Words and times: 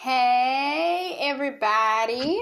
Hey, 0.00 1.16
everybody. 1.18 2.40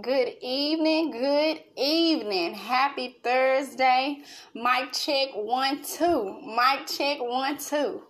Good 0.00 0.32
evening. 0.40 1.10
Good 1.10 1.62
evening. 1.76 2.54
Happy 2.54 3.18
Thursday. 3.22 4.22
Mic 4.54 4.94
check 4.94 5.28
one, 5.34 5.82
two. 5.82 6.40
Mic 6.40 6.86
check 6.86 7.18
one, 7.20 7.58
two. 7.58 8.04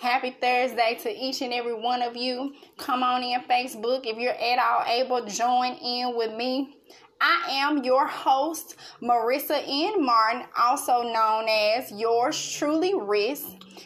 Happy 0.00 0.36
Thursday 0.40 0.96
to 1.02 1.10
each 1.10 1.42
and 1.42 1.52
every 1.52 1.74
one 1.74 2.00
of 2.00 2.14
you. 2.14 2.54
Come 2.76 3.02
on 3.02 3.24
in 3.24 3.40
Facebook. 3.40 4.06
If 4.06 4.18
you're 4.18 4.30
at 4.30 4.60
all 4.60 4.84
able, 4.86 5.26
join 5.26 5.72
in 5.72 6.16
with 6.16 6.32
me. 6.36 6.76
I 7.20 7.48
am 7.50 7.82
your 7.82 8.06
host, 8.06 8.76
Marissa 9.02 9.60
N. 9.66 10.04
Martin, 10.04 10.44
also 10.56 11.02
known 11.02 11.48
as 11.48 11.90
yours 11.90 12.52
truly, 12.52 12.92
Riss, 12.92 13.42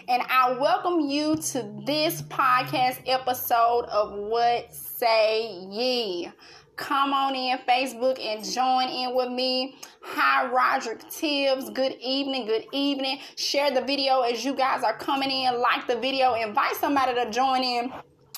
and 0.06 0.22
I 0.28 0.52
welcome 0.52 1.00
you 1.00 1.36
to 1.36 1.82
this 1.86 2.20
podcast 2.22 3.00
episode 3.06 3.86
of 3.86 4.12
What 4.12 4.74
Say 4.74 5.50
Ye. 5.70 6.30
Come 6.76 7.14
on 7.14 7.34
in 7.34 7.56
Facebook 7.66 8.20
and 8.20 8.44
join 8.44 8.88
in 8.88 9.14
with 9.14 9.30
me. 9.30 9.76
Hi, 10.02 10.50
Roderick 10.50 11.08
Tibbs. 11.08 11.70
Good 11.70 11.96
evening. 12.00 12.46
Good 12.46 12.66
evening. 12.72 13.20
Share 13.36 13.70
the 13.70 13.82
video 13.82 14.20
as 14.20 14.44
you 14.44 14.54
guys 14.54 14.82
are 14.82 14.96
coming 14.96 15.30
in. 15.30 15.58
Like 15.58 15.86
the 15.86 15.96
video. 15.96 16.34
Invite 16.34 16.76
somebody 16.76 17.14
to 17.14 17.30
join 17.30 17.62
in 17.62 17.92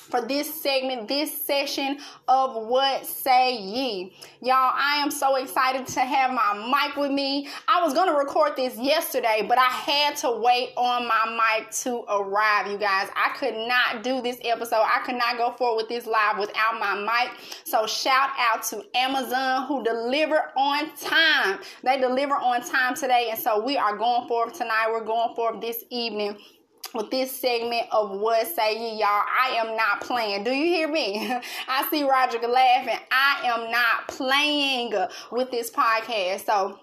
for 0.09 0.21
this 0.21 0.61
segment, 0.61 1.07
this 1.07 1.45
session 1.45 1.97
of 2.27 2.67
What 2.67 3.05
Say 3.05 3.57
Ye. 3.57 4.13
Y'all, 4.41 4.71
I 4.73 4.97
am 4.97 5.09
so 5.09 5.35
excited 5.35 5.87
to 5.87 6.01
have 6.01 6.31
my 6.31 6.53
mic 6.53 6.95
with 6.95 7.11
me. 7.11 7.47
I 7.67 7.81
was 7.83 7.93
going 7.93 8.07
to 8.07 8.13
record 8.13 8.55
this 8.55 8.77
yesterday, 8.77 9.45
but 9.47 9.57
I 9.57 9.63
had 9.63 10.15
to 10.17 10.31
wait 10.31 10.73
on 10.77 11.07
my 11.07 11.57
mic 11.57 11.71
to 11.71 12.03
arrive, 12.09 12.67
you 12.67 12.77
guys. 12.77 13.09
I 13.15 13.35
could 13.35 13.55
not 13.55 14.03
do 14.03 14.21
this 14.21 14.37
episode. 14.43 14.83
I 14.83 15.01
could 15.05 15.15
not 15.15 15.37
go 15.37 15.51
forward 15.51 15.77
with 15.77 15.89
this 15.89 16.05
live 16.05 16.37
without 16.37 16.79
my 16.79 16.95
mic. 16.95 17.37
So 17.63 17.87
shout 17.87 18.29
out 18.37 18.63
to 18.63 18.83
Amazon 18.95 19.67
who 19.67 19.83
deliver 19.83 20.51
on 20.55 20.95
time. 20.97 21.59
They 21.83 21.99
deliver 21.99 22.35
on 22.35 22.61
time 22.61 22.95
today. 22.95 23.29
And 23.31 23.39
so 23.39 23.63
we 23.63 23.77
are 23.77 23.97
going 23.97 24.27
forward 24.27 24.53
tonight. 24.53 24.87
We're 24.89 25.03
going 25.03 25.35
forward 25.35 25.61
this 25.61 25.83
evening 25.89 26.37
with 26.95 27.11
this 27.11 27.31
segment 27.31 27.87
of 27.91 28.11
what 28.11 28.47
say 28.47 28.77
ye 28.77 28.99
y'all. 28.99 29.07
I 29.09 29.55
am 29.57 29.75
not 29.75 30.01
playing. 30.01 30.43
Do 30.43 30.51
you 30.51 30.65
hear 30.65 30.87
me? 30.87 31.31
I 31.67 31.87
see 31.89 32.03
roger 32.03 32.39
laughing. 32.39 32.97
I 33.11 33.41
am 33.43 33.71
not 33.71 34.07
playing 34.07 34.93
with 35.31 35.51
this 35.51 35.69
podcast. 35.69 36.45
So 36.45 36.79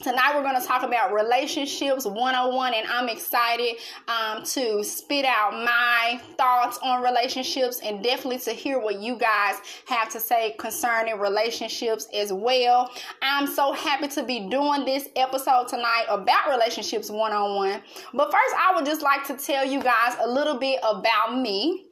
Tonight 0.00 0.36
we're 0.36 0.44
going 0.44 0.60
to 0.60 0.64
talk 0.64 0.84
about 0.84 1.12
relationships 1.12 2.06
101 2.06 2.72
and 2.72 2.86
I'm 2.86 3.08
excited 3.08 3.78
um, 4.06 4.44
to 4.44 4.84
spit 4.84 5.24
out 5.24 5.52
my 5.52 6.20
thoughts 6.36 6.78
on 6.84 7.02
relationships 7.02 7.80
and 7.82 8.00
definitely 8.00 8.38
to 8.38 8.52
hear 8.52 8.78
what 8.78 9.00
you 9.00 9.16
guys 9.16 9.56
have 9.86 10.08
to 10.10 10.20
say 10.20 10.54
concerning 10.56 11.18
relationships 11.18 12.06
as 12.14 12.32
well. 12.32 12.88
I'm 13.22 13.48
so 13.48 13.72
happy 13.72 14.06
to 14.06 14.22
be 14.22 14.48
doing 14.48 14.84
this 14.84 15.08
episode 15.16 15.66
tonight 15.66 16.04
about 16.08 16.48
relationships 16.48 17.10
101. 17.10 17.82
But 18.14 18.30
first 18.30 18.54
I 18.56 18.76
would 18.76 18.86
just 18.86 19.02
like 19.02 19.26
to 19.26 19.34
tell 19.36 19.64
you 19.64 19.82
guys 19.82 20.14
a 20.20 20.28
little 20.28 20.60
bit 20.60 20.78
about 20.84 21.36
me 21.36 21.87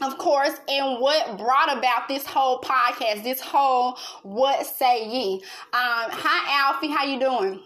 of 0.00 0.18
course, 0.18 0.54
and 0.68 1.00
what 1.00 1.38
brought 1.38 1.76
about 1.76 2.08
this 2.08 2.24
whole 2.26 2.60
podcast, 2.60 3.22
this 3.22 3.40
whole 3.40 3.98
what 4.22 4.66
say 4.66 5.06
ye. 5.08 5.34
Um, 5.72 6.10
hi 6.10 6.60
Alfie, 6.60 6.88
how 6.88 7.04
you 7.04 7.20
doing? 7.20 7.60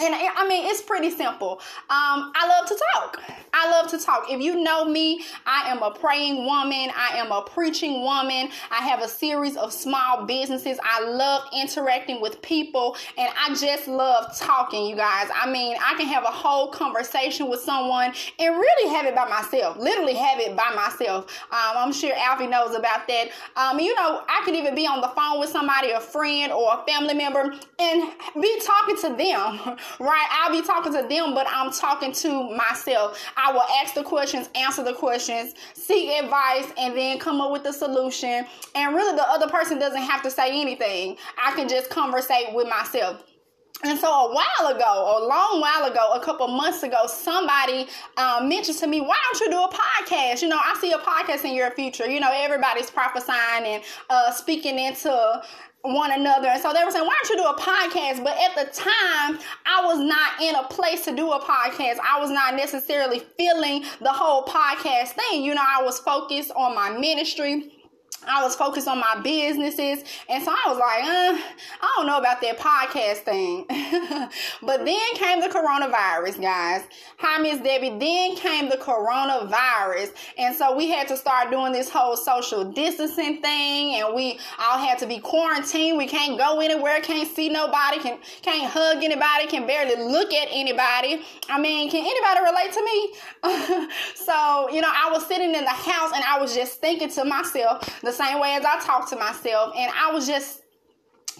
And 0.00 0.14
I 0.14 0.46
mean, 0.48 0.70
it's 0.70 0.82
pretty 0.82 1.10
simple. 1.10 1.60
Um, 1.90 2.32
I 2.34 2.46
love 2.48 2.68
to 2.68 2.80
talk. 2.94 3.20
I 3.52 3.70
love 3.70 3.90
to 3.90 3.98
talk. 3.98 4.26
If 4.30 4.40
you 4.40 4.62
know 4.62 4.84
me, 4.84 5.24
I 5.44 5.70
am 5.70 5.82
a 5.82 5.90
praying 5.90 6.44
woman. 6.44 6.90
I 6.96 7.16
am 7.16 7.32
a 7.32 7.42
preaching 7.42 8.02
woman. 8.02 8.50
I 8.70 8.76
have 8.76 9.02
a 9.02 9.08
series 9.08 9.56
of 9.56 9.72
small 9.72 10.24
businesses. 10.24 10.78
I 10.84 11.04
love 11.04 11.42
interacting 11.52 12.20
with 12.20 12.40
people 12.42 12.96
and 13.16 13.28
I 13.36 13.54
just 13.54 13.88
love 13.88 14.36
talking, 14.38 14.86
you 14.86 14.94
guys. 14.94 15.28
I 15.34 15.50
mean, 15.50 15.76
I 15.84 15.94
can 15.94 16.06
have 16.06 16.22
a 16.22 16.28
whole 16.28 16.70
conversation 16.70 17.48
with 17.50 17.60
someone 17.60 18.12
and 18.38 18.54
really 18.54 18.94
have 18.94 19.06
it 19.06 19.16
by 19.16 19.28
myself. 19.28 19.76
Literally 19.78 20.14
have 20.14 20.38
it 20.38 20.56
by 20.56 20.72
myself. 20.76 21.24
Um, 21.50 21.76
I'm 21.76 21.92
sure 21.92 22.12
Alfie 22.14 22.46
knows 22.46 22.76
about 22.76 23.08
that. 23.08 23.30
Um, 23.56 23.80
you 23.80 23.94
know, 23.96 24.22
I 24.28 24.42
could 24.44 24.54
even 24.54 24.74
be 24.74 24.86
on 24.86 25.00
the 25.00 25.08
phone 25.08 25.40
with 25.40 25.50
somebody, 25.50 25.90
a 25.90 26.00
friend 26.00 26.52
or 26.52 26.74
a 26.74 26.86
family 26.86 27.14
member, 27.14 27.52
and 27.78 28.12
be 28.40 28.60
talking 28.60 28.96
to 28.98 29.16
them 29.16 29.76
right? 29.98 30.26
I'll 30.30 30.52
be 30.52 30.66
talking 30.66 30.92
to 30.92 31.06
them, 31.08 31.34
but 31.34 31.46
I'm 31.48 31.72
talking 31.72 32.12
to 32.12 32.50
myself. 32.56 33.18
I 33.36 33.52
will 33.52 33.64
ask 33.82 33.94
the 33.94 34.02
questions, 34.02 34.48
answer 34.54 34.82
the 34.82 34.94
questions, 34.94 35.54
seek 35.74 36.10
advice, 36.22 36.72
and 36.78 36.96
then 36.96 37.18
come 37.18 37.40
up 37.40 37.52
with 37.52 37.64
the 37.64 37.72
solution. 37.72 38.46
And 38.74 38.94
really, 38.94 39.16
the 39.16 39.28
other 39.28 39.48
person 39.48 39.78
doesn't 39.78 40.02
have 40.02 40.22
to 40.22 40.30
say 40.30 40.60
anything. 40.60 41.16
I 41.42 41.52
can 41.52 41.68
just 41.68 41.90
conversate 41.90 42.52
with 42.54 42.68
myself. 42.68 43.24
And 43.84 43.96
so 43.96 44.08
a 44.08 44.34
while 44.34 44.74
ago, 44.74 45.18
a 45.18 45.24
long 45.24 45.60
while 45.60 45.88
ago, 45.88 46.12
a 46.12 46.20
couple 46.20 46.48
months 46.48 46.82
ago, 46.82 47.06
somebody 47.06 47.86
um, 48.16 48.48
mentioned 48.48 48.76
to 48.78 48.88
me, 48.88 49.00
"Why 49.00 49.16
don't 49.22 49.40
you 49.40 49.50
do 49.50 49.62
a 49.62 49.70
podcast?" 49.72 50.42
You 50.42 50.48
know, 50.48 50.58
I 50.58 50.76
see 50.80 50.90
a 50.90 50.98
podcast 50.98 51.44
in 51.44 51.54
your 51.54 51.70
future. 51.70 52.10
You 52.10 52.18
know, 52.18 52.30
everybody's 52.32 52.90
prophesying 52.90 53.64
and 53.64 53.84
uh, 54.10 54.32
speaking 54.32 54.80
into 54.80 55.42
one 55.82 56.12
another. 56.12 56.48
And 56.48 56.60
so 56.60 56.72
they 56.72 56.84
were 56.84 56.90
saying, 56.90 57.06
why 57.06 57.14
don't 57.22 57.30
you 57.30 57.42
do 57.42 57.48
a 57.48 57.58
podcast? 57.58 58.24
But 58.24 58.36
at 58.38 58.54
the 58.54 58.72
time, 58.72 59.38
I 59.64 59.84
was 59.84 59.98
not 59.98 60.40
in 60.42 60.54
a 60.54 60.64
place 60.64 61.04
to 61.04 61.14
do 61.14 61.30
a 61.30 61.40
podcast. 61.40 61.98
I 62.00 62.20
was 62.20 62.30
not 62.30 62.54
necessarily 62.54 63.20
feeling 63.36 63.84
the 64.00 64.12
whole 64.12 64.44
podcast 64.44 65.10
thing. 65.10 65.42
You 65.42 65.54
know, 65.54 65.64
I 65.64 65.82
was 65.82 65.98
focused 65.98 66.50
on 66.56 66.74
my 66.74 66.90
ministry 66.90 67.72
I 68.26 68.42
was 68.42 68.54
focused 68.56 68.88
on 68.88 68.98
my 68.98 69.20
businesses. 69.22 70.04
And 70.28 70.42
so 70.42 70.50
I 70.50 70.68
was 70.68 70.78
like, 70.78 71.04
uh, 71.04 71.40
I 71.80 71.94
don't 71.96 72.06
know 72.06 72.18
about 72.18 72.40
that 72.40 72.58
podcast 72.58 73.18
thing. 73.18 73.64
but 74.62 74.84
then 74.84 75.14
came 75.14 75.40
the 75.40 75.48
coronavirus, 75.48 76.40
guys. 76.40 76.82
Hi, 77.18 77.40
Miss 77.40 77.60
Debbie. 77.60 77.90
Then 77.98 78.36
came 78.36 78.68
the 78.68 78.76
coronavirus. 78.76 80.12
And 80.36 80.54
so 80.54 80.76
we 80.76 80.88
had 80.88 81.08
to 81.08 81.16
start 81.16 81.50
doing 81.50 81.72
this 81.72 81.88
whole 81.88 82.16
social 82.16 82.64
distancing 82.64 83.40
thing. 83.40 84.00
And 84.00 84.14
we 84.14 84.38
all 84.58 84.78
had 84.78 84.98
to 84.98 85.06
be 85.06 85.18
quarantined. 85.20 85.96
We 85.96 86.06
can't 86.06 86.36
go 86.36 86.60
anywhere, 86.60 87.00
can't 87.00 87.28
see 87.28 87.48
nobody, 87.48 87.98
can, 87.98 88.18
can't 88.42 88.70
hug 88.70 89.02
anybody, 89.02 89.46
can 89.46 89.66
barely 89.66 89.96
look 89.96 90.34
at 90.34 90.48
anybody. 90.50 91.22
I 91.48 91.58
mean, 91.60 91.90
can 91.90 92.04
anybody 92.04 92.40
relate 92.50 92.72
to 92.72 92.84
me? 92.84 93.88
so, 94.14 94.68
you 94.70 94.80
know, 94.80 94.92
I 94.92 95.10
was 95.12 95.26
sitting 95.26 95.54
in 95.54 95.64
the 95.64 95.70
house 95.70 96.12
and 96.14 96.24
I 96.24 96.38
was 96.40 96.54
just 96.54 96.80
thinking 96.80 97.08
to 97.10 97.24
myself, 97.24 97.97
the 98.02 98.12
same 98.12 98.40
way 98.40 98.54
as 98.54 98.64
I 98.64 98.78
talk 98.80 99.08
to 99.10 99.16
myself. 99.16 99.74
And 99.76 99.90
I 99.94 100.12
was 100.12 100.26
just 100.26 100.62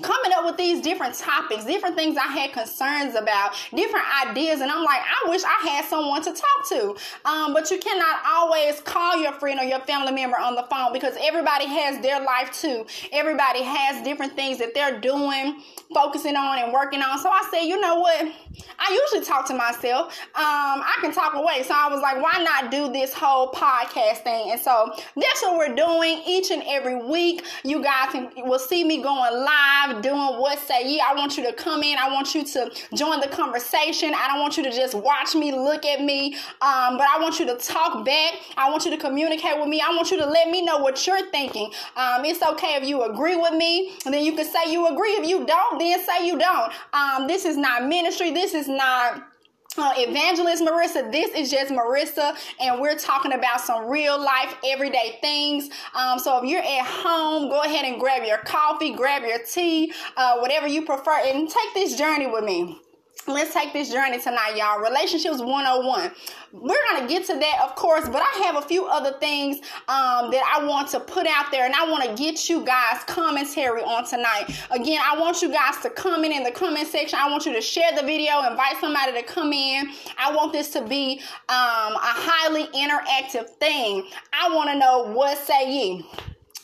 coming 0.02 0.32
up 0.34 0.44
with 0.44 0.56
these 0.56 0.80
different 0.80 1.14
topics, 1.14 1.64
different 1.64 1.96
things 1.96 2.16
I 2.16 2.26
had 2.26 2.52
concerns 2.52 3.14
about, 3.14 3.54
different 3.74 4.06
ideas, 4.26 4.60
and 4.60 4.70
I'm 4.70 4.84
like, 4.84 5.00
I 5.00 5.28
wish 5.30 5.42
I 5.44 5.68
had 5.68 5.84
someone 5.84 6.22
to 6.22 6.32
talk 6.32 6.68
to. 6.70 6.96
Um, 7.24 7.52
but 7.52 7.70
you 7.70 7.78
cannot 7.78 8.20
always 8.26 8.80
call 8.80 9.20
your 9.20 9.32
friend 9.32 9.58
or 9.60 9.64
your 9.64 9.80
family 9.80 10.12
member 10.12 10.38
on 10.38 10.54
the 10.54 10.64
phone 10.64 10.92
because 10.92 11.14
everybody 11.20 11.66
has 11.66 12.00
their 12.00 12.20
life 12.20 12.52
too. 12.52 12.86
Everybody 13.12 13.62
has 13.62 14.02
different 14.04 14.34
things 14.34 14.58
that 14.58 14.74
they're 14.74 15.00
doing, 15.00 15.62
focusing 15.94 16.36
on, 16.36 16.58
and 16.58 16.72
working 16.72 17.02
on. 17.02 17.18
So 17.18 17.30
I 17.30 17.46
said, 17.50 17.62
you 17.62 17.80
know 17.80 17.96
what? 17.96 18.32
I 18.78 19.00
usually 19.02 19.24
talk 19.26 19.46
to 19.48 19.54
myself. 19.54 20.18
Um, 20.34 20.82
I 20.82 20.96
can 21.00 21.12
talk 21.12 21.34
away. 21.34 21.62
So 21.62 21.74
I 21.74 21.88
was 21.88 22.00
like, 22.00 22.22
why 22.22 22.42
not 22.42 22.70
do 22.70 22.92
this 22.92 23.12
whole 23.12 23.52
podcast 23.52 24.18
thing? 24.18 24.50
And 24.50 24.60
so 24.60 24.92
that's 25.16 25.42
what 25.42 25.56
we're 25.58 25.74
doing 25.74 26.22
each 26.26 26.50
and 26.50 26.62
every 26.66 26.96
week. 26.96 27.44
You 27.64 27.82
guys 27.82 28.10
can, 28.12 28.30
will 28.36 28.58
see 28.58 28.84
me 28.84 29.02
going 29.02 29.32
live, 29.34 29.87
doing 29.94 30.38
what 30.40 30.58
say 30.58 30.88
ye. 30.88 31.00
I 31.00 31.14
want 31.14 31.36
you 31.36 31.44
to 31.44 31.52
come 31.52 31.82
in. 31.82 31.98
I 31.98 32.12
want 32.12 32.34
you 32.34 32.44
to 32.44 32.70
join 32.94 33.20
the 33.20 33.28
conversation. 33.28 34.14
I 34.14 34.28
don't 34.28 34.40
want 34.40 34.56
you 34.56 34.62
to 34.64 34.70
just 34.70 34.94
watch 34.94 35.34
me, 35.34 35.52
look 35.52 35.84
at 35.84 36.02
me, 36.02 36.34
um, 36.60 36.98
but 36.98 37.06
I 37.08 37.18
want 37.20 37.38
you 37.38 37.46
to 37.46 37.56
talk 37.56 38.04
back. 38.04 38.34
I 38.56 38.70
want 38.70 38.84
you 38.84 38.90
to 38.90 38.96
communicate 38.96 39.58
with 39.58 39.68
me. 39.68 39.80
I 39.80 39.90
want 39.90 40.10
you 40.10 40.18
to 40.18 40.26
let 40.26 40.50
me 40.50 40.64
know 40.64 40.78
what 40.78 41.06
you're 41.06 41.30
thinking. 41.30 41.70
Um, 41.96 42.24
it's 42.24 42.42
okay 42.42 42.74
if 42.74 42.88
you 42.88 43.02
agree 43.02 43.36
with 43.36 43.54
me, 43.54 43.92
and 44.04 44.14
then 44.14 44.24
you 44.24 44.34
can 44.34 44.44
say 44.44 44.70
you 44.70 44.86
agree. 44.86 45.10
If 45.10 45.28
you 45.28 45.46
don't, 45.46 45.78
then 45.78 46.04
say 46.04 46.26
you 46.26 46.38
don't. 46.38 46.72
Um, 46.92 47.26
this 47.26 47.44
is 47.44 47.56
not 47.56 47.86
ministry. 47.86 48.30
This 48.30 48.54
is 48.54 48.68
not 48.68 49.27
uh, 49.76 49.92
evangelist 49.96 50.62
Marissa. 50.62 51.10
This 51.10 51.34
is 51.34 51.50
just 51.50 51.72
Marissa, 51.72 52.36
and 52.60 52.80
we're 52.80 52.96
talking 52.96 53.32
about 53.32 53.60
some 53.60 53.86
real 53.86 54.18
life, 54.18 54.54
everyday 54.66 55.18
things. 55.20 55.70
Um, 55.94 56.18
so 56.18 56.42
if 56.42 56.48
you're 56.48 56.62
at 56.62 56.86
home, 56.86 57.48
go 57.48 57.62
ahead 57.62 57.84
and 57.84 58.00
grab 58.00 58.24
your 58.24 58.38
coffee, 58.38 58.92
grab 58.94 59.22
your 59.22 59.38
tea, 59.38 59.92
uh, 60.16 60.38
whatever 60.38 60.66
you 60.66 60.84
prefer, 60.84 61.18
and 61.24 61.48
take 61.48 61.74
this 61.74 61.96
journey 61.96 62.26
with 62.26 62.44
me 62.44 62.80
let's 63.28 63.52
take 63.52 63.72
this 63.72 63.92
journey 63.92 64.18
tonight, 64.18 64.54
y'all. 64.56 64.80
Relationships 64.80 65.40
101. 65.40 66.10
We're 66.52 66.76
going 66.90 67.02
to 67.02 67.08
get 67.08 67.26
to 67.26 67.38
that, 67.38 67.60
of 67.62 67.74
course, 67.74 68.08
but 68.08 68.22
I 68.22 68.44
have 68.44 68.56
a 68.56 68.62
few 68.62 68.86
other 68.86 69.12
things 69.18 69.58
um, 69.88 70.30
that 70.30 70.42
I 70.56 70.64
want 70.64 70.88
to 70.88 71.00
put 71.00 71.26
out 71.26 71.50
there, 71.50 71.66
and 71.66 71.74
I 71.74 71.90
want 71.90 72.04
to 72.04 72.14
get 72.22 72.48
you 72.48 72.64
guys 72.64 73.04
commentary 73.04 73.82
on 73.82 74.06
tonight. 74.06 74.46
Again, 74.70 75.00
I 75.04 75.18
want 75.18 75.42
you 75.42 75.50
guys 75.50 75.76
to 75.82 75.90
comment 75.90 76.32
in 76.32 76.42
the 76.42 76.50
comment 76.50 76.88
section. 76.88 77.18
I 77.20 77.30
want 77.30 77.44
you 77.44 77.52
to 77.52 77.60
share 77.60 77.92
the 77.94 78.02
video, 78.02 78.42
invite 78.48 78.76
somebody 78.80 79.12
to 79.12 79.22
come 79.22 79.52
in. 79.52 79.90
I 80.16 80.34
want 80.34 80.52
this 80.52 80.70
to 80.70 80.82
be 80.82 81.20
um, 81.48 81.94
a 81.94 82.14
highly 82.16 82.64
interactive 82.68 83.50
thing. 83.60 84.08
I 84.32 84.54
want 84.54 84.70
to 84.70 84.78
know 84.78 85.12
what 85.12 85.36
say 85.38 85.70
ye. 85.70 86.06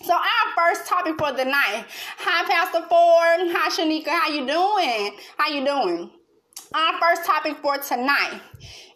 So 0.02 0.12
our 0.12 0.20
first 0.56 0.86
topic 0.86 1.14
for 1.18 1.32
the 1.32 1.44
night. 1.44 1.86
Hi, 2.18 2.44
Pastor 2.44 2.80
Ford. 2.88 3.50
Hi, 3.56 3.70
Shanika. 3.70 4.08
How 4.08 4.28
you 4.28 4.46
doing? 4.46 5.16
How 5.38 5.48
you 5.48 5.64
doing? 5.64 6.10
Our 6.74 6.98
first 6.98 7.24
topic 7.24 7.58
for 7.62 7.78
tonight 7.78 8.40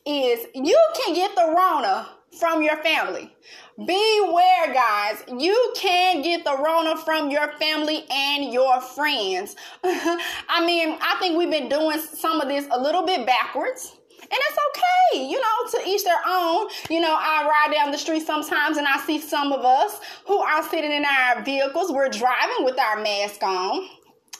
is 0.04 0.46
you 0.52 0.76
can 0.96 1.14
get 1.14 1.36
the 1.36 1.54
Rona 1.56 2.08
from 2.36 2.60
your 2.60 2.76
family. 2.78 3.32
Beware, 3.76 4.74
guys. 4.74 5.22
You 5.28 5.72
can 5.76 6.20
get 6.22 6.42
the 6.42 6.56
Rona 6.58 6.96
from 6.96 7.30
your 7.30 7.52
family 7.58 8.04
and 8.10 8.52
your 8.52 8.80
friends. 8.80 9.54
I 9.84 10.66
mean, 10.66 10.98
I 11.00 11.18
think 11.20 11.38
we've 11.38 11.52
been 11.52 11.68
doing 11.68 12.00
some 12.00 12.40
of 12.40 12.48
this 12.48 12.66
a 12.72 12.80
little 12.80 13.06
bit 13.06 13.24
backwards. 13.24 13.94
And 14.22 14.32
it's 14.32 14.58
okay, 14.70 15.30
you 15.30 15.40
know, 15.40 15.70
to 15.70 15.88
each 15.88 16.02
their 16.02 16.20
own. 16.26 16.68
You 16.90 17.00
know, 17.00 17.16
I 17.16 17.46
ride 17.48 17.72
down 17.72 17.92
the 17.92 17.98
street 17.98 18.26
sometimes 18.26 18.76
and 18.76 18.88
I 18.88 18.98
see 18.98 19.20
some 19.20 19.52
of 19.52 19.64
us 19.64 20.00
who 20.26 20.38
are 20.38 20.68
sitting 20.68 20.90
in 20.90 21.04
our 21.04 21.44
vehicles. 21.44 21.92
We're 21.92 22.08
driving 22.08 22.64
with 22.64 22.78
our 22.80 23.00
mask 23.00 23.40
on. 23.44 23.88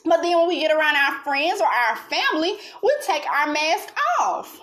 But 0.05 0.23
then 0.23 0.39
when 0.39 0.49
we 0.49 0.61
get 0.61 0.73
around 0.73 0.97
our 0.97 1.21
friends 1.21 1.61
or 1.61 1.67
our 1.67 1.97
family, 1.97 2.57
we 2.83 2.93
take 3.07 3.25
our 3.31 3.53
mask 3.53 3.93
off. 4.21 4.61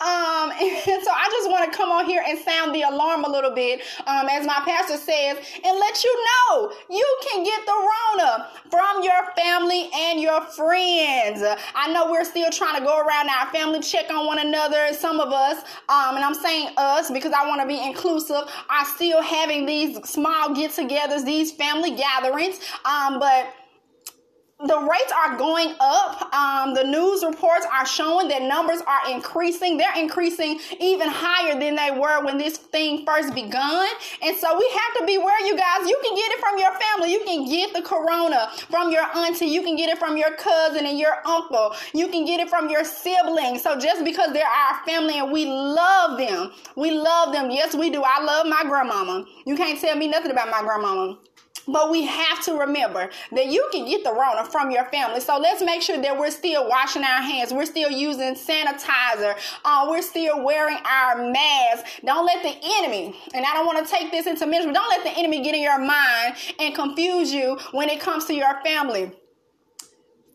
Um, 0.00 0.50
and 0.60 1.02
so 1.04 1.10
I 1.10 1.28
just 1.30 1.50
want 1.50 1.70
to 1.70 1.76
come 1.76 1.90
on 1.90 2.06
here 2.06 2.22
and 2.26 2.38
sound 2.38 2.74
the 2.74 2.82
alarm 2.82 3.24
a 3.24 3.28
little 3.28 3.54
bit, 3.54 3.82
um, 4.06 4.28
as 4.28 4.46
my 4.46 4.62
pastor 4.64 4.96
says, 4.96 5.38
and 5.64 5.78
let 5.78 6.04
you 6.04 6.26
know 6.26 6.72
you 6.88 7.18
can 7.30 7.44
get 7.44 7.66
the 7.66 7.72
Rona 7.72 8.48
from 8.70 9.02
your 9.02 9.32
family 9.36 9.90
and 9.94 10.20
your 10.20 10.40
friends. 10.42 11.42
I 11.74 11.92
know 11.92 12.10
we're 12.10 12.24
still 12.24 12.50
trying 12.50 12.78
to 12.78 12.84
go 12.84 12.98
around 12.98 13.28
our 13.28 13.50
family, 13.52 13.80
check 13.80 14.10
on 14.10 14.26
one 14.26 14.38
another. 14.38 14.92
Some 14.92 15.20
of 15.20 15.32
us, 15.32 15.58
um, 15.88 16.16
and 16.16 16.24
I'm 16.24 16.34
saying 16.34 16.70
us 16.76 17.10
because 17.10 17.32
I 17.32 17.46
want 17.46 17.60
to 17.60 17.66
be 17.66 17.82
inclusive, 17.82 18.42
are 18.68 18.84
still 18.86 19.22
having 19.22 19.66
these 19.66 19.96
small 20.08 20.54
get 20.54 20.70
togethers, 20.72 21.24
these 21.24 21.52
family 21.52 21.94
gatherings. 21.94 22.60
Um, 22.84 23.18
but 23.20 23.54
the 24.66 24.78
rates 24.78 25.12
are 25.12 25.36
going 25.36 25.74
up. 25.80 26.34
Um, 26.34 26.74
the 26.74 26.84
news 26.84 27.24
reports 27.24 27.66
are 27.72 27.86
showing 27.86 28.28
that 28.28 28.42
numbers 28.42 28.82
are 28.86 29.10
increasing. 29.10 29.78
They're 29.78 29.96
increasing 29.96 30.60
even 30.78 31.08
higher 31.08 31.58
than 31.58 31.76
they 31.76 31.90
were 31.90 32.24
when 32.24 32.36
this 32.36 32.58
thing 32.58 33.06
first 33.06 33.34
begun. 33.34 33.88
And 34.22 34.36
so 34.36 34.58
we 34.58 34.68
have 34.68 35.00
to 35.00 35.06
beware, 35.06 35.46
you 35.46 35.56
guys. 35.56 35.88
You 35.88 35.98
can 36.02 36.14
get 36.14 36.30
it 36.32 36.40
from 36.40 36.58
your 36.58 36.72
family. 36.78 37.12
You 37.12 37.24
can 37.24 37.46
get 37.48 37.72
the 37.72 37.82
corona 37.82 38.50
from 38.68 38.92
your 38.92 39.04
auntie. 39.16 39.46
You 39.46 39.62
can 39.62 39.76
get 39.76 39.88
it 39.88 39.98
from 39.98 40.16
your 40.16 40.34
cousin 40.36 40.84
and 40.84 40.98
your 40.98 41.26
uncle. 41.26 41.74
You 41.94 42.08
can 42.08 42.26
get 42.26 42.40
it 42.40 42.50
from 42.50 42.68
your 42.68 42.84
siblings. 42.84 43.62
So 43.62 43.78
just 43.78 44.04
because 44.04 44.32
they're 44.32 44.44
our 44.44 44.84
family 44.84 45.18
and 45.18 45.32
we 45.32 45.46
love 45.46 46.18
them, 46.18 46.52
we 46.76 46.90
love 46.90 47.32
them. 47.32 47.50
Yes, 47.50 47.74
we 47.74 47.88
do. 47.88 48.02
I 48.04 48.22
love 48.22 48.46
my 48.46 48.62
grandmama. 48.64 49.24
You 49.46 49.56
can't 49.56 49.80
tell 49.80 49.96
me 49.96 50.08
nothing 50.08 50.30
about 50.30 50.50
my 50.50 50.60
grandmama. 50.60 51.18
But 51.66 51.90
we 51.90 52.06
have 52.06 52.44
to 52.44 52.54
remember 52.54 53.10
that 53.32 53.46
you 53.46 53.68
can 53.72 53.86
get 53.86 54.04
the 54.04 54.12
Rona 54.12 54.44
from 54.44 54.70
your 54.70 54.84
family. 54.86 55.20
So 55.20 55.38
let's 55.38 55.62
make 55.62 55.82
sure 55.82 56.00
that 56.00 56.18
we're 56.18 56.30
still 56.30 56.68
washing 56.68 57.02
our 57.02 57.22
hands. 57.22 57.52
We're 57.52 57.66
still 57.66 57.90
using 57.90 58.34
sanitizer. 58.34 59.36
Uh, 59.64 59.86
we're 59.88 60.02
still 60.02 60.42
wearing 60.44 60.78
our 60.84 61.30
masks. 61.30 62.00
Don't 62.04 62.26
let 62.26 62.42
the 62.42 62.54
enemy, 62.78 63.16
and 63.34 63.44
I 63.44 63.52
don't 63.54 63.66
want 63.66 63.84
to 63.84 63.92
take 63.92 64.10
this 64.10 64.26
into 64.26 64.46
ministry, 64.46 64.72
don't 64.72 64.88
let 64.88 65.04
the 65.04 65.18
enemy 65.18 65.42
get 65.42 65.54
in 65.54 65.62
your 65.62 65.78
mind 65.78 66.36
and 66.58 66.74
confuse 66.74 67.32
you 67.32 67.58
when 67.72 67.88
it 67.88 68.00
comes 68.00 68.24
to 68.26 68.34
your 68.34 68.60
family 68.62 69.12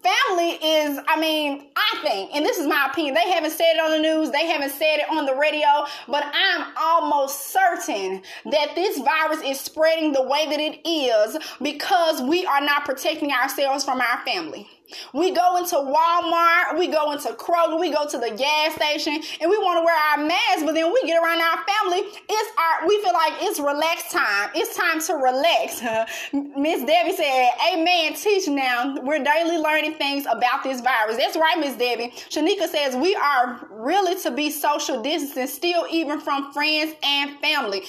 family 0.06 0.52
is, 0.52 1.00
I 1.08 1.20
mean, 1.20 1.66
I 1.76 2.00
think, 2.04 2.32
and 2.36 2.46
this 2.46 2.58
is 2.58 2.68
my 2.68 2.88
opinion, 2.92 3.16
they 3.16 3.32
haven't 3.32 3.52
said 3.52 3.76
it 3.76 3.80
on 3.80 3.92
the 3.92 4.00
news, 4.00 4.30
they 4.32 4.46
haven't 4.46 4.72
said 4.72 5.00
it 5.00 5.10
on 5.10 5.26
the 5.26 5.36
radio, 5.36 5.68
but 6.08 6.24
I'm 6.34 6.68
almost 6.78 7.52
certain 7.52 8.22
that 8.52 8.76
this 8.76 9.00
virus 9.00 9.42
is 9.44 9.60
spreading 9.60 10.14
the 10.14 10.22
way 10.22 10.48
that 10.50 10.60
it 10.60 10.88
is 10.88 11.38
because 11.62 12.22
we 12.22 12.46
are 12.46 12.62
not 12.62 12.86
protecting 12.86 13.32
ourselves 13.32 13.84
from 13.84 14.00
our 14.00 14.24
family. 14.26 14.68
We 15.14 15.32
go 15.32 15.58
into 15.58 15.76
Walmart, 15.76 16.78
we 16.78 16.88
go 16.88 17.12
into 17.12 17.30
Kroger, 17.34 17.80
we 17.80 17.92
go 17.92 18.08
to 18.08 18.18
the 18.18 18.32
gas 18.32 18.76
station, 18.76 19.22
and 19.42 19.50
we 19.50 19.58
want 19.58 19.80
to 19.80 19.84
wear 19.84 19.96
our 19.96 20.26
masks, 20.26 20.64
but 20.64 20.74
then 20.74 20.92
we 20.94 21.02
get 21.06 21.22
around 21.22 21.42
our 21.42 21.64
family. 21.66 22.00
It's 22.30 22.52
our 22.58 22.88
we 22.88 23.02
feel 23.02 23.14
like 23.14 23.34
it's 23.42 23.60
relax 23.60 24.12
time. 24.12 24.50
It's 24.54 24.76
time 24.76 25.02
to 25.02 25.14
relax. 25.16 25.82
Miss 26.58 26.84
Debbie 26.84 27.16
said, 27.16 27.50
Amen. 27.74 28.14
Teach 28.14 28.48
now. 28.48 28.96
We're 29.02 29.24
daily 29.24 29.58
learning 29.58 29.96
things 29.96 30.26
about 30.30 30.64
this 30.64 30.82
virus. 30.82 31.18
That's 31.18 31.38
right, 31.38 31.58
Miss 31.60 31.76
Debbie. 31.76 32.14
Shanika 32.30 32.68
says 32.68 32.96
we 32.96 33.16
are 33.16 33.68
really 33.72 34.20
to 34.22 34.32
be 34.32 34.50
social 34.50 35.02
distancing 35.02 35.48
still 35.48 35.86
even 35.90 36.20
from 36.20 36.52
friends 36.52 36.94
and 37.04 37.40
family. 37.40 37.84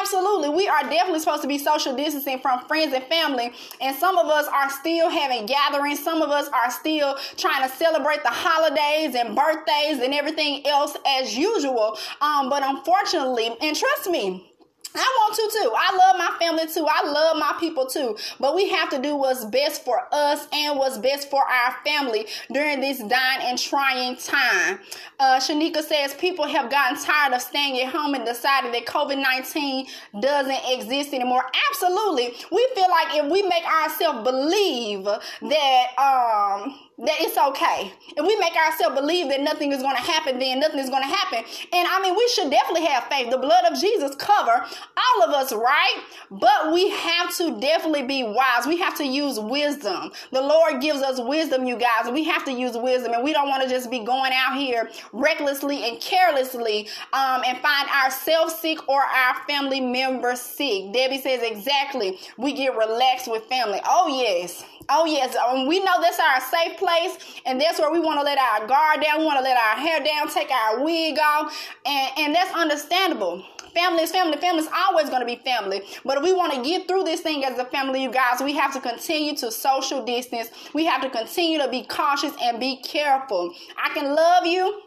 Absolutely. 0.00 0.50
We 0.50 0.68
are 0.68 0.82
definitely 0.82 1.20
supposed 1.20 1.42
to 1.42 1.48
be 1.48 1.58
social 1.58 1.96
distancing 1.96 2.40
from 2.40 2.64
friends 2.66 2.92
and 2.92 3.04
family. 3.04 3.52
And 3.80 3.96
some 3.96 4.18
of 4.18 4.26
us 4.26 4.46
are 4.46 4.70
still 4.70 5.10
having 5.10 5.46
gatherings. 5.46 6.02
Some 6.02 6.22
of 6.22 6.30
us 6.30 6.41
are 6.48 6.70
still 6.70 7.16
trying 7.36 7.68
to 7.68 7.74
celebrate 7.76 8.22
the 8.22 8.30
holidays 8.30 9.14
and 9.14 9.34
birthdays 9.36 10.00
and 10.00 10.14
everything 10.14 10.66
else 10.66 10.96
as 11.06 11.36
usual. 11.36 11.98
Um, 12.20 12.48
but 12.48 12.62
unfortunately, 12.64 13.56
and 13.60 13.76
trust 13.76 14.10
me, 14.10 14.51
I 14.94 14.98
want 14.98 15.34
to 15.36 15.58
too. 15.58 15.72
I 15.74 15.96
love 15.96 16.18
my 16.18 16.38
family 16.38 16.66
too. 16.66 16.86
I 16.88 17.10
love 17.10 17.38
my 17.38 17.54
people 17.58 17.86
too. 17.86 18.16
But 18.38 18.54
we 18.54 18.68
have 18.70 18.90
to 18.90 19.00
do 19.00 19.16
what's 19.16 19.44
best 19.46 19.84
for 19.84 20.02
us 20.12 20.46
and 20.52 20.78
what's 20.78 20.98
best 20.98 21.30
for 21.30 21.42
our 21.42 21.76
family 21.84 22.26
during 22.52 22.80
this 22.80 22.98
dying 22.98 23.40
and 23.42 23.58
trying 23.58 24.16
time. 24.16 24.80
Uh, 25.18 25.38
Shanika 25.38 25.82
says 25.82 26.14
people 26.14 26.46
have 26.46 26.70
gotten 26.70 27.02
tired 27.02 27.32
of 27.32 27.40
staying 27.40 27.80
at 27.80 27.92
home 27.92 28.14
and 28.14 28.26
decided 28.26 28.74
that 28.74 28.84
COVID 28.84 29.20
19 29.20 29.86
doesn't 30.20 30.60
exist 30.68 31.14
anymore. 31.14 31.44
Absolutely. 31.70 32.34
We 32.50 32.68
feel 32.74 32.90
like 32.90 33.14
if 33.14 33.30
we 33.30 33.42
make 33.42 33.64
ourselves 33.64 34.24
believe 34.24 35.04
that, 35.04 35.86
um, 35.98 36.78
that 37.02 37.16
it's 37.20 37.36
okay. 37.36 37.92
If 38.16 38.26
we 38.26 38.36
make 38.36 38.54
ourselves 38.54 38.98
believe 38.98 39.28
that 39.28 39.40
nothing 39.40 39.72
is 39.72 39.82
going 39.82 39.96
to 39.96 40.02
happen, 40.02 40.38
then 40.38 40.60
nothing 40.60 40.78
is 40.78 40.88
going 40.88 41.02
to 41.02 41.08
happen. 41.08 41.38
And 41.72 41.88
I 41.88 42.00
mean, 42.00 42.14
we 42.14 42.28
should 42.34 42.50
definitely 42.50 42.86
have 42.86 43.04
faith. 43.04 43.30
The 43.30 43.38
blood 43.38 43.64
of 43.64 43.78
Jesus 43.78 44.14
cover 44.14 44.64
all 44.96 45.24
of 45.24 45.30
us, 45.30 45.52
right? 45.52 46.02
But 46.30 46.72
we 46.72 46.90
have 46.90 47.36
to 47.38 47.58
definitely 47.60 48.04
be 48.04 48.22
wise. 48.22 48.66
We 48.66 48.78
have 48.78 48.96
to 48.98 49.04
use 49.04 49.40
wisdom. 49.40 50.12
The 50.30 50.42
Lord 50.42 50.80
gives 50.80 51.02
us 51.02 51.20
wisdom, 51.20 51.66
you 51.66 51.76
guys. 51.76 52.10
We 52.10 52.22
have 52.24 52.44
to 52.44 52.52
use 52.52 52.76
wisdom, 52.76 53.12
and 53.14 53.24
we 53.24 53.32
don't 53.32 53.48
want 53.48 53.64
to 53.64 53.68
just 53.68 53.90
be 53.90 54.04
going 54.04 54.32
out 54.32 54.56
here 54.56 54.88
recklessly 55.12 55.88
and 55.88 56.00
carelessly 56.00 56.88
um, 57.12 57.42
and 57.44 57.58
find 57.58 57.88
ourselves 57.88 58.54
sick 58.54 58.88
or 58.88 59.02
our 59.02 59.34
family 59.48 59.80
members 59.80 60.40
sick. 60.40 60.92
Debbie 60.92 61.20
says 61.20 61.42
exactly. 61.42 62.18
We 62.36 62.52
get 62.52 62.76
relaxed 62.76 63.28
with 63.30 63.44
family. 63.46 63.80
Oh 63.84 64.06
yes. 64.06 64.64
Oh, 64.88 65.04
yes. 65.04 65.36
Um, 65.36 65.66
we 65.66 65.80
know 65.80 66.00
that's 66.00 66.18
our 66.18 66.40
safe 66.40 66.78
place, 66.78 67.40
and 67.46 67.60
that's 67.60 67.78
where 67.78 67.90
we 67.90 68.00
want 68.00 68.18
to 68.18 68.24
let 68.24 68.38
our 68.38 68.66
guard 68.66 69.00
down. 69.02 69.20
We 69.20 69.24
want 69.24 69.38
to 69.38 69.44
let 69.44 69.56
our 69.56 69.76
hair 69.76 70.02
down, 70.02 70.28
take 70.28 70.50
our 70.50 70.84
wig 70.84 71.18
off, 71.18 71.56
and, 71.84 72.10
and 72.18 72.34
that's 72.34 72.52
understandable. 72.54 73.44
Family 73.74 74.02
is 74.02 74.10
family. 74.10 74.36
Family 74.36 74.62
is 74.62 74.68
always 74.74 75.08
going 75.08 75.20
to 75.20 75.26
be 75.26 75.36
family. 75.36 75.82
But 76.04 76.18
if 76.18 76.24
we 76.24 76.32
want 76.32 76.52
to 76.52 76.62
get 76.62 76.86
through 76.86 77.04
this 77.04 77.20
thing 77.20 77.44
as 77.44 77.58
a 77.58 77.64
family, 77.64 78.02
you 78.02 78.10
guys, 78.10 78.42
we 78.42 78.52
have 78.54 78.72
to 78.74 78.80
continue 78.80 79.34
to 79.36 79.50
social 79.50 80.04
distance. 80.04 80.50
We 80.74 80.84
have 80.84 81.00
to 81.02 81.10
continue 81.10 81.58
to 81.58 81.68
be 81.68 81.84
cautious 81.84 82.34
and 82.42 82.60
be 82.60 82.76
careful. 82.82 83.54
I 83.82 83.88
can 83.94 84.14
love 84.14 84.46
you 84.46 84.82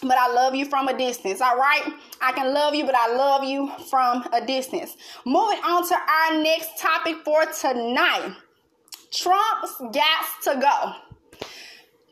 but 0.00 0.16
I 0.16 0.32
love 0.32 0.54
you 0.54 0.64
from 0.64 0.86
a 0.86 0.96
distance. 0.96 1.40
All 1.40 1.56
right. 1.56 1.82
I 2.20 2.30
can 2.30 2.54
love 2.54 2.72
you, 2.72 2.86
but 2.86 2.94
I 2.94 3.16
love 3.16 3.42
you 3.42 3.68
from 3.90 4.28
a 4.32 4.44
distance. 4.44 4.96
Moving 5.26 5.58
on 5.64 5.88
to 5.88 5.94
our 5.96 6.40
next 6.40 6.78
topic 6.78 7.16
for 7.24 7.44
tonight. 7.46 8.36
Trump's 9.12 9.78
got 9.78 10.26
to 10.44 10.60
go. 10.60 10.92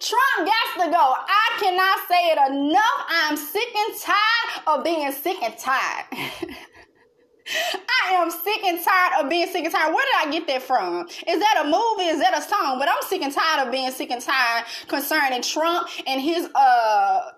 Trump 0.00 0.48
got 0.48 0.84
to 0.84 0.90
go. 0.90 1.14
I 1.16 1.56
cannot 1.58 2.08
say 2.08 2.32
it 2.32 2.38
enough. 2.52 3.06
I'm 3.08 3.36
sick 3.36 3.74
and 3.74 4.00
tired 4.00 4.78
of 4.78 4.84
being 4.84 5.10
sick 5.12 5.42
and 5.42 5.56
tired. 5.58 6.06
I 7.48 8.14
am 8.14 8.30
sick 8.30 8.64
and 8.64 8.82
tired 8.82 9.24
of 9.24 9.30
being 9.30 9.46
sick 9.46 9.64
and 9.64 9.72
tired. 9.72 9.94
Where 9.94 10.04
did 10.04 10.28
I 10.28 10.32
get 10.32 10.46
that 10.48 10.62
from? 10.62 11.06
Is 11.06 11.38
that 11.38 11.62
a 11.62 11.64
movie? 11.64 12.10
Is 12.10 12.20
that 12.20 12.36
a 12.36 12.42
song? 12.42 12.78
But 12.78 12.88
I'm 12.88 13.02
sick 13.02 13.22
and 13.22 13.32
tired 13.32 13.66
of 13.66 13.72
being 13.72 13.90
sick 13.90 14.10
and 14.10 14.20
tired 14.20 14.64
concerning 14.88 15.42
Trump 15.42 15.88
and 16.06 16.20
his 16.20 16.48
uh 16.54 17.30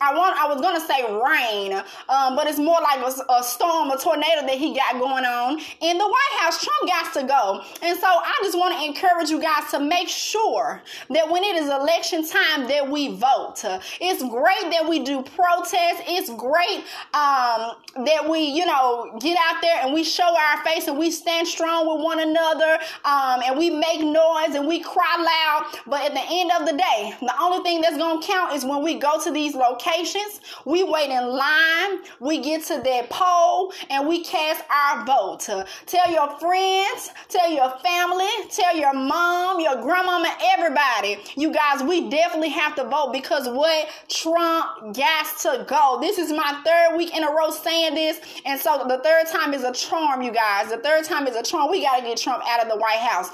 I 0.00 0.14
want 0.14 0.36
I 0.38 0.52
was 0.52 0.60
gonna 0.60 0.80
say 0.80 1.02
rain, 1.04 1.72
um, 2.08 2.36
but 2.36 2.46
it's 2.46 2.58
more 2.58 2.78
like 2.80 3.00
a, 3.00 3.32
a, 3.32 3.42
storm, 3.42 3.90
a 3.90 3.98
tornado 3.98 4.42
that 4.42 4.56
he 4.58 4.74
got 4.74 4.94
going 4.94 5.24
on 5.24 5.60
in 5.80 5.98
the 5.98 6.04
White 6.04 6.40
House. 6.40 6.62
Trump 6.62 6.88
got 6.88 7.14
to 7.14 7.26
go, 7.26 7.62
and 7.82 7.98
so 7.98 8.06
I 8.06 8.38
just 8.42 8.58
want 8.58 8.78
to 8.78 8.84
encourage 8.84 9.30
you 9.30 9.40
guys 9.40 9.70
to 9.70 9.80
make 9.80 10.08
sure 10.08 10.82
that 11.10 11.30
when 11.30 11.44
it 11.44 11.56
is 11.56 11.68
election 11.68 12.26
time, 12.26 12.66
that 12.68 12.90
we 12.90 13.16
vote. 13.16 13.64
It's 14.00 14.22
great 14.22 14.70
that 14.72 14.86
we 14.88 15.04
do 15.04 15.22
protests. 15.22 16.02
It's 16.06 16.30
great 16.30 16.84
um, 17.14 17.76
that 18.04 18.28
we, 18.28 18.40
you 18.40 18.66
know, 18.66 19.16
get 19.20 19.38
out 19.48 19.62
there 19.62 19.84
and 19.84 19.94
we 19.94 20.02
show 20.02 20.34
our 20.36 20.64
face 20.64 20.88
and 20.88 20.98
we 20.98 21.10
stand 21.10 21.46
strong 21.46 21.86
with 21.94 22.04
one 22.04 22.20
another, 22.20 22.78
um, 23.04 23.42
and 23.46 23.56
we 23.56 23.70
make 23.70 24.00
noise 24.00 24.54
and 24.54 24.66
we 24.66 24.80
cry 24.80 25.16
loud. 25.18 25.80
But 25.86 26.04
at 26.04 26.14
the 26.14 26.24
end 26.28 26.50
of 26.58 26.66
the 26.66 26.76
day, 26.76 27.14
the 27.20 27.34
only 27.40 27.62
thing 27.62 27.80
that's 27.80 27.96
gonna 27.96 28.22
count 28.22 28.54
is 28.54 28.64
when 28.64 28.82
we 28.82 28.98
go 28.98 29.22
to 29.22 29.30
these 29.30 29.54
locations 29.54 29.83
locations, 29.84 30.40
we 30.64 30.82
wait 30.82 31.10
in 31.10 31.28
line, 31.28 31.98
we 32.20 32.38
get 32.40 32.62
to 32.64 32.80
that 32.84 33.10
poll, 33.10 33.72
and 33.90 34.06
we 34.06 34.24
cast 34.24 34.64
our 34.70 35.04
vote. 35.04 35.48
Tell 35.86 36.10
your 36.10 36.38
friends, 36.38 37.10
tell 37.28 37.50
your 37.50 37.70
family, 37.78 38.28
tell 38.50 38.76
your 38.76 38.94
mom, 38.94 39.60
your 39.60 39.80
grandmama, 39.82 40.36
everybody. 40.52 41.18
You 41.36 41.52
guys, 41.52 41.82
we 41.82 42.08
definitely 42.08 42.50
have 42.50 42.74
to 42.76 42.84
vote 42.84 43.12
because 43.12 43.48
what 43.48 43.88
Trump 44.08 44.94
got 44.94 45.26
to 45.40 45.64
go. 45.68 45.98
This 46.00 46.18
is 46.18 46.32
my 46.32 46.60
third 46.64 46.96
week 46.96 47.16
in 47.16 47.24
a 47.24 47.30
row 47.30 47.50
saying 47.50 47.94
this, 47.94 48.20
and 48.44 48.60
so 48.60 48.84
the 48.88 48.98
third 48.98 49.26
time 49.26 49.54
is 49.54 49.64
a 49.64 49.72
charm, 49.72 50.22
you 50.22 50.32
guys. 50.32 50.70
The 50.70 50.78
third 50.78 51.04
time 51.04 51.26
is 51.26 51.36
a 51.36 51.42
charm. 51.42 51.70
We 51.70 51.82
got 51.82 51.98
to 51.98 52.02
get 52.02 52.18
Trump 52.18 52.42
out 52.46 52.62
of 52.62 52.68
the 52.68 52.76
White 52.76 52.98
House. 52.98 53.30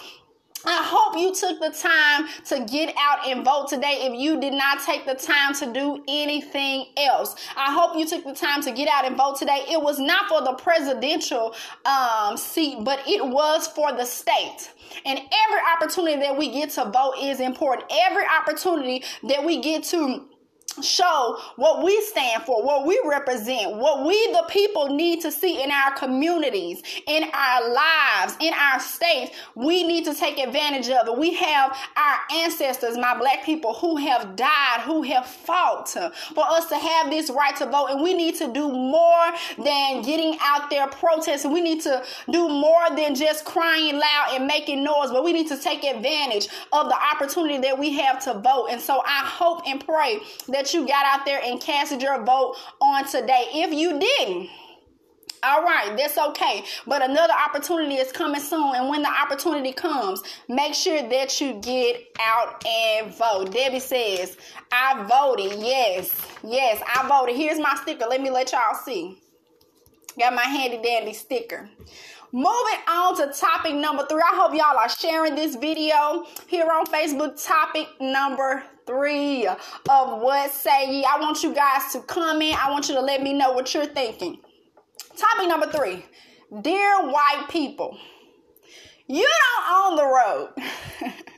I 0.64 0.82
hope 0.84 1.16
you 1.16 1.34
took 1.34 1.58
the 1.60 1.70
time 1.70 2.28
to 2.46 2.64
get 2.70 2.94
out 2.98 3.26
and 3.26 3.44
vote 3.44 3.68
today 3.68 4.00
if 4.02 4.20
you 4.20 4.40
did 4.40 4.52
not 4.52 4.80
take 4.84 5.06
the 5.06 5.14
time 5.14 5.54
to 5.54 5.72
do 5.72 6.02
anything 6.06 6.86
else. 6.96 7.34
I 7.56 7.72
hope 7.72 7.96
you 7.96 8.06
took 8.06 8.24
the 8.24 8.34
time 8.34 8.62
to 8.62 8.72
get 8.72 8.88
out 8.88 9.06
and 9.06 9.16
vote 9.16 9.38
today. 9.38 9.64
It 9.70 9.80
was 9.80 9.98
not 9.98 10.28
for 10.28 10.42
the 10.42 10.52
presidential 10.54 11.54
um, 11.84 12.36
seat, 12.36 12.84
but 12.84 13.00
it 13.06 13.26
was 13.26 13.68
for 13.68 13.92
the 13.92 14.04
state. 14.04 14.70
And 15.04 15.18
every 15.18 15.60
opportunity 15.74 16.20
that 16.20 16.36
we 16.36 16.50
get 16.50 16.70
to 16.70 16.84
vote 16.84 17.14
is 17.20 17.40
important. 17.40 17.90
Every 17.90 18.24
opportunity 18.26 19.04
that 19.28 19.44
we 19.44 19.60
get 19.60 19.84
to 19.84 20.26
show 20.82 21.38
what 21.56 21.84
we 21.84 22.00
stand 22.02 22.44
for, 22.44 22.62
what 22.62 22.86
we 22.86 23.00
represent, 23.04 23.76
what 23.76 24.06
we 24.06 24.32
the 24.32 24.44
people 24.48 24.88
need 24.88 25.20
to 25.22 25.32
see 25.32 25.62
in 25.62 25.70
our 25.70 25.92
communities, 25.92 26.82
in 27.06 27.24
our 27.32 27.72
lives, 27.72 28.36
in 28.40 28.52
our 28.54 28.80
states. 28.80 29.36
We 29.54 29.86
need 29.86 30.04
to 30.04 30.14
take 30.14 30.38
advantage 30.38 30.88
of 30.88 31.08
it. 31.08 31.18
We 31.18 31.34
have 31.34 31.76
our 31.96 32.18
ancestors, 32.42 32.96
my 32.96 33.18
black 33.18 33.44
people, 33.44 33.74
who 33.74 33.96
have 33.96 34.36
died, 34.36 34.80
who 34.84 35.02
have 35.02 35.26
fought 35.26 35.88
for 35.88 36.44
us 36.48 36.66
to 36.68 36.76
have 36.76 37.10
this 37.10 37.30
right 37.30 37.56
to 37.56 37.66
vote. 37.66 37.88
And 37.90 38.02
we 38.02 38.14
need 38.14 38.36
to 38.36 38.52
do 38.52 38.70
more 38.70 39.32
than 39.58 40.02
getting 40.02 40.36
out 40.40 40.70
there 40.70 40.86
protesting. 40.86 41.52
We 41.52 41.60
need 41.60 41.80
to 41.82 42.04
do 42.30 42.48
more 42.48 42.90
than 42.96 43.14
just 43.14 43.44
crying 43.44 43.94
loud 43.94 44.28
and 44.32 44.46
making 44.46 44.84
noise, 44.84 45.10
but 45.10 45.24
we 45.24 45.32
need 45.32 45.48
to 45.48 45.56
take 45.56 45.84
advantage 45.84 46.48
of 46.72 46.88
the 46.88 46.96
opportunity 47.14 47.58
that 47.58 47.78
we 47.78 47.94
have 47.94 48.22
to 48.24 48.34
vote. 48.34 48.68
And 48.70 48.80
so 48.80 49.02
I 49.04 49.24
hope 49.24 49.62
and 49.66 49.84
pray 49.84 50.20
that 50.48 50.69
you 50.74 50.86
got 50.86 51.04
out 51.06 51.24
there 51.24 51.40
and 51.42 51.60
casted 51.60 52.02
your 52.02 52.22
vote 52.24 52.56
on 52.80 53.06
today. 53.06 53.46
If 53.52 53.72
you 53.72 53.98
didn't, 53.98 54.50
all 55.42 55.62
right, 55.62 55.96
that's 55.96 56.18
okay. 56.18 56.64
But 56.86 57.02
another 57.02 57.32
opportunity 57.32 57.94
is 57.94 58.12
coming 58.12 58.40
soon. 58.40 58.74
And 58.74 58.88
when 58.88 59.02
the 59.02 59.08
opportunity 59.08 59.72
comes, 59.72 60.22
make 60.48 60.74
sure 60.74 61.02
that 61.08 61.40
you 61.40 61.54
get 61.54 62.08
out 62.20 62.64
and 62.66 63.14
vote. 63.14 63.52
Debbie 63.52 63.80
says, 63.80 64.36
I 64.70 65.02
voted. 65.04 65.58
Yes, 65.58 66.14
yes, 66.42 66.82
I 66.86 67.08
voted. 67.08 67.36
Here's 67.36 67.58
my 67.58 67.74
sticker. 67.80 68.06
Let 68.06 68.20
me 68.20 68.30
let 68.30 68.52
y'all 68.52 68.74
see. 68.84 69.18
Got 70.18 70.34
my 70.34 70.42
handy 70.42 70.82
dandy 70.82 71.14
sticker. 71.14 71.70
Moving 72.32 72.80
on 72.88 73.16
to 73.16 73.32
topic 73.32 73.74
number 73.74 74.06
three. 74.06 74.20
I 74.20 74.36
hope 74.36 74.54
y'all 74.54 74.78
are 74.78 74.88
sharing 74.88 75.34
this 75.34 75.56
video 75.56 76.26
here 76.46 76.70
on 76.70 76.84
Facebook. 76.86 77.42
Topic 77.44 77.88
number 78.00 78.62
three 78.90 79.46
of 79.46 80.20
what 80.20 80.50
say 80.50 80.92
ye. 80.92 81.04
I 81.04 81.20
want 81.20 81.42
you 81.42 81.54
guys 81.54 81.92
to 81.92 82.00
comment. 82.00 82.62
I 82.64 82.70
want 82.70 82.88
you 82.88 82.94
to 82.96 83.00
let 83.00 83.22
me 83.22 83.32
know 83.32 83.52
what 83.52 83.72
you're 83.72 83.86
thinking. 83.86 84.38
Topic 85.16 85.48
number 85.48 85.66
three. 85.66 86.04
Dear 86.62 87.08
white 87.08 87.46
people, 87.48 87.96
you 89.06 89.28
don't 89.44 89.76
own 89.76 89.96
the 89.96 90.06
road. 90.06 91.14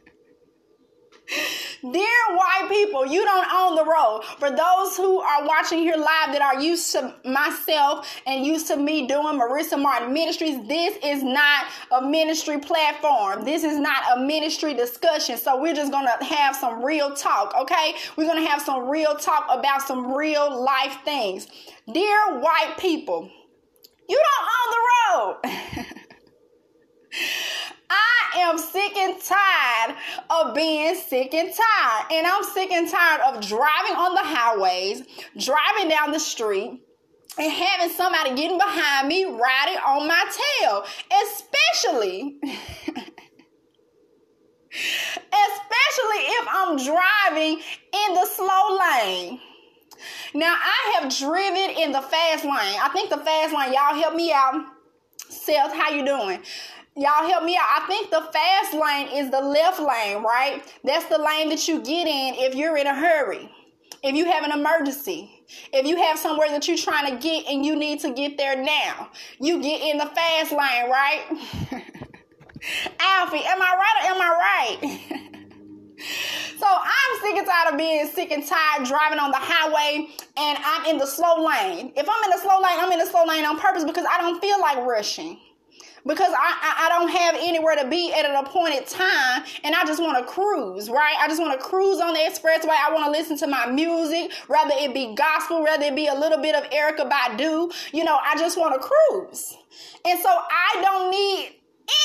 Dear 1.82 2.36
white 2.36 2.68
people, 2.68 3.04
you 3.04 3.24
don't 3.24 3.52
own 3.52 3.74
the 3.74 3.84
road. 3.84 4.22
For 4.38 4.50
those 4.50 4.96
who 4.96 5.18
are 5.20 5.44
watching 5.46 5.78
here 5.78 5.96
live 5.96 6.32
that 6.32 6.40
are 6.40 6.60
used 6.60 6.92
to 6.92 7.12
myself 7.24 8.08
and 8.24 8.46
used 8.46 8.68
to 8.68 8.76
me 8.76 9.08
doing 9.08 9.38
Marissa 9.38 9.80
Martin 9.80 10.12
Ministries, 10.12 10.64
this 10.68 10.96
is 11.02 11.24
not 11.24 11.66
a 11.90 12.02
ministry 12.02 12.58
platform. 12.58 13.44
This 13.44 13.64
is 13.64 13.78
not 13.78 14.16
a 14.16 14.20
ministry 14.20 14.74
discussion. 14.74 15.36
So 15.36 15.60
we're 15.60 15.74
just 15.74 15.90
going 15.90 16.06
to 16.06 16.24
have 16.24 16.54
some 16.54 16.84
real 16.84 17.16
talk, 17.16 17.52
okay? 17.62 17.94
We're 18.16 18.26
going 18.26 18.42
to 18.42 18.48
have 18.48 18.62
some 18.62 18.88
real 18.88 19.16
talk 19.16 19.46
about 19.50 19.82
some 19.82 20.12
real 20.14 20.62
life 20.62 20.98
things. 21.04 21.48
Dear 21.92 22.38
white 22.38 22.76
people, 22.78 23.28
you 24.08 24.20
don't 24.22 24.48
own 24.54 24.70
the 24.70 25.50
road. 25.50 25.86
I 27.92 28.40
am 28.40 28.58
sick 28.58 28.96
and 28.96 29.20
tired 29.20 29.96
of 30.30 30.54
being 30.54 30.94
sick 30.94 31.34
and 31.34 31.52
tired. 31.52 32.06
And 32.10 32.26
I'm 32.26 32.42
sick 32.44 32.72
and 32.72 32.88
tired 32.88 33.20
of 33.20 33.46
driving 33.46 33.96
on 33.96 34.14
the 34.14 34.22
highways, 34.22 35.02
driving 35.38 35.88
down 35.88 36.12
the 36.12 36.20
street, 36.20 36.80
and 37.38 37.52
having 37.52 37.90
somebody 37.94 38.34
getting 38.34 38.58
behind 38.58 39.08
me 39.08 39.24
riding 39.24 39.78
on 39.86 40.08
my 40.08 40.24
tail. 40.60 40.84
Especially. 41.24 42.38
especially 44.72 46.22
if 46.40 46.46
I'm 46.48 46.76
driving 46.76 47.58
in 47.58 48.14
the 48.14 48.26
slow 48.26 48.78
lane. 48.78 49.40
Now 50.34 50.56
I 50.58 50.98
have 50.98 51.16
driven 51.16 51.76
in 51.82 51.92
the 51.92 52.00
fast 52.00 52.44
lane. 52.44 52.78
I 52.80 52.88
think 52.92 53.10
the 53.10 53.18
fast 53.18 53.54
lane, 53.54 53.72
y'all 53.72 53.94
help 53.94 54.14
me 54.14 54.32
out. 54.32 54.64
Seth, 55.28 55.72
how 55.72 55.90
you 55.90 56.04
doing? 56.04 56.40
Y'all 56.94 57.26
help 57.26 57.42
me 57.44 57.56
out. 57.56 57.82
I 57.82 57.86
think 57.86 58.10
the 58.10 58.20
fast 58.32 58.74
lane 58.74 59.08
is 59.16 59.30
the 59.30 59.40
left 59.40 59.80
lane, 59.80 60.22
right? 60.22 60.62
That's 60.84 61.06
the 61.06 61.18
lane 61.18 61.48
that 61.48 61.66
you 61.66 61.80
get 61.80 62.06
in 62.06 62.34
if 62.34 62.54
you're 62.54 62.76
in 62.76 62.86
a 62.86 62.94
hurry, 62.94 63.50
if 64.02 64.14
you 64.14 64.26
have 64.30 64.44
an 64.44 64.52
emergency, 64.52 65.30
if 65.72 65.86
you 65.86 65.96
have 65.96 66.18
somewhere 66.18 66.50
that 66.50 66.68
you're 66.68 66.76
trying 66.76 67.10
to 67.10 67.22
get 67.22 67.46
and 67.46 67.64
you 67.64 67.76
need 67.76 68.00
to 68.00 68.12
get 68.12 68.36
there 68.36 68.62
now. 68.62 69.08
You 69.40 69.62
get 69.62 69.80
in 69.80 69.96
the 69.96 70.04
fast 70.04 70.52
lane, 70.52 70.90
right? 70.90 71.22
Alfie, 73.00 73.42
am 73.44 73.62
I 73.62 73.74
right 73.78 74.04
or 74.04 74.10
am 74.10 74.20
I 74.20 74.78
right? 74.78 75.00
So 76.58 76.66
I'm 76.68 77.20
sick 77.20 77.36
and 77.36 77.46
tired 77.46 77.72
of 77.72 77.78
being 77.78 78.06
sick 78.08 78.30
and 78.32 78.44
tired 78.46 78.86
driving 78.86 79.18
on 79.18 79.30
the 79.30 79.38
highway 79.38 80.08
and 80.36 80.58
I'm 80.64 80.86
in 80.86 80.98
the 80.98 81.06
slow 81.06 81.44
lane. 81.44 81.92
If 81.96 82.08
I'm 82.08 82.24
in 82.24 82.30
the 82.30 82.38
slow 82.38 82.56
lane, 82.56 82.78
I'm 82.78 82.90
in 82.92 82.98
the 83.00 83.06
slow 83.06 83.24
lane 83.24 83.44
on 83.44 83.58
purpose 83.58 83.84
because 83.84 84.06
I 84.08 84.18
don't 84.18 84.40
feel 84.40 84.60
like 84.60 84.78
rushing 84.78 85.38
because 86.06 86.32
I, 86.32 86.58
I, 86.62 86.86
I, 86.86 86.88
don't 86.88 87.08
have 87.08 87.36
anywhere 87.38 87.76
to 87.76 87.88
be 87.88 88.12
at 88.12 88.24
an 88.24 88.34
appointed 88.34 88.86
time 88.86 89.44
and 89.62 89.74
I 89.74 89.84
just 89.84 90.02
want 90.02 90.18
to 90.18 90.24
cruise, 90.24 90.90
right? 90.90 91.14
I 91.18 91.28
just 91.28 91.40
want 91.40 91.58
to 91.58 91.64
cruise 91.64 92.00
on 92.00 92.14
the 92.14 92.20
expressway. 92.20 92.70
I 92.70 92.92
want 92.92 93.04
to 93.06 93.10
listen 93.10 93.36
to 93.38 93.46
my 93.46 93.66
music, 93.66 94.32
whether 94.48 94.72
it 94.74 94.94
be 94.94 95.14
gospel, 95.14 95.62
whether 95.62 95.84
it 95.84 95.94
be 95.94 96.08
a 96.08 96.14
little 96.14 96.38
bit 96.38 96.54
of 96.54 96.64
Erykah 96.70 97.08
Badu. 97.08 97.72
You 97.92 98.04
know, 98.04 98.18
I 98.22 98.36
just 98.36 98.58
want 98.58 98.74
to 98.74 98.88
cruise. 98.88 99.56
And 100.04 100.18
so 100.18 100.28
I 100.28 100.80
don't 100.82 101.10
need 101.10 101.60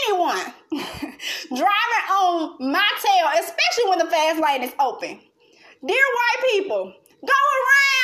anyone 0.05 0.53
driving 1.49 2.07
on 2.11 2.71
my 2.71 2.89
tail, 3.03 3.27
especially 3.39 3.89
when 3.89 3.99
the 3.99 4.05
fast 4.05 4.41
lane 4.41 4.63
is 4.63 4.73
open. 4.79 5.19
Dear 5.85 5.95
white 5.95 6.51
people, 6.51 6.93
go 7.21 7.33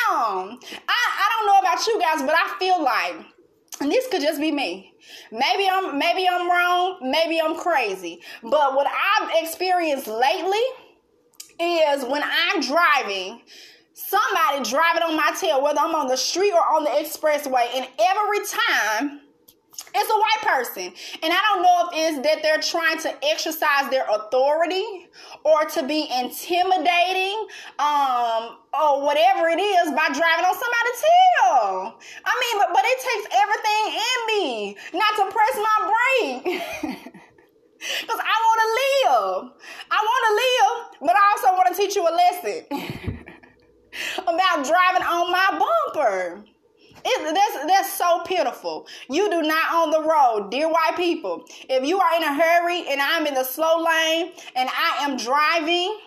around. 0.10 0.64
I, 0.88 0.98
I 0.98 1.30
don't 1.38 1.48
know 1.48 1.60
about 1.60 1.86
you 1.88 2.00
guys, 2.00 2.22
but 2.22 2.36
I 2.36 2.56
feel 2.60 2.84
like 2.84 3.34
and 3.84 3.92
this 3.92 4.08
could 4.08 4.22
just 4.22 4.40
be 4.40 4.52
me. 4.52 4.93
Maybe 5.32 5.68
I'm 5.70 5.98
maybe 5.98 6.28
I'm 6.28 6.50
wrong, 6.50 7.00
maybe 7.02 7.42
I'm 7.42 7.56
crazy. 7.56 8.22
But 8.42 8.76
what 8.76 8.88
I've 8.88 9.30
experienced 9.44 10.08
lately 10.08 10.64
is 11.60 12.04
when 12.06 12.24
I'm 12.24 12.62
driving, 12.62 13.42
somebody 13.94 14.70
driving 14.70 15.04
on 15.04 15.16
my 15.16 15.34
tail, 15.40 15.62
whether 15.62 15.80
I'm 15.80 15.96
on 15.96 16.08
the 16.08 16.18
street 16.18 16.54
or 16.54 16.62
on 16.62 16.84
the 16.84 16.90
expressway, 16.90 17.68
and 17.76 17.88
every 18.00 18.40
time 18.40 19.22
it's 19.96 20.10
a 20.10 20.18
white 20.18 20.56
person. 20.56 20.94
And 21.24 21.34
I 21.34 21.42
don't 21.54 21.64
know 21.64 21.90
if 21.92 22.16
it's 22.16 22.28
that 22.28 22.44
they're 22.44 22.62
trying 22.62 23.00
to 23.00 23.26
exercise 23.26 23.90
their 23.90 24.06
authority 24.10 25.08
or 25.44 25.66
to 25.66 25.84
be 25.84 26.08
intimidating 26.20 27.48
um, 27.80 28.58
or 28.74 29.04
whatever 29.04 29.50
it 29.50 29.60
is 29.60 29.92
by 29.92 30.08
driving 30.12 30.46
on 30.46 30.56
somebody's 30.56 31.00
tail. 31.04 32.00
I 32.26 32.34
mean, 32.40 32.56
but, 32.60 32.70
but 32.74 32.84
it 32.86 33.00
takes 33.00 33.28
everything 33.36 33.84
in 34.00 34.18
me 34.28 34.78
not 34.94 35.16
to 35.18 35.32
press 35.32 35.56
my 35.58 35.78
brake. 35.92 37.14
Because 38.02 38.20
I 38.20 38.36
want 38.48 38.60
to 38.64 38.70
live. 38.80 39.52
I 39.92 40.00
want 40.00 40.24
to 40.28 40.34
live, 40.40 41.08
but 41.08 41.16
I 41.18 41.24
also 41.32 41.48
want 41.58 41.68
to 41.68 41.82
teach 41.82 41.96
you 41.98 42.08
a 42.08 42.14
lesson 42.16 42.64
about 44.24 44.66
driving 44.66 45.04
on 45.04 45.32
my 45.32 45.68
bumper. 45.94 46.46
It, 47.06 47.34
that's, 47.34 47.66
that's 47.66 47.94
so 47.94 48.22
pitiful. 48.26 48.88
You 49.10 49.30
do 49.30 49.42
not 49.42 49.74
own 49.74 49.92
the 49.92 50.02
road, 50.02 50.52
dear 50.52 50.70
white 50.70 50.96
people. 50.96 51.46
If 51.70 51.86
you 51.86 52.00
are 52.00 52.16
in 52.16 52.24
a 52.24 52.34
hurry 52.34 52.86
and 52.90 53.02
I'm 53.02 53.26
in 53.28 53.34
the 53.34 53.44
slow 53.44 53.84
lane 53.84 54.32
and 54.56 54.70
I 54.70 55.04
am 55.04 55.18
driving, 55.18 56.00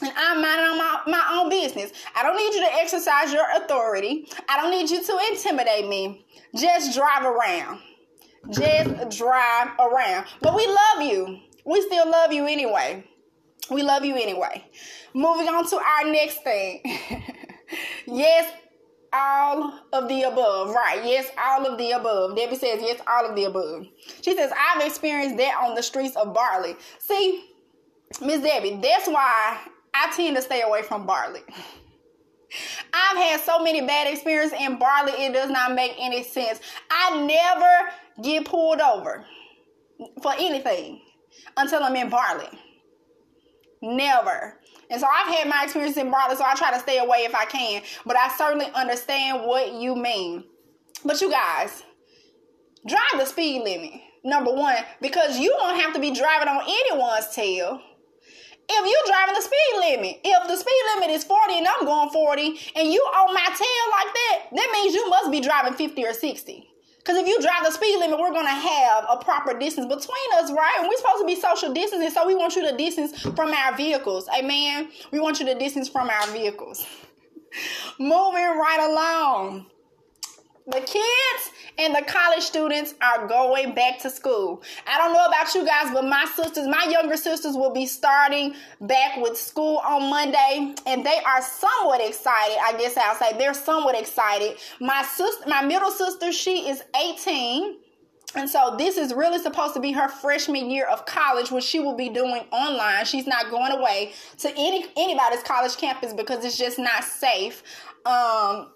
and 0.00 0.12
I'm 0.16 0.40
minding 0.40 0.78
my, 0.78 1.00
my 1.06 1.38
own 1.40 1.48
business. 1.48 1.90
I 2.14 2.22
don't 2.22 2.36
need 2.36 2.54
you 2.54 2.60
to 2.60 2.74
exercise 2.74 3.32
your 3.32 3.46
authority. 3.56 4.28
I 4.48 4.60
don't 4.60 4.70
need 4.70 4.90
you 4.90 5.02
to 5.02 5.18
intimidate 5.30 5.88
me. 5.88 6.24
Just 6.54 6.96
drive 6.96 7.24
around. 7.24 7.80
Just 8.50 9.18
drive 9.18 9.70
around. 9.78 10.26
But 10.40 10.54
we 10.54 10.66
love 10.66 11.02
you. 11.02 11.38
We 11.64 11.80
still 11.82 12.08
love 12.08 12.32
you 12.32 12.46
anyway. 12.46 13.04
We 13.70 13.82
love 13.82 14.04
you 14.04 14.14
anyway. 14.14 14.64
Moving 15.14 15.48
on 15.48 15.68
to 15.68 15.76
our 15.76 16.10
next 16.10 16.42
thing. 16.42 16.80
yes, 18.06 18.52
all 19.12 19.80
of 19.92 20.08
the 20.08 20.22
above. 20.22 20.74
Right. 20.74 21.00
Yes, 21.04 21.30
all 21.38 21.66
of 21.66 21.78
the 21.78 21.92
above. 21.92 22.36
Debbie 22.36 22.56
says, 22.56 22.80
yes, 22.82 23.00
all 23.06 23.28
of 23.28 23.34
the 23.34 23.44
above. 23.44 23.86
She 24.22 24.36
says, 24.36 24.52
I've 24.56 24.84
experienced 24.84 25.36
that 25.38 25.60
on 25.62 25.74
the 25.74 25.82
streets 25.82 26.16
of 26.16 26.34
Bartlett. 26.34 26.76
See, 26.98 27.44
Miss 28.20 28.42
Debbie, 28.42 28.78
that's 28.82 29.08
why 29.08 29.58
I 29.94 30.12
tend 30.14 30.36
to 30.36 30.42
stay 30.42 30.62
away 30.62 30.82
from 30.82 31.06
Bartlett. 31.06 31.44
I've 32.92 33.16
had 33.16 33.40
so 33.40 33.62
many 33.62 33.82
bad 33.82 34.10
experiences 34.10 34.58
in 34.58 34.78
Bartlett, 34.78 35.18
it 35.18 35.32
does 35.32 35.50
not 35.50 35.74
make 35.74 35.94
any 35.98 36.22
sense. 36.22 36.60
I 36.90 37.20
never 37.26 37.92
get 38.22 38.46
pulled 38.46 38.80
over 38.80 39.24
for 40.22 40.32
anything 40.38 41.00
until 41.56 41.82
I'm 41.82 41.96
in 41.96 42.08
Bartlett. 42.08 42.54
Never. 43.82 44.57
And 44.90 45.00
so 45.00 45.06
I've 45.06 45.34
had 45.34 45.48
my 45.48 45.64
experience 45.64 45.96
in 45.96 46.10
Bartlett, 46.10 46.38
so 46.38 46.44
I 46.44 46.54
try 46.54 46.72
to 46.72 46.80
stay 46.80 46.98
away 46.98 47.18
if 47.18 47.34
I 47.34 47.44
can. 47.44 47.82
But 48.06 48.16
I 48.16 48.28
certainly 48.36 48.66
understand 48.74 49.46
what 49.46 49.72
you 49.72 49.94
mean. 49.94 50.44
But 51.04 51.20
you 51.20 51.30
guys, 51.30 51.82
drive 52.86 53.18
the 53.18 53.26
speed 53.26 53.62
limit. 53.62 54.00
Number 54.24 54.52
one, 54.52 54.76
because 55.00 55.38
you 55.38 55.50
don't 55.58 55.78
have 55.78 55.94
to 55.94 56.00
be 56.00 56.10
driving 56.10 56.48
on 56.48 56.62
anyone's 56.62 57.28
tail. 57.34 57.80
If 58.70 58.84
you're 58.84 59.14
driving 59.14 59.34
the 59.34 59.40
speed 59.40 59.96
limit, 59.96 60.20
if 60.24 60.48
the 60.48 60.56
speed 60.56 60.82
limit 60.94 61.10
is 61.10 61.24
40 61.24 61.58
and 61.58 61.66
I'm 61.66 61.86
going 61.86 62.10
40 62.10 62.42
and 62.76 62.92
you 62.92 63.00
on 63.00 63.32
my 63.32 63.46
tail 63.46 63.84
like 63.90 64.14
that, 64.14 64.38
that 64.52 64.70
means 64.72 64.94
you 64.94 65.08
must 65.08 65.30
be 65.30 65.40
driving 65.40 65.72
50 65.72 66.04
or 66.04 66.12
60. 66.12 66.67
Because 67.08 67.22
if 67.22 67.26
you 67.26 67.40
drive 67.40 67.64
the 67.64 67.70
speed 67.70 67.98
limit, 68.00 68.20
we're 68.20 68.32
going 68.32 68.44
to 68.44 68.50
have 68.50 69.06
a 69.08 69.16
proper 69.16 69.58
distance 69.58 69.86
between 69.86 70.28
us, 70.34 70.52
right? 70.52 70.76
And 70.78 70.86
we're 70.86 70.98
supposed 70.98 71.20
to 71.20 71.26
be 71.26 71.36
social 71.36 71.72
distancing, 71.72 72.10
so 72.10 72.26
we 72.26 72.34
want 72.34 72.54
you 72.54 72.70
to 72.70 72.76
distance 72.76 73.18
from 73.22 73.54
our 73.54 73.74
vehicles. 73.74 74.28
Amen. 74.38 74.90
We 75.10 75.18
want 75.18 75.40
you 75.40 75.46
to 75.46 75.54
distance 75.54 75.88
from 75.88 76.10
our 76.10 76.26
vehicles. 76.26 76.84
Moving 77.98 78.12
right 78.12 78.90
along. 78.90 79.70
The 80.68 80.80
kids 80.80 81.52
and 81.78 81.94
the 81.94 82.02
college 82.02 82.42
students 82.42 82.94
are 83.00 83.26
going 83.26 83.74
back 83.74 83.98
to 84.00 84.10
school. 84.10 84.62
I 84.86 84.98
don't 84.98 85.14
know 85.14 85.24
about 85.24 85.54
you 85.54 85.64
guys, 85.64 85.90
but 85.94 86.04
my 86.04 86.26
sisters, 86.36 86.66
my 86.68 86.86
younger 86.90 87.16
sisters, 87.16 87.54
will 87.56 87.72
be 87.72 87.86
starting 87.86 88.54
back 88.82 89.16
with 89.16 89.38
school 89.38 89.78
on 89.78 90.10
Monday, 90.10 90.74
and 90.86 91.06
they 91.06 91.20
are 91.24 91.40
somewhat 91.40 92.06
excited. 92.06 92.58
I 92.62 92.76
guess 92.76 92.98
I'll 92.98 93.14
say 93.14 93.38
they're 93.38 93.54
somewhat 93.54 93.98
excited. 93.98 94.58
My 94.78 95.02
sister, 95.04 95.48
my 95.48 95.62
middle 95.62 95.90
sister, 95.90 96.32
she 96.32 96.68
is 96.68 96.82
18. 96.94 97.78
And 98.34 98.50
so 98.50 98.74
this 98.76 98.98
is 98.98 99.14
really 99.14 99.38
supposed 99.38 99.72
to 99.72 99.80
be 99.80 99.92
her 99.92 100.08
freshman 100.08 100.70
year 100.70 100.86
of 100.86 101.06
college, 101.06 101.50
which 101.50 101.64
she 101.64 101.80
will 101.80 101.96
be 101.96 102.10
doing 102.10 102.42
online. 102.52 103.06
She's 103.06 103.26
not 103.26 103.50
going 103.50 103.72
away 103.72 104.12
to 104.38 104.50
any 104.50 104.84
anybody's 104.98 105.42
college 105.44 105.78
campus 105.78 106.12
because 106.12 106.44
it's 106.44 106.58
just 106.58 106.78
not 106.78 107.04
safe. 107.04 107.62
Um, 108.04 108.68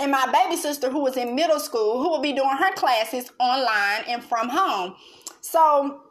and 0.00 0.10
my 0.10 0.30
baby 0.32 0.56
sister 0.56 0.90
who 0.90 1.00
was 1.00 1.16
in 1.16 1.34
middle 1.34 1.60
school 1.60 2.02
who 2.02 2.08
will 2.08 2.22
be 2.22 2.32
doing 2.32 2.56
her 2.58 2.72
classes 2.74 3.30
online 3.38 4.04
and 4.08 4.24
from 4.24 4.48
home. 4.48 4.96
So 5.40 6.02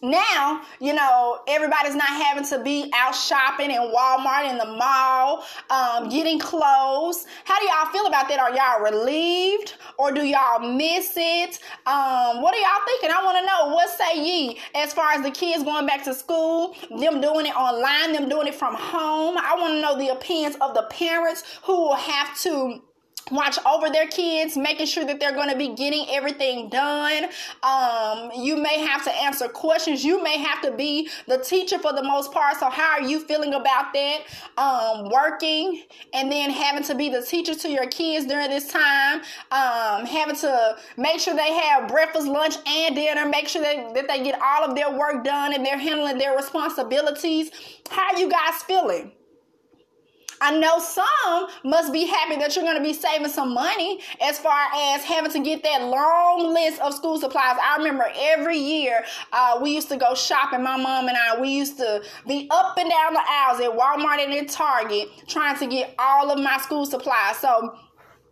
now, 0.00 0.62
you 0.80 0.92
know, 0.92 1.40
everybody's 1.48 1.96
not 1.96 2.08
having 2.08 2.44
to 2.44 2.62
be 2.62 2.88
out 2.94 3.16
shopping 3.16 3.72
in 3.72 3.80
Walmart 3.80 4.48
in 4.48 4.56
the 4.56 4.64
mall, 4.64 5.44
um, 5.70 6.08
getting 6.08 6.38
clothes. 6.38 7.26
How 7.44 7.58
do 7.58 7.66
y'all 7.66 7.90
feel 7.90 8.06
about 8.06 8.28
that? 8.28 8.38
Are 8.38 8.54
y'all 8.54 8.80
relieved 8.80 9.74
or 9.98 10.12
do 10.12 10.24
y'all 10.24 10.60
miss 10.60 11.14
it? 11.16 11.58
Um, 11.86 12.42
what 12.42 12.54
are 12.54 12.60
y'all 12.60 12.86
thinking? 12.86 13.10
I 13.10 13.24
want 13.24 13.38
to 13.38 13.46
know. 13.46 13.74
What 13.74 13.90
say 13.90 14.24
ye 14.24 14.58
as 14.76 14.94
far 14.94 15.12
as 15.12 15.22
the 15.22 15.32
kids 15.32 15.64
going 15.64 15.86
back 15.86 16.04
to 16.04 16.14
school, 16.14 16.76
them 16.90 17.20
doing 17.20 17.46
it 17.46 17.56
online, 17.56 18.12
them 18.12 18.28
doing 18.28 18.46
it 18.46 18.54
from 18.54 18.74
home? 18.74 19.36
I 19.36 19.56
want 19.58 19.74
to 19.74 19.80
know 19.80 19.98
the 19.98 20.12
opinions 20.12 20.56
of 20.60 20.74
the 20.74 20.82
parents 20.82 21.42
who 21.64 21.72
will 21.72 21.96
have 21.96 22.38
to 22.42 22.82
watch 23.30 23.58
over 23.66 23.90
their 23.90 24.06
kids 24.06 24.56
making 24.56 24.86
sure 24.86 25.04
that 25.04 25.20
they're 25.20 25.32
going 25.32 25.50
to 25.50 25.56
be 25.56 25.74
getting 25.74 26.06
everything 26.10 26.68
done. 26.68 27.24
Um, 27.62 28.30
you 28.36 28.56
may 28.56 28.80
have 28.80 29.04
to 29.04 29.12
answer 29.12 29.48
questions. 29.48 30.04
You 30.04 30.22
may 30.22 30.38
have 30.38 30.62
to 30.62 30.72
be 30.72 31.08
the 31.26 31.38
teacher 31.38 31.78
for 31.78 31.92
the 31.92 32.02
most 32.02 32.32
part. 32.32 32.56
So 32.58 32.68
how 32.70 32.92
are 32.92 33.02
you 33.02 33.20
feeling 33.20 33.54
about 33.54 33.92
that? 33.92 34.18
Um, 34.56 35.10
working 35.10 35.82
and 36.12 36.30
then 36.30 36.50
having 36.50 36.84
to 36.84 36.94
be 36.94 37.08
the 37.08 37.22
teacher 37.22 37.54
to 37.54 37.68
your 37.68 37.86
kids 37.86 38.26
during 38.26 38.50
this 38.50 38.68
time. 38.68 39.20
Um, 39.50 40.06
having 40.06 40.36
to 40.36 40.76
make 40.96 41.20
sure 41.20 41.34
they 41.34 41.52
have 41.52 41.88
breakfast 41.88 42.26
lunch 42.26 42.56
and 42.66 42.94
dinner. 42.94 43.28
Make 43.28 43.48
sure 43.48 43.62
that, 43.62 43.94
that 43.94 44.08
they 44.08 44.22
get 44.22 44.40
all 44.42 44.64
of 44.64 44.74
their 44.74 44.90
work 44.90 45.24
done 45.24 45.54
and 45.54 45.64
they're 45.64 45.78
handling 45.78 46.18
their 46.18 46.36
responsibilities. 46.36 47.50
How 47.90 48.16
you 48.16 48.28
guys 48.28 48.62
feeling 48.62 49.12
I 50.40 50.56
know 50.58 50.78
some 50.78 51.48
must 51.64 51.92
be 51.92 52.06
happy 52.06 52.36
that 52.36 52.54
you're 52.54 52.64
going 52.64 52.76
to 52.76 52.82
be 52.82 52.92
saving 52.92 53.28
some 53.28 53.54
money 53.54 54.00
as 54.20 54.38
far 54.38 54.66
as 54.74 55.02
having 55.04 55.30
to 55.32 55.40
get 55.40 55.62
that 55.62 55.84
long 55.84 56.52
list 56.52 56.80
of 56.80 56.94
school 56.94 57.18
supplies. 57.18 57.56
I 57.62 57.76
remember 57.78 58.10
every 58.16 58.58
year 58.58 59.04
uh, 59.32 59.58
we 59.62 59.74
used 59.74 59.88
to 59.88 59.96
go 59.96 60.14
shopping, 60.14 60.62
my 60.62 60.76
mom 60.76 61.08
and 61.08 61.16
I, 61.16 61.40
we 61.40 61.50
used 61.50 61.76
to 61.78 62.02
be 62.26 62.46
up 62.50 62.76
and 62.78 62.90
down 62.90 63.14
the 63.14 63.22
aisles 63.28 63.60
at 63.60 63.70
Walmart 63.70 64.24
and 64.24 64.32
at 64.34 64.48
Target 64.48 65.08
trying 65.26 65.56
to 65.58 65.66
get 65.66 65.94
all 65.98 66.30
of 66.30 66.38
my 66.38 66.58
school 66.58 66.86
supplies. 66.86 67.38
So 67.38 67.76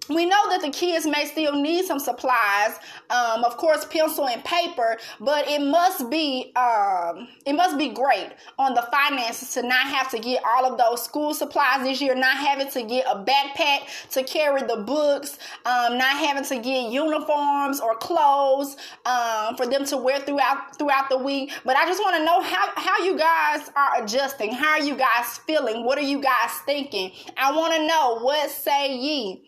we 0.08 0.26
know 0.26 0.50
that 0.50 0.60
the 0.60 0.70
kids 0.70 1.06
may 1.06 1.24
still 1.24 1.52
need 1.52 1.84
some 1.84 1.98
supplies 1.98 2.78
um, 3.10 3.44
of 3.44 3.56
course 3.56 3.84
pencil 3.86 4.28
and 4.28 4.42
paper 4.44 4.96
but 5.20 5.46
it 5.48 5.60
must 5.60 6.10
be 6.10 6.52
um, 6.56 7.28
it 7.44 7.54
must 7.54 7.78
be 7.78 7.88
great 7.88 8.30
on 8.58 8.74
the 8.74 8.82
finances 8.90 9.52
to 9.54 9.62
not 9.62 9.86
have 9.86 10.10
to 10.10 10.18
get 10.18 10.42
all 10.44 10.64
of 10.64 10.78
those 10.78 11.02
school 11.02 11.34
supplies 11.34 11.82
this 11.82 12.00
year 12.00 12.14
not 12.14 12.36
having 12.36 12.68
to 12.70 12.82
get 12.82 13.04
a 13.06 13.16
backpack 13.24 14.10
to 14.10 14.22
carry 14.24 14.62
the 14.62 14.76
books 14.76 15.38
um, 15.64 15.98
not 15.98 16.16
having 16.16 16.44
to 16.44 16.56
get 16.56 16.90
uniforms 16.90 17.80
or 17.80 17.94
clothes 17.96 18.76
um, 19.04 19.56
for 19.56 19.66
them 19.66 19.84
to 19.84 19.96
wear 19.96 20.20
throughout 20.20 20.76
throughout 20.78 21.08
the 21.08 21.16
week. 21.16 21.52
But 21.64 21.76
i 21.76 21.86
just 21.86 22.00
want 22.00 22.16
to 22.16 22.24
know 22.24 22.40
how, 22.42 22.70
how 22.76 23.04
you 23.04 23.16
guys 23.16 23.70
are 23.74 24.02
adjusting 24.02 24.52
how 24.52 24.70
are 24.70 24.82
you 24.82 24.96
guys 24.96 25.38
feeling 25.46 25.84
what 25.84 25.98
are 25.98 26.02
you 26.02 26.20
guys 26.20 26.52
thinking? 26.64 27.12
I 27.36 27.52
want 27.52 27.74
to 27.74 27.86
know 27.86 28.18
what 28.20 28.50
say 28.50 28.96
ye 28.96 29.42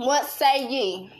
what 0.00 0.26
say 0.26 0.66
ye? 0.66 1.10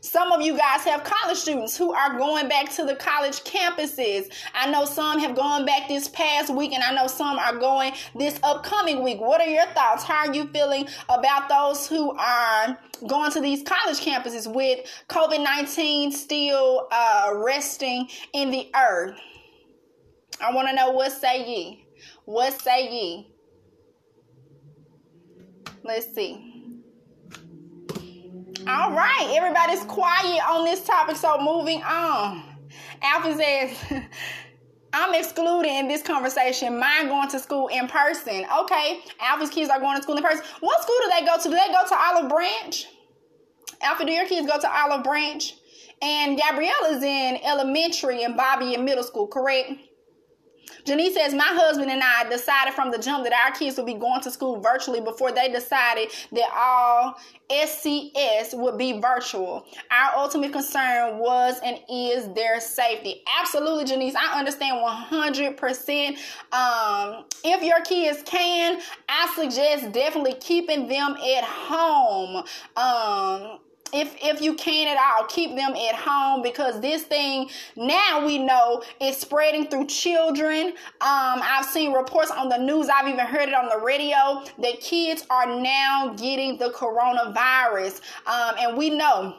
Some 0.00 0.32
of 0.32 0.40
you 0.40 0.56
guys 0.56 0.80
have 0.84 1.04
college 1.04 1.36
students 1.36 1.76
who 1.76 1.92
are 1.92 2.16
going 2.16 2.48
back 2.48 2.70
to 2.76 2.84
the 2.84 2.96
college 2.96 3.44
campuses. 3.44 4.32
I 4.54 4.70
know 4.70 4.86
some 4.86 5.18
have 5.18 5.36
gone 5.36 5.66
back 5.66 5.88
this 5.88 6.08
past 6.08 6.48
week, 6.54 6.72
and 6.72 6.82
I 6.82 6.94
know 6.94 7.06
some 7.06 7.38
are 7.38 7.56
going 7.56 7.92
this 8.14 8.40
upcoming 8.42 9.02
week. 9.02 9.20
What 9.20 9.42
are 9.42 9.46
your 9.46 9.66
thoughts? 9.66 10.04
How 10.04 10.26
are 10.26 10.34
you 10.34 10.46
feeling 10.46 10.88
about 11.10 11.50
those 11.50 11.86
who 11.86 12.12
are 12.12 12.78
going 13.06 13.30
to 13.32 13.42
these 13.42 13.62
college 13.62 14.00
campuses 14.00 14.50
with 14.52 14.88
COVID 15.10 15.42
19 15.42 16.10
still 16.12 16.88
uh, 16.92 17.32
resting 17.34 18.08
in 18.32 18.50
the 18.50 18.70
earth? 18.74 19.18
I 20.40 20.54
want 20.54 20.68
to 20.68 20.74
know 20.74 20.92
what 20.92 21.12
say 21.12 21.46
ye? 21.46 21.86
What 22.24 22.58
say 22.58 22.90
ye? 22.90 23.34
Let's 25.82 26.14
see. 26.14 26.53
All 28.66 28.92
right, 28.92 29.34
everybody's 29.36 29.84
quiet 29.84 30.40
on 30.48 30.64
this 30.64 30.84
topic, 30.84 31.16
so 31.16 31.38
moving 31.38 31.82
on. 31.82 32.42
Alfie 33.02 33.34
says, 33.34 33.76
I'm 34.94 35.12
excluding 35.12 35.74
in 35.74 35.88
this 35.88 36.02
conversation 36.02 36.78
mine 36.78 37.08
going 37.08 37.28
to 37.28 37.38
school 37.38 37.68
in 37.68 37.88
person. 37.88 38.46
Okay, 38.60 39.02
Alfie's 39.20 39.50
kids 39.50 39.68
are 39.68 39.80
going 39.80 39.98
to 39.98 40.02
school 40.02 40.16
in 40.16 40.22
person. 40.22 40.42
What 40.60 40.82
school 40.82 40.96
do 41.02 41.10
they 41.18 41.26
go 41.26 41.36
to? 41.36 41.42
Do 41.42 41.50
they 41.50 41.72
go 41.72 41.86
to 41.86 41.94
Olive 41.94 42.30
Branch? 42.30 42.86
Alfie, 43.82 44.06
do 44.06 44.12
your 44.12 44.26
kids 44.26 44.46
go 44.50 44.58
to 44.58 44.70
Olive 44.70 45.04
Branch? 45.04 45.54
And 46.00 46.38
Gabrielle 46.38 46.86
is 46.86 47.02
in 47.02 47.38
elementary 47.44 48.22
and 48.22 48.34
Bobby 48.34 48.74
in 48.74 48.84
middle 48.86 49.04
school, 49.04 49.26
correct? 49.26 49.72
Janice 50.84 51.14
says, 51.14 51.34
My 51.34 51.44
husband 51.44 51.90
and 51.90 52.02
I 52.02 52.28
decided 52.28 52.74
from 52.74 52.90
the 52.90 52.98
jump 52.98 53.24
that 53.24 53.32
our 53.32 53.52
kids 53.52 53.76
would 53.76 53.86
be 53.86 53.94
going 53.94 54.20
to 54.22 54.30
school 54.30 54.60
virtually 54.60 55.00
before 55.00 55.32
they 55.32 55.50
decided 55.50 56.10
that 56.32 56.50
all 56.54 57.16
SCS 57.50 58.54
would 58.54 58.78
be 58.78 59.00
virtual. 59.00 59.66
Our 59.90 60.16
ultimate 60.16 60.52
concern 60.52 61.18
was 61.18 61.60
and 61.64 61.78
is 61.90 62.32
their 62.34 62.60
safety. 62.60 63.22
Absolutely, 63.40 63.84
Janice. 63.84 64.14
I 64.14 64.38
understand 64.38 64.78
100%. 64.78 66.08
Um, 66.52 67.24
if 67.44 67.62
your 67.62 67.80
kids 67.82 68.22
can, 68.24 68.80
I 69.08 69.32
suggest 69.34 69.92
definitely 69.92 70.34
keeping 70.34 70.88
them 70.88 71.16
at 71.16 71.44
home. 71.44 72.44
Um, 72.76 73.58
if 73.94 74.16
if 74.22 74.40
you 74.40 74.54
can 74.54 74.88
at 74.88 74.98
all 74.98 75.26
keep 75.26 75.56
them 75.56 75.72
at 75.72 75.94
home 75.94 76.42
because 76.42 76.80
this 76.80 77.04
thing 77.04 77.48
now 77.76 78.24
we 78.26 78.38
know 78.38 78.82
is 79.00 79.16
spreading 79.16 79.66
through 79.66 79.86
children. 79.86 80.68
Um, 81.00 81.40
i've 81.42 81.64
seen 81.64 81.92
reports 81.92 82.30
on 82.30 82.48
the 82.48 82.58
news. 82.58 82.88
I've 82.88 83.08
even 83.08 83.26
heard 83.26 83.48
it 83.48 83.54
on 83.54 83.68
the 83.68 83.84
radio 83.84 84.44
that 84.58 84.80
kids 84.80 85.24
are 85.30 85.46
now 85.60 86.14
getting 86.16 86.58
the 86.58 86.70
coronavirus. 86.70 88.00
Um, 88.26 88.54
and 88.58 88.76
we 88.76 88.90
know 88.90 89.36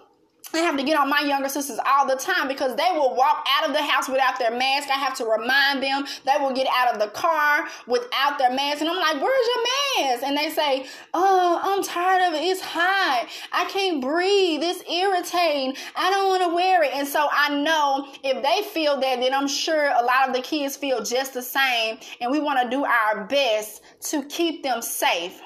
I 0.57 0.65
have 0.65 0.77
to 0.77 0.83
get 0.83 0.97
on 0.97 1.09
my 1.09 1.21
younger 1.21 1.49
sisters 1.49 1.79
all 1.85 2.07
the 2.07 2.15
time 2.15 2.47
because 2.47 2.75
they 2.75 2.89
will 2.93 3.15
walk 3.15 3.45
out 3.57 3.67
of 3.67 3.75
the 3.75 3.81
house 3.81 4.07
without 4.07 4.39
their 4.39 4.51
mask. 4.51 4.89
I 4.89 4.97
have 4.97 5.15
to 5.17 5.25
remind 5.25 5.83
them. 5.83 6.05
They 6.25 6.33
will 6.39 6.53
get 6.53 6.67
out 6.71 6.93
of 6.93 6.99
the 6.99 7.07
car 7.07 7.67
without 7.87 8.37
their 8.37 8.51
mask. 8.51 8.81
And 8.81 8.89
I'm 8.89 8.97
like, 8.97 9.21
where's 9.21 9.47
your 9.47 10.07
mask? 10.07 10.23
And 10.23 10.37
they 10.37 10.49
say, 10.49 10.87
oh, 11.13 11.59
I'm 11.63 11.83
tired 11.83 12.23
of 12.27 12.33
it. 12.33 12.43
It's 12.43 12.61
hot. 12.61 13.27
I 13.51 13.65
can't 13.65 14.01
breathe. 14.01 14.61
It's 14.63 14.81
irritating. 14.89 15.75
I 15.95 16.09
don't 16.09 16.27
want 16.27 16.43
to 16.43 16.55
wear 16.55 16.83
it. 16.83 16.91
And 16.93 17.07
so 17.07 17.27
I 17.31 17.49
know 17.61 18.07
if 18.23 18.43
they 18.43 18.67
feel 18.69 18.99
that, 18.99 19.19
then 19.19 19.33
I'm 19.33 19.47
sure 19.47 19.87
a 19.87 20.03
lot 20.03 20.27
of 20.27 20.35
the 20.35 20.41
kids 20.41 20.75
feel 20.75 21.03
just 21.03 21.33
the 21.33 21.41
same. 21.41 21.97
And 22.21 22.31
we 22.31 22.39
want 22.39 22.61
to 22.61 22.69
do 22.69 22.85
our 22.85 23.25
best 23.25 23.81
to 24.11 24.23
keep 24.25 24.63
them 24.63 24.81
safe. 24.81 25.41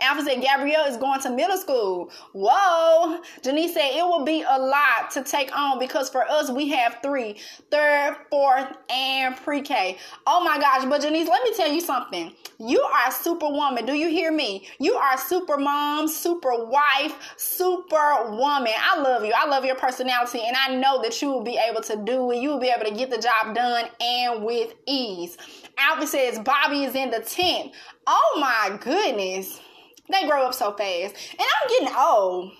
Alfie 0.00 0.22
said 0.22 0.42
Gabrielle 0.42 0.84
is 0.84 0.96
going 0.96 1.20
to 1.20 1.30
middle 1.30 1.56
school. 1.56 2.10
Whoa. 2.32 3.20
Janice 3.42 3.74
said 3.74 3.90
it 3.94 4.04
will 4.04 4.24
be 4.24 4.44
a 4.46 4.58
lot 4.58 5.10
to 5.12 5.22
take 5.22 5.56
on 5.56 5.78
because 5.78 6.10
for 6.10 6.28
us 6.30 6.50
we 6.50 6.68
have 6.68 6.98
three 7.02 7.36
third, 7.70 8.16
fourth, 8.30 8.68
and 8.90 9.36
pre 9.36 9.62
K. 9.62 9.98
Oh 10.26 10.44
my 10.44 10.58
gosh. 10.58 10.84
But 10.84 11.02
Janice, 11.02 11.28
let 11.28 11.42
me 11.44 11.54
tell 11.54 11.70
you 11.70 11.80
something. 11.80 12.32
You 12.58 12.80
are 12.82 13.08
a 13.08 13.12
super 13.12 13.48
woman. 13.48 13.86
Do 13.86 13.94
you 13.94 14.08
hear 14.08 14.32
me? 14.32 14.66
You 14.78 14.94
are 14.94 15.18
super 15.18 15.56
mom, 15.56 16.08
super 16.08 16.64
wife, 16.64 17.34
super 17.36 18.30
woman. 18.30 18.72
I 18.78 19.00
love 19.00 19.24
you. 19.24 19.32
I 19.34 19.46
love 19.46 19.64
your 19.64 19.76
personality. 19.76 20.42
And 20.46 20.56
I 20.56 20.74
know 20.74 21.02
that 21.02 21.20
you 21.20 21.28
will 21.30 21.42
be 21.42 21.58
able 21.58 21.82
to 21.82 21.96
do 21.96 22.30
it. 22.32 22.38
You 22.38 22.50
will 22.50 22.60
be 22.60 22.72
able 22.74 22.88
to 22.88 22.94
get 22.94 23.10
the 23.10 23.18
job 23.18 23.54
done 23.54 23.86
and 24.00 24.44
with 24.44 24.74
ease. 24.86 25.36
Alfie 25.78 26.06
says 26.06 26.38
Bobby 26.38 26.84
is 26.84 26.94
in 26.94 27.10
the 27.10 27.20
tent. 27.20 27.72
Oh 28.06 28.38
my 28.40 28.78
goodness. 28.80 29.60
They 30.10 30.26
grow 30.26 30.46
up 30.46 30.54
so 30.54 30.72
fast. 30.72 31.14
And 31.32 31.40
I'm 31.40 31.68
getting 31.68 31.96
old. 31.96 32.52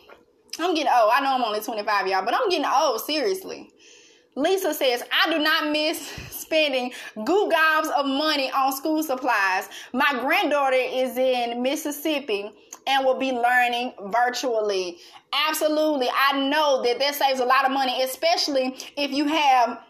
I'm 0.59 0.75
getting 0.75 0.93
old. 0.93 1.11
I 1.13 1.21
know 1.21 1.35
I'm 1.35 1.45
only 1.45 1.61
25, 1.61 2.07
y'all, 2.07 2.25
but 2.25 2.35
I'm 2.35 2.49
getting 2.49 2.67
old, 2.67 3.01
seriously. 3.01 3.71
Lisa 4.37 4.75
says, 4.75 5.03
I 5.11 5.31
do 5.33 5.39
not 5.39 5.73
miss 5.73 6.11
spending 6.31 6.93
goo 7.25 7.51
gobs 7.51 7.89
of 7.89 8.07
money 8.07 8.51
on 8.53 8.73
school 8.73 9.03
supplies. 9.03 9.69
My 9.93 10.19
granddaughter 10.21 10.77
is 10.77 11.17
in 11.17 11.63
Mississippi 11.63 12.51
and 12.87 13.05
will 13.05 13.19
be 13.19 13.33
learning 13.33 13.95
virtually. 14.07 14.99
Absolutely. 15.49 16.09
I 16.15 16.49
know 16.49 16.83
that 16.83 16.99
that 16.99 17.15
saves 17.15 17.41
a 17.41 17.45
lot 17.45 17.65
of 17.65 17.73
money, 17.73 18.03
especially 18.03 18.77
if 18.97 19.11
you 19.11 19.27
have 19.27 19.81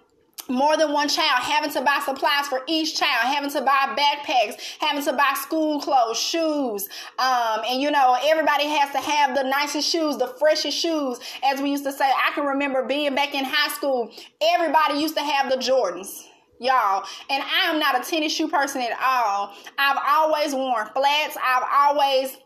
more 0.48 0.76
than 0.76 0.92
one 0.92 1.08
child, 1.08 1.42
having 1.42 1.70
to 1.70 1.80
buy 1.80 2.00
supplies 2.04 2.46
for 2.48 2.62
each 2.66 2.96
child, 2.96 3.34
having 3.34 3.50
to 3.50 3.60
buy 3.60 3.96
backpacks, 3.96 4.60
having 4.80 5.04
to 5.04 5.12
buy 5.12 5.34
school 5.34 5.80
clothes, 5.80 6.18
shoes. 6.18 6.88
Um, 7.18 7.62
and 7.68 7.80
you 7.80 7.90
know, 7.90 8.16
everybody 8.24 8.64
has 8.64 8.92
to 8.92 8.98
have 8.98 9.34
the 9.34 9.42
nicest 9.42 9.88
shoes, 9.88 10.16
the 10.16 10.28
freshest 10.38 10.78
shoes, 10.78 11.18
as 11.44 11.60
we 11.60 11.70
used 11.70 11.84
to 11.84 11.92
say. 11.92 12.04
I 12.04 12.32
can 12.32 12.44
remember 12.44 12.84
being 12.84 13.14
back 13.14 13.34
in 13.34 13.44
high 13.44 13.72
school, 13.72 14.10
everybody 14.40 14.98
used 15.00 15.16
to 15.16 15.22
have 15.22 15.50
the 15.50 15.56
Jordans 15.56 16.24
y'all. 16.58 17.04
And 17.28 17.42
I 17.42 17.70
am 17.70 17.78
not 17.78 18.00
a 18.00 18.10
tennis 18.10 18.32
shoe 18.32 18.48
person 18.48 18.80
at 18.80 18.98
all. 19.02 19.52
I've 19.78 19.98
always 20.06 20.54
worn 20.54 20.86
flats. 20.94 21.36
I've 21.42 21.64
always 21.70 22.38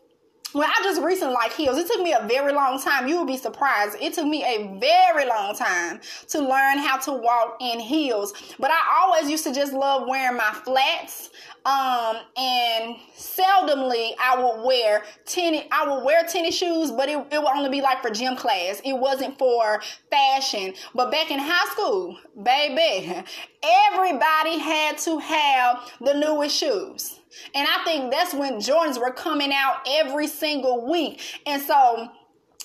well, 0.53 0.67
I 0.67 0.83
just 0.83 1.01
recently 1.01 1.33
like 1.33 1.53
heels. 1.53 1.77
It 1.77 1.87
took 1.87 2.01
me 2.01 2.13
a 2.13 2.25
very 2.27 2.53
long 2.53 2.81
time. 2.81 3.07
You 3.07 3.17
will 3.17 3.25
be 3.25 3.37
surprised. 3.37 3.97
It 4.01 4.13
took 4.13 4.25
me 4.25 4.43
a 4.43 4.77
very 4.79 5.25
long 5.27 5.55
time 5.55 6.01
to 6.29 6.39
learn 6.39 6.77
how 6.77 6.97
to 6.99 7.13
walk 7.13 7.57
in 7.61 7.79
heels. 7.79 8.33
But 8.59 8.71
I 8.71 8.79
always 9.01 9.29
used 9.29 9.45
to 9.45 9.53
just 9.53 9.71
love 9.71 10.07
wearing 10.07 10.37
my 10.37 10.51
flats. 10.51 11.29
Um, 11.63 12.17
and 12.37 12.95
seldomly 13.15 14.13
I 14.19 14.35
would 14.41 14.65
wear 14.65 15.03
tennis. 15.25 15.63
I 15.71 15.87
would 15.87 16.03
wear 16.03 16.25
tennis 16.25 16.55
shoes, 16.55 16.91
but 16.91 17.07
it, 17.07 17.17
it 17.31 17.37
would 17.37 17.55
only 17.55 17.69
be 17.69 17.81
like 17.81 18.01
for 18.01 18.09
gym 18.09 18.35
class. 18.35 18.81
It 18.83 18.93
wasn't 18.93 19.37
for 19.37 19.81
fashion. 20.09 20.73
But 20.95 21.11
back 21.11 21.31
in 21.31 21.39
high 21.39 21.71
school, 21.71 22.17
baby, 22.41 23.23
everybody 23.63 24.57
had 24.57 24.97
to 24.99 25.19
have 25.19 25.91
the 26.01 26.13
newest 26.15 26.57
shoes. 26.57 27.20
And 27.53 27.67
I 27.67 27.83
think 27.83 28.11
that's 28.11 28.33
when 28.33 28.55
Jordans 28.55 28.99
were 28.99 29.11
coming 29.11 29.51
out 29.53 29.85
every 29.87 30.27
single 30.27 30.89
week. 30.89 31.21
And 31.45 31.61
so 31.61 32.09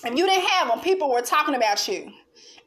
if 0.03 0.17
you 0.17 0.25
didn't 0.25 0.47
have 0.47 0.69
them, 0.69 0.79
people 0.81 1.11
were 1.11 1.21
talking 1.21 1.55
about 1.55 1.87
you. 1.87 2.11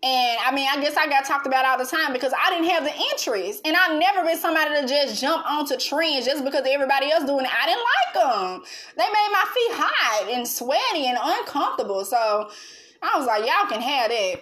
And 0.02 0.38
I 0.42 0.50
mean, 0.54 0.66
I 0.70 0.80
guess 0.80 0.96
I 0.96 1.06
got 1.08 1.26
talked 1.26 1.46
about 1.46 1.66
all 1.66 1.76
the 1.76 1.84
time 1.84 2.14
because 2.14 2.32
I 2.32 2.48
didn't 2.50 2.70
have 2.70 2.84
the 2.84 2.94
interest. 3.12 3.60
And 3.66 3.76
I've 3.76 3.98
never 3.98 4.24
been 4.24 4.38
somebody 4.38 4.80
to 4.80 4.88
just 4.88 5.20
jump 5.20 5.44
onto 5.46 5.76
trends 5.76 6.24
just 6.24 6.42
because 6.42 6.66
everybody 6.66 7.10
else 7.10 7.24
doing 7.24 7.44
it. 7.44 7.50
I 7.52 7.66
didn't 7.66 7.84
like 7.84 8.14
them. 8.14 8.62
They 8.96 9.04
made 9.04 9.28
my 9.30 9.44
feet 9.54 9.72
hot 9.72 10.28
and 10.30 10.48
sweaty 10.48 11.06
and 11.06 11.18
uncomfortable. 11.22 12.06
So 12.06 12.50
I 13.02 13.18
was 13.18 13.26
like, 13.26 13.44
y'all 13.44 13.68
can 13.68 13.82
have 13.82 14.10
that. 14.10 14.40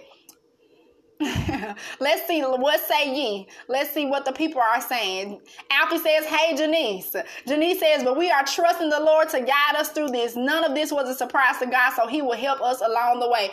Let's 1.99 2.27
see 2.27 2.41
what 2.41 2.79
say 2.87 3.13
ye. 3.13 3.47
Let's 3.67 3.91
see 3.91 4.05
what 4.05 4.23
the 4.23 4.31
people 4.31 4.61
are 4.61 4.79
saying. 4.79 5.41
Alfie 5.69 5.97
says, 5.97 6.25
Hey 6.25 6.55
Janice. 6.55 7.13
Janice 7.45 7.79
says, 7.79 8.05
But 8.05 8.17
we 8.17 8.31
are 8.31 8.45
trusting 8.45 8.89
the 8.89 9.01
Lord 9.01 9.27
to 9.29 9.41
guide 9.41 9.75
us 9.77 9.89
through 9.89 10.09
this. 10.09 10.37
None 10.37 10.63
of 10.63 10.75
this 10.75 10.93
was 10.93 11.09
a 11.09 11.13
surprise 11.15 11.57
to 11.59 11.65
God, 11.65 11.91
so 11.93 12.07
He 12.07 12.21
will 12.21 12.37
help 12.37 12.61
us 12.61 12.79
along 12.79 13.19
the 13.19 13.29
way. 13.29 13.51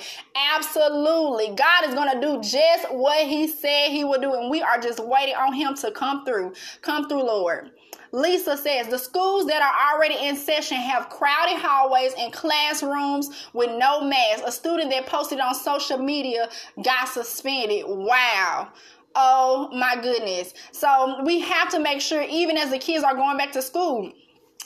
Absolutely. 0.54 1.56
God 1.56 1.88
is 1.88 1.94
gonna 1.94 2.20
do 2.20 2.40
just 2.40 2.92
what 2.92 3.26
He 3.26 3.48
said 3.48 3.88
He 3.90 4.04
would 4.04 4.20
do, 4.20 4.34
and 4.34 4.48
we 4.48 4.62
are 4.62 4.78
just 4.80 5.00
waiting 5.00 5.34
on 5.34 5.52
Him 5.52 5.74
to 5.76 5.90
come 5.90 6.24
through. 6.24 6.52
Come 6.82 7.08
through, 7.08 7.24
Lord. 7.24 7.72
Lisa 8.12 8.56
says 8.56 8.88
the 8.88 8.98
schools 8.98 9.46
that 9.46 9.62
are 9.62 9.94
already 9.94 10.16
in 10.26 10.36
session 10.36 10.76
have 10.76 11.08
crowded 11.08 11.56
hallways 11.56 12.12
and 12.18 12.32
classrooms 12.32 13.46
with 13.52 13.70
no 13.70 14.02
masks. 14.02 14.42
A 14.46 14.52
student 14.52 14.90
that 14.90 15.06
posted 15.06 15.40
on 15.40 15.54
social 15.54 15.98
media 15.98 16.48
got 16.82 17.08
suspended. 17.08 17.84
Wow. 17.86 18.68
Oh 19.14 19.70
my 19.72 19.96
goodness. 20.00 20.52
So 20.72 21.22
we 21.24 21.40
have 21.40 21.70
to 21.70 21.78
make 21.78 22.00
sure, 22.00 22.22
even 22.22 22.56
as 22.56 22.70
the 22.70 22.78
kids 22.78 23.02
are 23.02 23.14
going 23.14 23.38
back 23.38 23.52
to 23.52 23.62
school, 23.62 24.12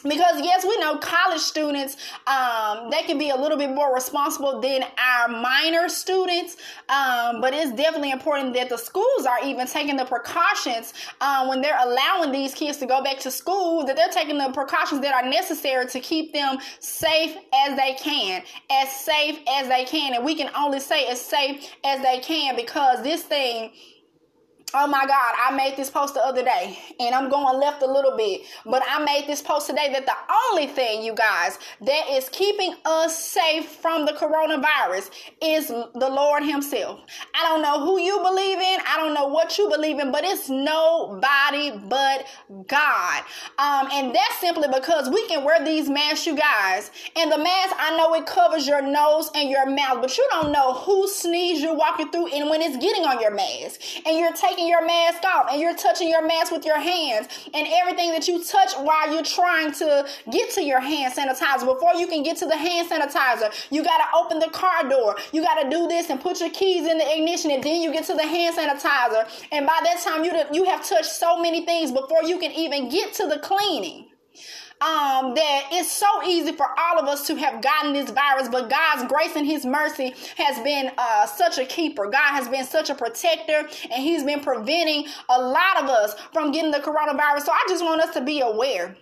because 0.02 0.40
yes 0.40 0.64
we 0.64 0.76
know 0.78 0.96
college 0.98 1.40
students 1.40 1.96
um, 2.26 2.90
they 2.90 3.02
can 3.02 3.18
be 3.18 3.30
a 3.30 3.36
little 3.36 3.58
bit 3.58 3.70
more 3.70 3.94
responsible 3.94 4.60
than 4.60 4.82
our 4.98 5.28
minor 5.28 5.88
students 5.88 6.56
um, 6.88 7.40
but 7.40 7.52
it's 7.54 7.72
definitely 7.72 8.10
important 8.10 8.54
that 8.54 8.68
the 8.68 8.78
schools 8.78 9.26
are 9.26 9.38
even 9.44 9.66
taking 9.66 9.96
the 9.96 10.04
precautions 10.04 10.92
um, 11.20 11.48
when 11.48 11.60
they're 11.60 11.78
allowing 11.80 12.32
these 12.32 12.54
kids 12.54 12.78
to 12.78 12.86
go 12.86 13.02
back 13.02 13.18
to 13.18 13.30
school 13.30 13.84
that 13.84 13.96
they're 13.96 14.08
taking 14.08 14.38
the 14.38 14.48
precautions 14.50 15.00
that 15.00 15.14
are 15.14 15.28
necessary 15.28 15.86
to 15.86 16.00
keep 16.00 16.32
them 16.32 16.58
safe 16.78 17.36
as 17.66 17.76
they 17.76 17.94
can 17.94 18.42
as 18.70 18.90
safe 18.90 19.38
as 19.48 19.68
they 19.68 19.84
can. 19.84 20.14
And 20.14 20.24
we 20.24 20.34
can 20.34 20.50
only 20.56 20.80
say 20.80 21.06
as 21.06 21.20
safe 21.20 21.70
as 21.84 22.02
they 22.02 22.18
can 22.20 22.56
because 22.56 23.02
this 23.02 23.22
thing 23.22 23.72
Oh 24.72 24.86
my 24.86 25.04
God, 25.04 25.34
I 25.36 25.52
made 25.56 25.76
this 25.76 25.90
post 25.90 26.14
the 26.14 26.20
other 26.20 26.44
day 26.44 26.78
and 27.00 27.12
I'm 27.12 27.28
going 27.28 27.58
left 27.58 27.82
a 27.82 27.90
little 27.90 28.16
bit, 28.16 28.42
but 28.64 28.82
I 28.88 29.02
made 29.04 29.26
this 29.26 29.42
post 29.42 29.66
today 29.66 29.92
that 29.92 30.06
the 30.06 30.14
only 30.52 30.68
thing, 30.68 31.02
you 31.02 31.12
guys, 31.12 31.58
that 31.80 32.08
is 32.10 32.28
keeping 32.28 32.76
us 32.84 33.18
safe 33.18 33.66
from 33.66 34.06
the 34.06 34.12
coronavirus 34.12 35.10
is 35.42 35.68
the 35.68 36.08
Lord 36.08 36.44
Himself. 36.44 37.00
I 37.34 37.48
don't 37.48 37.62
know 37.62 37.84
who 37.84 37.98
you 38.00 38.18
believe 38.18 38.58
in, 38.58 38.78
I 38.86 38.96
don't 38.96 39.12
know 39.12 39.26
what 39.26 39.58
you 39.58 39.68
believe 39.68 39.98
in, 39.98 40.12
but 40.12 40.22
it's 40.22 40.48
nobody 40.48 41.72
but 41.88 42.26
God. 42.68 43.24
Um, 43.58 43.88
and 43.92 44.14
that's 44.14 44.38
simply 44.40 44.68
because 44.72 45.10
we 45.10 45.26
can 45.26 45.42
wear 45.42 45.64
these 45.64 45.90
masks, 45.90 46.26
you 46.26 46.36
guys, 46.36 46.92
and 47.16 47.32
the 47.32 47.38
mask, 47.38 47.74
I 47.76 47.96
know 47.96 48.14
it 48.14 48.24
covers 48.26 48.68
your 48.68 48.82
nose 48.82 49.32
and 49.34 49.50
your 49.50 49.68
mouth, 49.68 50.00
but 50.00 50.16
you 50.16 50.26
don't 50.30 50.52
know 50.52 50.74
who 50.74 51.08
sneeze 51.08 51.60
you're 51.60 51.74
walking 51.74 52.10
through 52.12 52.28
and 52.28 52.48
when 52.48 52.62
it's 52.62 52.76
getting 52.76 53.04
on 53.04 53.20
your 53.20 53.34
mask 53.34 53.80
and 54.06 54.16
you're 54.16 54.32
taking 54.32 54.59
taking 54.60 54.68
your 54.68 54.84
mask 54.84 55.24
off 55.24 55.46
and 55.50 55.60
you're 55.60 55.74
touching 55.74 56.08
your 56.08 56.26
mask 56.26 56.52
with 56.52 56.64
your 56.64 56.78
hands 56.78 57.28
and 57.54 57.66
everything 57.70 58.10
that 58.12 58.28
you 58.28 58.42
touch 58.44 58.74
while 58.74 59.12
you're 59.12 59.22
trying 59.22 59.72
to 59.72 60.06
get 60.30 60.50
to 60.50 60.62
your 60.62 60.80
hand 60.80 61.14
sanitizer. 61.14 61.66
Before 61.66 61.94
you 61.94 62.06
can 62.06 62.22
get 62.22 62.36
to 62.38 62.46
the 62.46 62.56
hand 62.56 62.90
sanitizer, 62.90 63.52
you 63.70 63.82
got 63.82 63.98
to 63.98 64.16
open 64.16 64.38
the 64.38 64.50
car 64.50 64.88
door. 64.88 65.16
You 65.32 65.42
got 65.42 65.62
to 65.62 65.70
do 65.70 65.88
this 65.88 66.10
and 66.10 66.20
put 66.20 66.40
your 66.40 66.50
keys 66.50 66.86
in 66.86 66.98
the 66.98 67.16
ignition 67.16 67.50
and 67.50 67.62
then 67.62 67.80
you 67.80 67.92
get 67.92 68.04
to 68.06 68.14
the 68.14 68.26
hand 68.26 68.56
sanitizer. 68.56 69.28
And 69.52 69.66
by 69.66 69.80
that 69.82 70.00
time, 70.02 70.24
you, 70.24 70.32
you 70.52 70.64
have 70.64 70.86
touched 70.86 71.10
so 71.12 71.40
many 71.40 71.64
things 71.64 71.90
before 71.90 72.24
you 72.24 72.38
can 72.38 72.52
even 72.52 72.88
get 72.88 73.14
to 73.14 73.26
the 73.26 73.38
cleaning 73.38 74.09
um, 74.80 75.34
that 75.34 75.68
it's 75.72 75.92
so 75.92 76.06
easy 76.26 76.52
for 76.52 76.66
all 76.78 76.98
of 76.98 77.06
us 77.06 77.26
to 77.26 77.36
have 77.36 77.62
gotten 77.62 77.92
this 77.92 78.10
virus, 78.10 78.48
but 78.48 78.70
God's 78.70 79.04
grace 79.10 79.36
and 79.36 79.46
His 79.46 79.66
mercy 79.66 80.14
has 80.36 80.58
been 80.60 80.90
uh, 80.96 81.26
such 81.26 81.58
a 81.58 81.64
keeper. 81.64 82.06
God 82.06 82.32
has 82.32 82.48
been 82.48 82.64
such 82.64 82.90
a 82.90 82.94
protector, 82.94 83.68
and 83.90 84.02
He's 84.02 84.24
been 84.24 84.40
preventing 84.40 85.06
a 85.28 85.40
lot 85.40 85.82
of 85.82 85.90
us 85.90 86.14
from 86.32 86.52
getting 86.52 86.70
the 86.70 86.78
coronavirus. 86.78 87.42
So 87.42 87.52
I 87.52 87.64
just 87.68 87.84
want 87.84 88.00
us 88.00 88.14
to 88.14 88.20
be 88.20 88.40
aware 88.40 88.96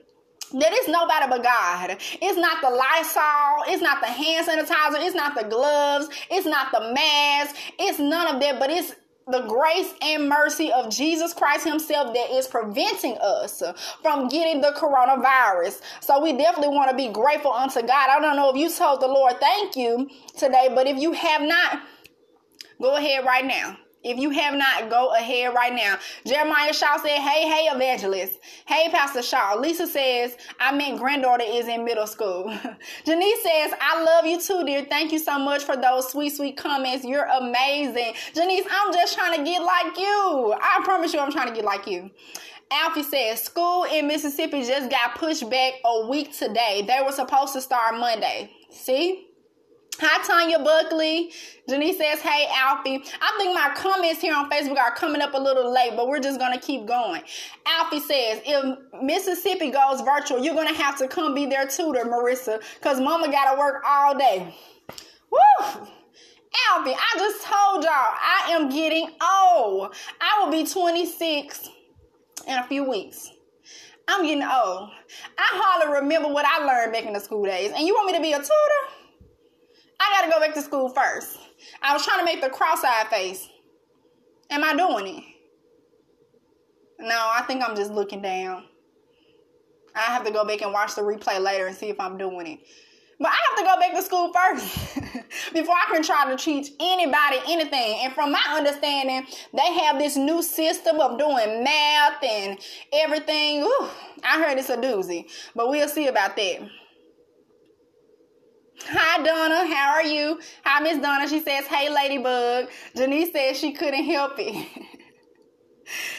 that 0.53 0.73
it's 0.73 0.89
nobody 0.89 1.27
but 1.29 1.43
God. 1.43 1.97
It's 2.23 2.39
not 2.39 2.61
the 2.63 2.71
Lysol, 2.71 3.73
it's 3.73 3.83
not 3.83 4.01
the 4.01 4.07
hand 4.07 4.49
sanitizer, 4.49 5.05
it's 5.05 5.15
not 5.15 5.35
the 5.35 5.45
gloves, 5.45 6.09
it's 6.31 6.47
not 6.47 6.73
the 6.73 6.93
mask, 6.95 7.57
it's 7.79 7.99
none 7.99 8.35
of 8.35 8.41
that, 8.41 8.59
but 8.59 8.71
it's 8.71 8.95
the 9.31 9.43
grace 9.43 9.93
and 10.03 10.29
mercy 10.29 10.73
of 10.73 10.91
Jesus 10.91 11.33
Christ 11.33 11.67
Himself 11.67 12.15
that 12.15 12.31
is 12.31 12.47
preventing 12.47 13.17
us 13.21 13.63
from 14.03 14.29
getting 14.29 14.61
the 14.61 14.73
coronavirus. 14.77 15.81
So 16.01 16.23
we 16.23 16.37
definitely 16.37 16.75
want 16.75 16.91
to 16.91 16.97
be 16.97 17.09
grateful 17.09 17.53
unto 17.53 17.81
God. 17.81 18.11
I 18.11 18.21
don't 18.21 18.37
know 18.37 18.51
if 18.51 18.57
you 18.57 18.71
told 18.71 19.01
the 19.01 19.09
Lord 19.09 19.41
thank 19.41 19.77
you 19.77 20.09
today, 20.37 20.69
but 20.75 20.87
if 20.87 20.99
you 20.99 21.13
have 21.13 21.43
not, 21.43 21.81
Go 22.81 22.97
ahead 22.97 23.25
right 23.25 23.45
now. 23.45 23.77
If 24.05 24.17
you 24.19 24.31
have 24.31 24.55
not, 24.55 24.91
go 24.91 25.13
ahead 25.15 25.55
right 25.55 25.75
now. 25.75 25.99
Jeremiah 26.25 26.73
Shaw 26.73 26.99
said, 26.99 27.19
Hey, 27.19 27.49
hey, 27.49 27.69
evangelist. 27.75 28.39
Hey, 28.67 28.89
Pastor 28.91 29.23
Shaw. 29.23 29.57
Lisa 29.59 29.87
says, 29.87 30.37
I 30.61 30.75
meant 30.75 30.99
granddaughter 30.99 31.45
is 31.47 31.67
in 31.67 31.85
middle 31.85 32.07
school. 32.07 32.45
Janice 33.07 33.43
says, 33.43 33.73
I 33.81 34.03
love 34.03 34.25
you 34.25 34.41
too, 34.41 34.65
dear. 34.65 34.85
Thank 34.85 35.13
you 35.13 35.19
so 35.19 35.39
much 35.39 35.65
for 35.65 35.77
those 35.77 36.11
sweet, 36.11 36.37
sweet 36.37 36.57
comments. 36.57 37.05
You're 37.05 37.25
amazing. 37.27 38.15
Janice, 38.35 38.67
I'm 38.71 38.93
just 38.93 39.17
trying 39.17 39.37
to 39.37 39.45
get 39.45 39.63
like 39.63 39.99
you. 39.99 40.55
I 40.61 40.81
promise 40.85 41.13
you, 41.13 41.21
I'm 41.21 41.33
trying 41.33 41.49
to 41.49 41.55
get 41.55 41.65
like 41.65 41.87
you. 41.87 42.11
Alfie 42.71 43.03
says, 43.03 43.43
school 43.43 43.85
in 43.85 44.07
Mississippi 44.07 44.63
just 44.63 44.91
got 44.91 45.15
pushed 45.17 45.49
back 45.51 45.75
a 45.85 46.07
week 46.07 46.37
today. 46.37 46.85
They 46.87 47.01
were 47.05 47.13
supposed 47.13 47.55
to 47.55 47.61
start 47.61 47.99
Monday. 47.99 48.53
See? 48.71 49.28
Hi, 50.01 50.25
Tanya 50.25 50.61
Buckley. 50.61 51.33
Janice 51.69 51.99
says, 51.99 52.21
Hey, 52.21 52.47
Alfie. 52.55 53.03
I 53.21 53.35
think 53.37 53.53
my 53.53 53.73
comments 53.75 54.21
here 54.21 54.33
on 54.33 54.49
Facebook 54.49 54.79
are 54.79 54.95
coming 54.95 55.21
up 55.21 55.35
a 55.35 55.39
little 55.39 55.73
late, 55.73 55.95
but 55.97 56.07
we're 56.07 56.21
just 56.21 56.39
going 56.39 56.53
to 56.53 56.65
keep 56.65 56.87
going. 56.87 57.21
Alfie 57.67 57.99
says, 57.99 58.41
If 58.47 58.79
Mississippi 59.03 59.73
goes 59.73 60.01
virtual, 60.03 60.39
you're 60.39 60.55
going 60.55 60.69
to 60.69 60.81
have 60.81 60.97
to 60.99 61.09
come 61.09 61.35
be 61.35 61.47
their 61.47 61.67
tutor, 61.67 62.05
Marissa, 62.05 62.63
because 62.75 63.01
mama 63.01 63.29
got 63.33 63.53
to 63.53 63.59
work 63.59 63.83
all 63.85 64.17
day. 64.17 64.55
Woo! 65.33 65.67
Alfie, 65.67 66.95
I 66.95 67.15
just 67.17 67.45
told 67.45 67.83
y'all 67.83 67.93
I 67.93 68.51
am 68.51 68.69
getting 68.69 69.11
old. 69.21 69.97
I 70.21 70.45
will 70.45 70.53
be 70.53 70.65
26 70.65 71.71
in 72.47 72.57
a 72.57 72.65
few 72.69 72.85
weeks. 72.89 73.33
I'm 74.07 74.25
getting 74.25 74.45
old. 74.45 74.91
I 75.37 75.49
hardly 75.51 76.01
remember 76.01 76.29
what 76.29 76.47
I 76.47 76.65
learned 76.65 76.93
back 76.93 77.05
in 77.05 77.15
the 77.15 77.21
school 77.21 77.45
days. 77.45 77.73
And 77.77 77.85
you 77.85 77.95
want 77.95 78.07
me 78.07 78.13
to 78.17 78.23
be 78.23 78.33
a 78.33 78.39
tutor? 78.39 78.98
I 80.01 80.11
got 80.13 80.27
to 80.27 80.33
go 80.33 80.41
back 80.41 80.55
to 80.55 80.63
school 80.63 80.89
first. 80.89 81.39
I 81.83 81.93
was 81.93 82.05
trying 82.05 82.21
to 82.21 82.25
make 82.25 82.41
the 82.41 82.51
cross-eyed 82.51 83.09
face. 83.09 83.49
Am 84.51 84.65
I 84.65 84.77
doing 84.77 85.19
it? 85.19 85.25
No, 87.01 87.31
I 87.33 87.43
think 87.43 87.63
I'm 87.63 87.77
just 87.77 87.93
looking 87.93 88.23
down. 88.23 88.65
I 89.95 90.01
have 90.13 90.25
to 90.25 90.31
go 90.31 90.45
back 90.45 90.63
and 90.63 90.73
watch 90.73 90.95
the 90.95 91.03
replay 91.03 91.41
later 91.41 91.67
and 91.67 91.77
see 91.77 91.89
if 91.89 92.01
I'm 92.01 92.17
doing 92.17 92.47
it. 92.47 92.61
But 93.21 93.33
I 93.33 93.37
have 93.49 93.59
to 93.59 93.65
go 93.65 93.81
back 93.81 93.95
to 93.97 94.03
school 94.03 94.33
first 94.33 94.95
before 95.53 95.75
I 95.75 95.93
can 95.93 96.03
try 96.05 96.31
to 96.31 96.37
teach 96.37 96.71
anybody 96.79 97.41
anything. 97.49 98.01
And 98.05 98.13
from 98.13 98.31
my 98.31 98.45
understanding, 98.51 99.27
they 99.53 99.73
have 99.81 99.99
this 99.99 100.17
new 100.17 100.41
system 100.41 101.01
of 101.01 101.19
doing 101.19 101.65
math 101.65 102.23
and 102.23 102.59
everything. 102.93 103.63
Ooh, 103.63 103.89
I 104.23 104.41
heard 104.41 104.59
it's 104.59 104.71
a 104.71 104.77
doozy, 104.77 105.29
but 105.57 105.69
we'll 105.69 105.89
see 105.89 106.07
about 106.07 106.37
that. 106.37 106.69
Hi 108.87 109.23
Donna, 109.23 109.67
how 109.75 109.93
are 109.95 110.05
you? 110.05 110.39
Hi 110.65 110.81
Miss 110.81 110.99
Donna. 110.99 111.29
She 111.29 111.41
says, 111.41 111.67
"Hey 111.67 111.89
Ladybug." 111.91 112.69
Janice 112.97 113.33
says 113.33 113.59
she 113.59 113.73
couldn't 113.73 114.05
help 114.05 114.35
it. 114.39 114.67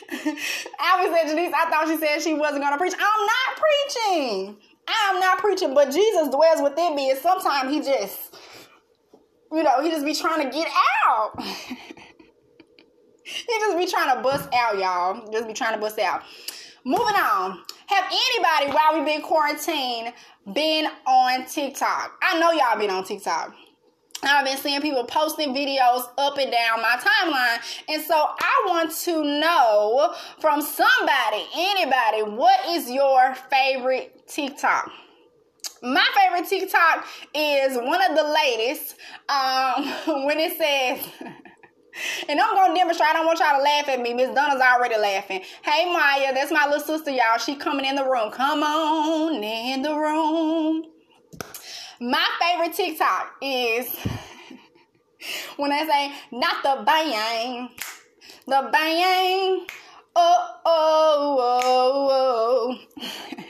Alvin 0.79 1.13
said, 1.13 1.27
Janice, 1.27 1.53
I 1.55 1.69
thought 1.69 1.87
she 1.87 1.97
said 1.97 2.21
she 2.21 2.33
wasn't 2.33 2.63
gonna 2.63 2.77
preach. 2.77 2.93
I'm 2.93 3.25
not 3.25 3.57
preaching. 3.57 4.57
I'm 4.87 5.19
not 5.19 5.39
preaching, 5.39 5.73
but 5.73 5.91
Jesus 5.91 6.29
dwells 6.29 6.61
within 6.61 6.95
me, 6.95 7.09
and 7.11 7.19
sometimes 7.19 7.71
he 7.71 7.81
just, 7.81 8.35
you 9.51 9.63
know, 9.63 9.81
he 9.81 9.89
just 9.89 10.05
be 10.05 10.13
trying 10.15 10.43
to 10.43 10.49
get 10.55 10.67
out. 11.07 11.41
he 11.43 11.77
just 13.59 13.77
be 13.77 13.85
trying 13.87 14.15
to 14.15 14.21
bust 14.21 14.49
out, 14.53 14.77
y'all. 14.77 15.31
Just 15.31 15.47
be 15.47 15.53
trying 15.53 15.73
to 15.75 15.79
bust 15.79 15.99
out. 15.99 16.23
Moving 16.83 17.15
on. 17.15 17.63
Have 17.89 18.05
anybody 18.05 18.71
while 18.71 18.93
we've 18.93 19.05
been 19.05 19.23
quarantined 19.23 20.13
been 20.53 20.85
on 21.07 21.47
TikTok? 21.47 22.19
I 22.21 22.39
know 22.39 22.51
y'all 22.51 22.77
been 22.77 22.91
on 22.91 23.03
TikTok. 23.03 23.55
I've 24.21 24.45
been 24.45 24.57
seeing 24.57 24.79
people 24.81 25.05
posting 25.05 25.55
videos 25.55 26.07
up 26.19 26.37
and 26.37 26.51
down 26.51 26.83
my 26.83 26.99
timeline. 26.99 27.83
And 27.87 28.03
so 28.03 28.13
I 28.13 28.63
want 28.67 28.91
to 28.91 29.23
know 29.23 30.13
from 30.39 30.61
somebody, 30.61 31.47
anybody, 31.55 32.21
what 32.21 32.63
is 32.67 32.91
your 32.91 33.33
favorite 33.49 34.27
TikTok? 34.27 34.91
My 35.81 36.05
favorite 36.15 36.47
TikTok 36.47 37.07
is 37.33 37.75
one 37.75 38.07
of 38.07 38.15
the 38.15 38.23
latest 38.23 38.97
um, 39.29 40.25
when 40.25 40.37
it 40.37 40.59
says, 40.59 41.09
and 42.27 42.39
I'm 42.39 42.55
gonna 42.55 42.75
demonstrate. 42.75 43.09
I 43.09 43.13
don't 43.13 43.25
want 43.25 43.39
y'all 43.39 43.57
to 43.57 43.63
laugh 43.63 43.89
at 43.89 44.01
me. 44.01 44.13
Miss 44.13 44.33
Donna's 44.33 44.61
already 44.61 44.97
laughing. 44.97 45.41
Hey 45.63 45.91
Maya, 45.91 46.33
that's 46.33 46.51
my 46.51 46.65
little 46.65 46.79
sister, 46.79 47.11
y'all. 47.11 47.37
She 47.37 47.55
coming 47.55 47.85
in 47.85 47.95
the 47.95 48.05
room. 48.05 48.31
Come 48.31 48.63
on 48.63 49.43
in 49.43 49.81
the 49.81 49.95
room. 49.95 50.85
My 52.01 52.27
favorite 52.39 52.75
TikTok 52.75 53.35
is 53.41 53.93
when 55.57 55.71
I 55.71 55.85
say 55.85 56.37
not 56.37 56.63
the 56.63 56.83
bang, 56.85 57.69
the 58.47 58.69
bang. 58.71 59.65
Oh 60.15 60.47
oh 60.65 61.37
oh 61.39 62.09
oh. 62.11 62.79
oh. 63.01 63.45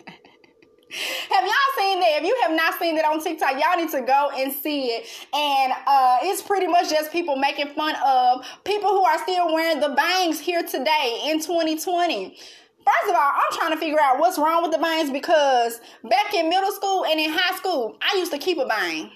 Have 1.29 1.43
y'all 1.43 1.53
seen 1.77 1.99
that? 1.99 2.17
If 2.19 2.23
you 2.23 2.35
have 2.41 2.51
not 2.51 2.79
seen 2.79 2.97
it 2.97 3.05
on 3.05 3.21
TikTok, 3.21 3.51
y'all 3.51 3.77
need 3.77 3.91
to 3.91 4.01
go 4.01 4.31
and 4.35 4.51
see 4.51 4.87
it. 4.87 5.07
And 5.31 5.71
uh, 5.85 6.17
it's 6.23 6.41
pretty 6.41 6.65
much 6.65 6.89
just 6.89 7.11
people 7.11 7.35
making 7.35 7.67
fun 7.75 7.95
of 8.03 8.43
people 8.63 8.89
who 8.89 9.03
are 9.03 9.19
still 9.19 9.53
wearing 9.53 9.79
the 9.79 9.89
bangs 9.89 10.39
here 10.39 10.63
today 10.63 11.21
in 11.27 11.39
2020. 11.39 12.29
First 12.29 13.09
of 13.09 13.15
all, 13.15 13.31
I'm 13.35 13.57
trying 13.57 13.71
to 13.71 13.77
figure 13.77 13.99
out 14.01 14.17
what's 14.17 14.39
wrong 14.39 14.63
with 14.63 14.71
the 14.71 14.79
bangs 14.79 15.11
because 15.11 15.79
back 16.09 16.33
in 16.33 16.49
middle 16.49 16.71
school 16.71 17.05
and 17.05 17.19
in 17.19 17.29
high 17.31 17.55
school, 17.55 17.95
I 18.01 18.17
used 18.17 18.31
to 18.31 18.39
keep 18.39 18.57
a 18.57 18.65
bang. 18.65 19.11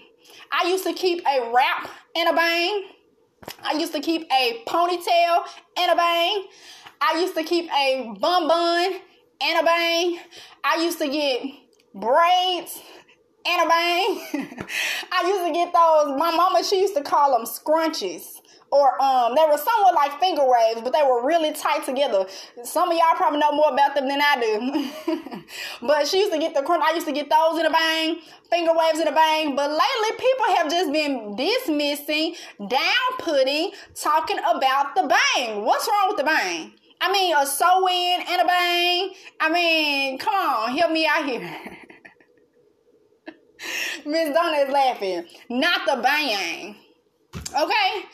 I 0.52 0.68
used 0.68 0.84
to 0.84 0.94
keep 0.94 1.26
a 1.26 1.52
wrap 1.52 1.90
and 2.16 2.30
a 2.30 2.34
bang. 2.34 2.84
I 3.64 3.74
used 3.74 3.94
to 3.94 4.00
keep 4.00 4.32
a 4.32 4.62
ponytail 4.68 5.44
and 5.78 5.92
a 5.92 5.96
bang. 5.96 6.46
I 7.02 7.20
used 7.20 7.34
to 7.34 7.44
keep 7.44 7.68
a 7.72 8.16
bun 8.20 8.48
bun 8.48 8.94
and 9.42 9.60
a 9.60 9.64
bang. 9.64 10.20
I 10.64 10.84
used 10.84 11.00
to 11.00 11.08
get 11.08 11.63
braids 11.94 12.82
and 13.46 13.66
a 13.66 13.70
bang. 13.70 14.22
I 15.12 15.28
used 15.28 15.48
to 15.48 15.54
get 15.54 15.74
those. 15.74 16.18
My 16.18 16.32
mama, 16.36 16.64
she 16.64 16.80
used 16.80 16.96
to 16.96 17.04
call 17.04 17.38
them 17.38 17.46
scrunchies. 17.46 18.40
Or 18.72 19.00
um, 19.04 19.36
they 19.36 19.44
were 19.46 19.58
somewhat 19.58 19.94
like 19.94 20.20
finger 20.20 20.42
waves, 20.44 20.82
but 20.82 20.94
they 20.94 21.04
were 21.04 21.24
really 21.24 21.54
tight 21.54 21.86
together. 21.86 22.26
Some 22.64 22.90
of 22.90 22.98
y'all 22.98 23.16
probably 23.16 23.38
know 23.38 23.52
more 23.52 23.72
about 23.72 23.94
them 23.94 24.08
than 24.08 24.20
I 24.20 24.40
do. 25.06 25.44
but 25.88 26.08
she 26.08 26.22
used 26.22 26.34
to 26.34 26.40
get 26.40 26.56
the 26.56 26.64
crunch. 26.64 26.84
I 26.84 26.96
used 26.96 27.06
to 27.06 27.14
get 27.14 27.30
those 27.30 27.60
in 27.60 27.68
a 27.68 27.70
bang, 27.70 28.18
finger 28.50 28.72
waves 28.76 29.00
in 29.00 29.08
a 29.08 29.12
bang. 29.12 29.56
But 29.56 29.70
lately, 29.70 30.18
people 30.18 30.56
have 30.56 30.72
just 30.72 30.92
been 30.92 31.36
dismissing, 31.36 32.34
down 32.68 33.18
putting, 33.20 33.74
talking 33.94 34.40
about 34.40 34.96
the 34.96 35.04
bang. 35.04 35.64
What's 35.64 35.88
wrong 35.88 36.08
with 36.08 36.18
the 36.18 36.24
bang? 36.24 36.74
I 37.00 37.12
mean, 37.12 37.36
a 37.38 37.46
sew 37.46 37.88
in 37.88 38.22
and 38.28 38.42
a 38.42 38.46
bang. 38.46 39.14
I 39.40 39.50
mean, 39.52 40.18
come 40.18 40.34
on, 40.34 40.76
help 40.76 40.92
me 40.92 41.06
out 41.06 41.26
here. 41.26 41.48
Miss 44.06 44.34
Donna 44.34 44.58
is 44.58 44.72
laughing. 44.72 45.26
Not 45.50 45.82
the 45.86 46.02
bang. 46.02 46.76
Okay? 47.36 48.06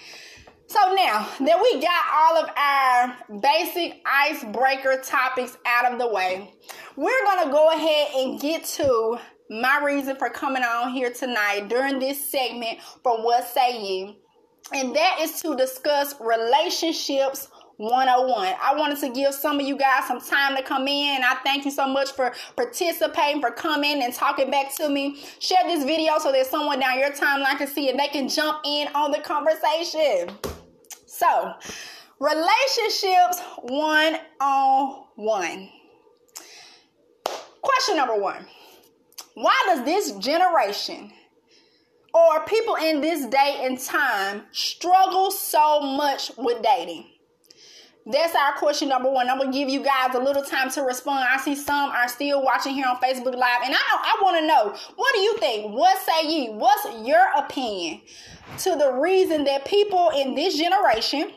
So 0.67 0.93
now 0.93 1.27
that 1.39 1.59
we 1.62 1.81
got 1.81 2.03
all 2.13 2.38
of 2.38 2.49
our 2.55 3.39
basic 3.41 4.03
icebreaker 4.05 5.01
topics 5.03 5.57
out 5.65 5.91
of 5.91 5.97
the 5.97 6.07
way, 6.07 6.53
we're 6.95 7.25
going 7.25 7.45
to 7.45 7.51
go 7.51 7.71
ahead 7.71 8.09
and 8.15 8.39
get 8.39 8.65
to 8.65 9.17
my 9.49 9.81
reason 9.83 10.15
for 10.15 10.29
coming 10.29 10.62
on 10.62 10.91
here 10.91 11.12
tonight 11.12 11.69
during 11.69 11.97
this 11.97 12.29
segment 12.29 12.79
for 13.01 13.23
What 13.23 13.47
Say 13.47 13.83
You. 13.83 14.15
And 14.71 14.95
that 14.95 15.17
is 15.21 15.41
to 15.41 15.55
discuss 15.55 16.13
relationships 16.21 17.47
101. 17.80 18.56
I 18.62 18.76
wanted 18.76 19.00
to 19.00 19.10
give 19.10 19.34
some 19.34 19.58
of 19.58 19.65
you 19.65 19.78
guys 19.78 20.06
some 20.06 20.20
time 20.20 20.58
to 20.58 20.62
come 20.62 20.86
in. 20.86 21.24
I 21.24 21.36
thank 21.46 21.63
you 21.63 21.72
so 21.72 21.88
much 21.88 22.12
for 22.12 22.34
participating, 22.58 23.39
for 23.39 23.52
coming 23.52 24.04
and 24.04 24.13
talking 24.13 24.52
back 24.52 24.76
to 24.76 24.89
me. 24.89 25.24
Share 25.39 25.63
this 25.65 25.86
video 25.86 26.20
so 26.20 26.34
there's 26.34 26.50
someone 26.50 26.82
down 26.82 27.00
your 27.00 27.12
timeline 27.12 27.58
can 27.58 27.68
see 27.68 27.89
and 27.89 27.98
they 27.98 28.10
can 28.10 28.28
jump 28.28 28.60
in 28.65 28.89
on 28.94 29.12
the 29.12 29.20
conversation. 29.20 30.30
So, 31.06 31.54
relationships 32.20 33.42
one 33.62 34.18
on 34.42 35.06
one. 35.15 35.70
Question 37.62 37.96
number 37.96 38.20
one 38.20 38.46
Why 39.36 39.58
does 39.68 39.86
this 39.86 40.12
generation 40.18 41.13
or 42.13 42.44
people 42.44 42.76
in 42.76 43.00
this 43.00 43.26
day 43.28 43.62
and 43.63 43.80
time 43.80 44.48
struggle 44.52 45.32
so 45.32 45.80
much 45.80 46.34
with 46.38 46.62
dating? 46.62 47.06
That's 48.12 48.34
our 48.34 48.54
question 48.54 48.89
number 48.89 49.10
one. 49.12 49.30
I'm 49.30 49.38
gonna 49.38 49.52
give 49.52 49.69
you 49.69 49.84
guys 49.84 50.15
a 50.15 50.19
little 50.19 50.41
time 50.41 50.72
to 50.72 50.82
respond. 50.82 51.28
I 51.30 51.38
see 51.38 51.56
some 51.56 51.91
are 51.91 52.08
still 52.08 52.43
watching 52.43 52.74
here 52.74 52.88
on 52.88 52.98
Facebook 52.98 53.36
Live, 53.36 53.62
and 53.63 53.76
I 53.76 53.78
I 53.78 54.19
want 54.24 54.38
to 54.39 54.48
know 54.48 54.76
what 54.95 55.13
do 55.13 55.22
you 55.22 55.38
think? 55.38 55.72
What 55.74 55.95
say 56.02 56.28
ye? 56.28 56.50
What's 56.50 57.08
your 57.08 57.24
opinion 57.38 58.02
to 58.60 58.76
the 58.76 58.93
reason 58.93 59.43
that 59.43 59.65
people 59.65 60.12
in 60.15 60.34
this 60.34 60.58
generation 60.58 61.34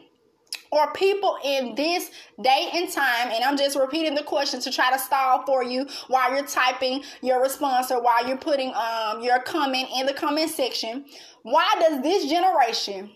or 0.71 0.91
people 0.95 1.37
in 1.45 1.75
this 1.75 2.11
day 2.41 2.71
and 2.73 2.91
time, 2.91 3.29
and 3.31 3.45
I'm 3.45 3.59
just 3.59 3.77
repeating 3.79 4.15
the 4.15 4.23
question 4.23 4.59
to 4.63 4.73
try 4.73 4.91
to 4.91 4.99
stall 4.99 5.45
for 5.45 5.63
you 5.63 5.87
while 6.09 6.35
you're 6.35 6.47
typing 6.47 7.05
your 7.21 7.43
response 7.43 7.91
or 7.91 8.03
while 8.03 8.27
you're 8.27 8.39
putting 8.39 8.73
um, 8.75 9.21
your 9.21 9.41
comment 9.41 9.89
in 9.95 10.07
the 10.07 10.15
comment 10.15 10.51
section. 10.51 11.05
Why 11.43 11.71
does 11.79 12.03
this 12.03 12.31
generation 12.31 13.11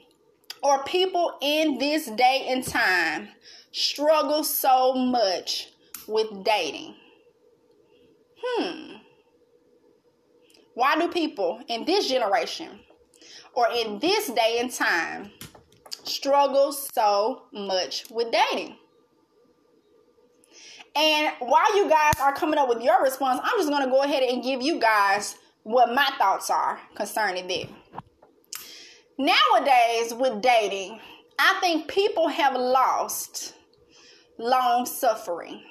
or 0.66 0.82
people 0.82 1.38
in 1.40 1.78
this 1.78 2.06
day 2.06 2.48
and 2.48 2.66
time 2.66 3.28
struggle 3.70 4.42
so 4.42 4.94
much 4.94 5.68
with 6.08 6.42
dating? 6.42 6.96
Hmm. 8.44 8.96
Why 10.74 10.98
do 10.98 11.08
people 11.08 11.60
in 11.68 11.84
this 11.84 12.08
generation 12.08 12.80
or 13.54 13.68
in 13.72 14.00
this 14.00 14.28
day 14.28 14.58
and 14.58 14.72
time 14.72 15.30
struggle 16.02 16.72
so 16.72 17.44
much 17.52 18.10
with 18.10 18.32
dating? 18.32 18.76
And 20.96 21.32
while 21.38 21.76
you 21.76 21.88
guys 21.88 22.14
are 22.20 22.34
coming 22.34 22.58
up 22.58 22.68
with 22.68 22.82
your 22.82 23.00
response, 23.04 23.40
I'm 23.44 23.58
just 23.58 23.68
going 23.68 23.84
to 23.84 23.90
go 23.90 24.02
ahead 24.02 24.24
and 24.24 24.42
give 24.42 24.62
you 24.62 24.80
guys 24.80 25.36
what 25.62 25.94
my 25.94 26.10
thoughts 26.18 26.50
are 26.50 26.80
concerning 26.96 27.46
that. 27.46 27.68
Nowadays, 29.18 30.12
with 30.12 30.42
dating, 30.42 31.00
I 31.38 31.58
think 31.60 31.88
people 31.88 32.28
have 32.28 32.54
lost 32.54 33.54
long 34.38 34.84
suffering. 34.84 35.62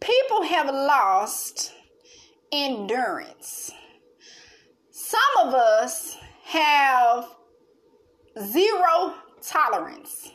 People 0.00 0.42
have 0.42 0.66
lost 0.66 1.72
endurance. 2.52 3.70
Some 4.90 5.20
of 5.46 5.54
us 5.54 6.18
have 6.44 7.26
zero 8.38 9.14
tolerance 9.40 10.30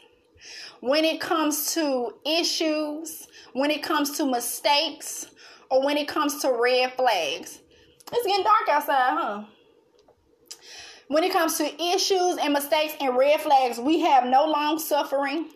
when 0.79 1.05
it 1.05 1.21
comes 1.21 1.73
to 1.75 2.15
issues, 2.25 3.27
when 3.53 3.69
it 3.69 3.83
comes 3.83 4.17
to 4.17 4.25
mistakes, 4.25 5.27
or 5.69 5.85
when 5.85 5.97
it 5.97 6.07
comes 6.07 6.41
to 6.41 6.51
red 6.51 6.93
flags. 6.93 7.59
It's 8.11 8.27
getting 8.27 8.43
dark 8.43 8.69
outside, 8.69 9.13
huh? 9.13 9.43
When 11.11 11.25
it 11.25 11.33
comes 11.33 11.57
to 11.57 11.83
issues 11.83 12.37
and 12.37 12.53
mistakes 12.53 12.93
and 13.01 13.17
red 13.17 13.41
flags, 13.41 13.77
we 13.77 13.99
have 13.99 14.23
no 14.23 14.45
long 14.45 14.79
suffering. 14.79 15.49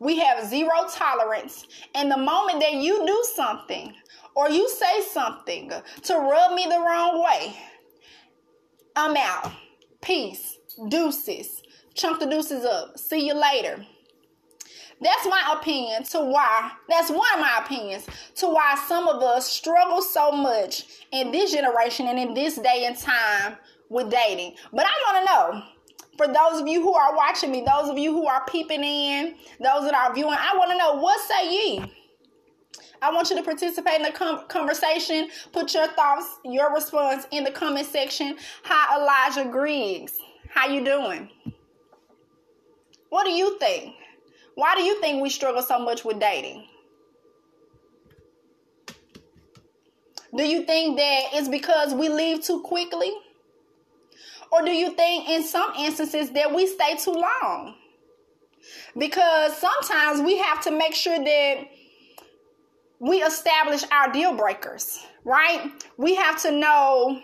We 0.00 0.18
have 0.20 0.46
zero 0.46 0.86
tolerance. 0.90 1.66
And 1.94 2.10
the 2.10 2.16
moment 2.16 2.60
that 2.60 2.72
you 2.72 3.06
do 3.06 3.24
something 3.34 3.92
or 4.34 4.48
you 4.48 4.66
say 4.70 5.02
something 5.02 5.70
to 6.04 6.14
rub 6.14 6.54
me 6.54 6.64
the 6.64 6.78
wrong 6.78 7.22
way, 7.22 7.54
I'm 8.96 9.14
out. 9.18 9.52
Peace. 10.00 10.56
Deuces. 10.88 11.60
Chunk 11.92 12.18
the 12.18 12.26
deuces 12.26 12.64
up. 12.64 12.98
See 12.98 13.26
you 13.26 13.34
later. 13.34 13.84
That's 15.02 15.26
my 15.26 15.58
opinion 15.60 16.04
to 16.04 16.20
why, 16.20 16.70
that's 16.88 17.10
one 17.10 17.20
of 17.34 17.40
my 17.40 17.60
opinions 17.62 18.06
to 18.36 18.46
why 18.46 18.80
some 18.86 19.08
of 19.08 19.22
us 19.22 19.46
struggle 19.46 20.00
so 20.00 20.32
much 20.32 20.84
in 21.10 21.32
this 21.32 21.52
generation 21.52 22.06
and 22.06 22.18
in 22.18 22.32
this 22.32 22.56
day 22.56 22.84
and 22.86 22.96
time 22.96 23.58
with 23.92 24.10
dating. 24.10 24.54
But 24.72 24.86
I 24.86 25.12
want 25.12 25.26
to 25.26 25.32
know 25.32 25.62
for 26.16 26.26
those 26.26 26.60
of 26.60 26.66
you 26.66 26.82
who 26.82 26.94
are 26.94 27.14
watching 27.16 27.52
me, 27.52 27.64
those 27.64 27.88
of 27.88 27.98
you 27.98 28.12
who 28.12 28.26
are 28.26 28.44
peeping 28.46 28.82
in, 28.82 29.34
those 29.60 29.84
that 29.84 29.94
are 29.94 30.14
viewing, 30.14 30.34
I 30.36 30.56
want 30.56 30.70
to 30.72 30.78
know 30.78 30.94
what 30.94 31.20
say 31.28 31.50
ye? 31.50 31.84
I 33.00 33.12
want 33.12 33.30
you 33.30 33.36
to 33.36 33.42
participate 33.42 33.96
in 33.96 34.02
the 34.02 34.44
conversation. 34.48 35.28
Put 35.52 35.74
your 35.74 35.88
thoughts, 35.88 36.38
your 36.44 36.72
response 36.72 37.26
in 37.32 37.44
the 37.44 37.50
comment 37.50 37.86
section. 37.86 38.36
Hi, 38.62 38.96
Elijah 38.96 39.50
Griggs. 39.50 40.16
How 40.48 40.68
you 40.68 40.84
doing? 40.84 41.28
What 43.08 43.24
do 43.24 43.32
you 43.32 43.58
think? 43.58 43.94
Why 44.54 44.74
do 44.74 44.82
you 44.82 45.00
think 45.00 45.22
we 45.22 45.30
struggle 45.30 45.62
so 45.62 45.78
much 45.78 46.04
with 46.04 46.20
dating? 46.20 46.64
Do 50.34 50.44
you 50.44 50.62
think 50.64 50.96
that 50.96 51.22
it's 51.34 51.48
because 51.48 51.92
we 51.92 52.08
leave 52.08 52.42
too 52.42 52.62
quickly? 52.62 53.12
Or 54.52 54.62
do 54.62 54.70
you 54.70 54.90
think 54.90 55.30
in 55.30 55.42
some 55.42 55.72
instances 55.78 56.30
that 56.32 56.54
we 56.54 56.66
stay 56.66 56.96
too 56.96 57.12
long? 57.12 57.74
Because 58.96 59.56
sometimes 59.56 60.20
we 60.20 60.36
have 60.36 60.62
to 60.64 60.70
make 60.70 60.94
sure 60.94 61.18
that 61.18 61.64
we 63.00 63.22
establish 63.22 63.82
our 63.90 64.12
deal 64.12 64.36
breakers, 64.36 65.04
right? 65.24 65.72
We 65.96 66.14
have 66.16 66.40
to 66.42 66.52
know 66.52 67.18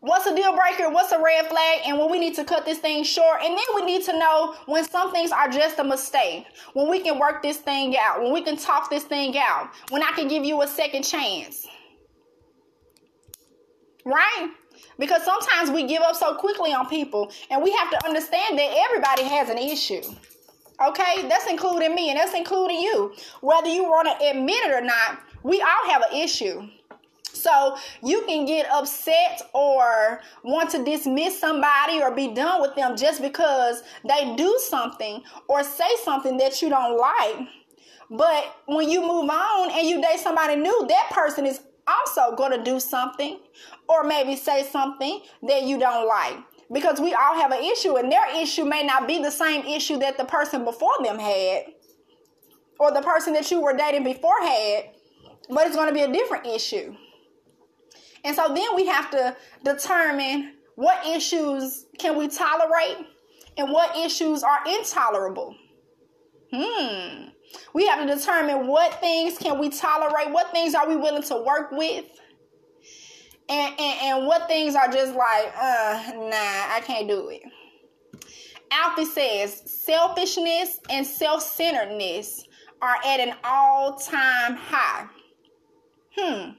what's 0.00 0.26
a 0.26 0.36
deal 0.36 0.54
breaker, 0.54 0.90
what's 0.90 1.10
a 1.10 1.20
red 1.20 1.46
flag, 1.46 1.80
and 1.86 1.98
when 1.98 2.10
we 2.10 2.18
need 2.18 2.34
to 2.34 2.44
cut 2.44 2.66
this 2.66 2.78
thing 2.78 3.02
short. 3.02 3.40
And 3.42 3.56
then 3.56 3.64
we 3.74 3.86
need 3.86 4.04
to 4.04 4.18
know 4.18 4.54
when 4.66 4.84
some 4.84 5.10
things 5.10 5.32
are 5.32 5.48
just 5.48 5.78
a 5.78 5.84
mistake, 5.84 6.44
when 6.74 6.90
we 6.90 7.00
can 7.00 7.18
work 7.18 7.42
this 7.42 7.56
thing 7.56 7.96
out, 7.98 8.22
when 8.22 8.32
we 8.32 8.42
can 8.42 8.58
talk 8.58 8.90
this 8.90 9.04
thing 9.04 9.38
out, 9.38 9.70
when 9.88 10.02
I 10.02 10.12
can 10.12 10.28
give 10.28 10.44
you 10.44 10.60
a 10.60 10.68
second 10.68 11.02
chance. 11.02 11.66
Right? 14.04 14.50
Because 14.98 15.22
sometimes 15.24 15.70
we 15.70 15.84
give 15.84 16.02
up 16.02 16.16
so 16.16 16.34
quickly 16.34 16.72
on 16.72 16.88
people, 16.88 17.32
and 17.50 17.62
we 17.62 17.72
have 17.72 17.90
to 17.90 18.06
understand 18.06 18.58
that 18.58 18.74
everybody 18.86 19.22
has 19.24 19.48
an 19.48 19.58
issue. 19.58 20.02
Okay, 20.86 21.28
that's 21.28 21.46
including 21.46 21.94
me, 21.94 22.10
and 22.10 22.18
that's 22.18 22.34
including 22.34 22.80
you. 22.80 23.14
Whether 23.40 23.68
you 23.68 23.84
want 23.84 24.08
to 24.08 24.26
admit 24.28 24.64
it 24.64 24.72
or 24.72 24.80
not, 24.80 25.20
we 25.42 25.60
all 25.60 25.90
have 25.90 26.02
an 26.10 26.18
issue. 26.18 26.68
So 27.32 27.76
you 28.02 28.22
can 28.26 28.46
get 28.46 28.70
upset 28.70 29.42
or 29.52 30.20
want 30.44 30.70
to 30.70 30.84
dismiss 30.84 31.38
somebody 31.38 32.00
or 32.00 32.14
be 32.14 32.32
done 32.32 32.62
with 32.62 32.74
them 32.74 32.96
just 32.96 33.20
because 33.20 33.82
they 34.08 34.34
do 34.36 34.58
something 34.68 35.22
or 35.48 35.62
say 35.62 35.88
something 36.04 36.36
that 36.38 36.62
you 36.62 36.70
don't 36.70 36.96
like. 36.96 37.48
But 38.10 38.56
when 38.66 38.88
you 38.88 39.00
move 39.00 39.28
on 39.28 39.70
and 39.72 39.86
you 39.86 40.00
date 40.00 40.20
somebody 40.20 40.56
new, 40.56 40.86
that 40.88 41.10
person 41.10 41.46
is 41.46 41.60
also 41.86 42.34
going 42.36 42.52
to 42.52 42.62
do 42.62 42.80
something 42.80 43.40
or 43.88 44.04
maybe 44.04 44.36
say 44.36 44.64
something 44.64 45.20
that 45.42 45.64
you 45.64 45.78
don't 45.78 46.06
like. 46.08 46.36
Because 46.72 47.00
we 47.00 47.12
all 47.12 47.34
have 47.34 47.52
an 47.52 47.62
issue 47.62 47.96
and 47.96 48.10
their 48.10 48.40
issue 48.40 48.64
may 48.64 48.82
not 48.84 49.06
be 49.06 49.22
the 49.22 49.30
same 49.30 49.64
issue 49.66 49.98
that 49.98 50.16
the 50.16 50.24
person 50.24 50.64
before 50.64 50.94
them 51.02 51.18
had 51.18 51.64
or 52.80 52.90
the 52.90 53.02
person 53.02 53.34
that 53.34 53.50
you 53.50 53.60
were 53.60 53.76
dating 53.76 54.04
before 54.04 54.40
had 54.40 54.90
but 55.50 55.66
it's 55.66 55.76
going 55.76 55.88
to 55.88 55.94
be 55.94 56.02
a 56.02 56.12
different 56.12 56.46
issue. 56.46 56.94
And 58.24 58.34
so 58.34 58.48
then 58.54 58.74
we 58.74 58.86
have 58.86 59.10
to 59.10 59.36
determine 59.62 60.54
what 60.76 61.06
issues 61.06 61.86
can 61.98 62.16
we 62.16 62.28
tolerate 62.28 62.96
and 63.58 63.70
what 63.70 63.94
issues 63.96 64.42
are 64.42 64.60
intolerable. 64.66 65.54
Hmm 66.50 67.33
we 67.72 67.86
have 67.86 68.06
to 68.06 68.14
determine 68.14 68.66
what 68.66 69.00
things 69.00 69.38
can 69.38 69.58
we 69.58 69.68
tolerate, 69.68 70.30
what 70.30 70.50
things 70.52 70.74
are 70.74 70.88
we 70.88 70.96
willing 70.96 71.22
to 71.24 71.36
work 71.36 71.70
with, 71.72 72.04
and, 73.48 73.74
and, 73.78 74.00
and 74.02 74.26
what 74.26 74.48
things 74.48 74.74
are 74.74 74.88
just 74.88 75.14
like, 75.14 75.52
uh, 75.56 76.02
nah, 76.14 76.74
I 76.74 76.82
can't 76.84 77.08
do 77.08 77.28
it. 77.28 77.42
Alfie 78.70 79.04
says 79.04 79.62
selfishness 79.66 80.80
and 80.90 81.06
self 81.06 81.42
centeredness 81.42 82.44
are 82.82 82.96
at 83.04 83.20
an 83.20 83.34
all 83.44 83.96
time 83.96 84.56
high. 84.56 85.06
Hmm. 86.16 86.50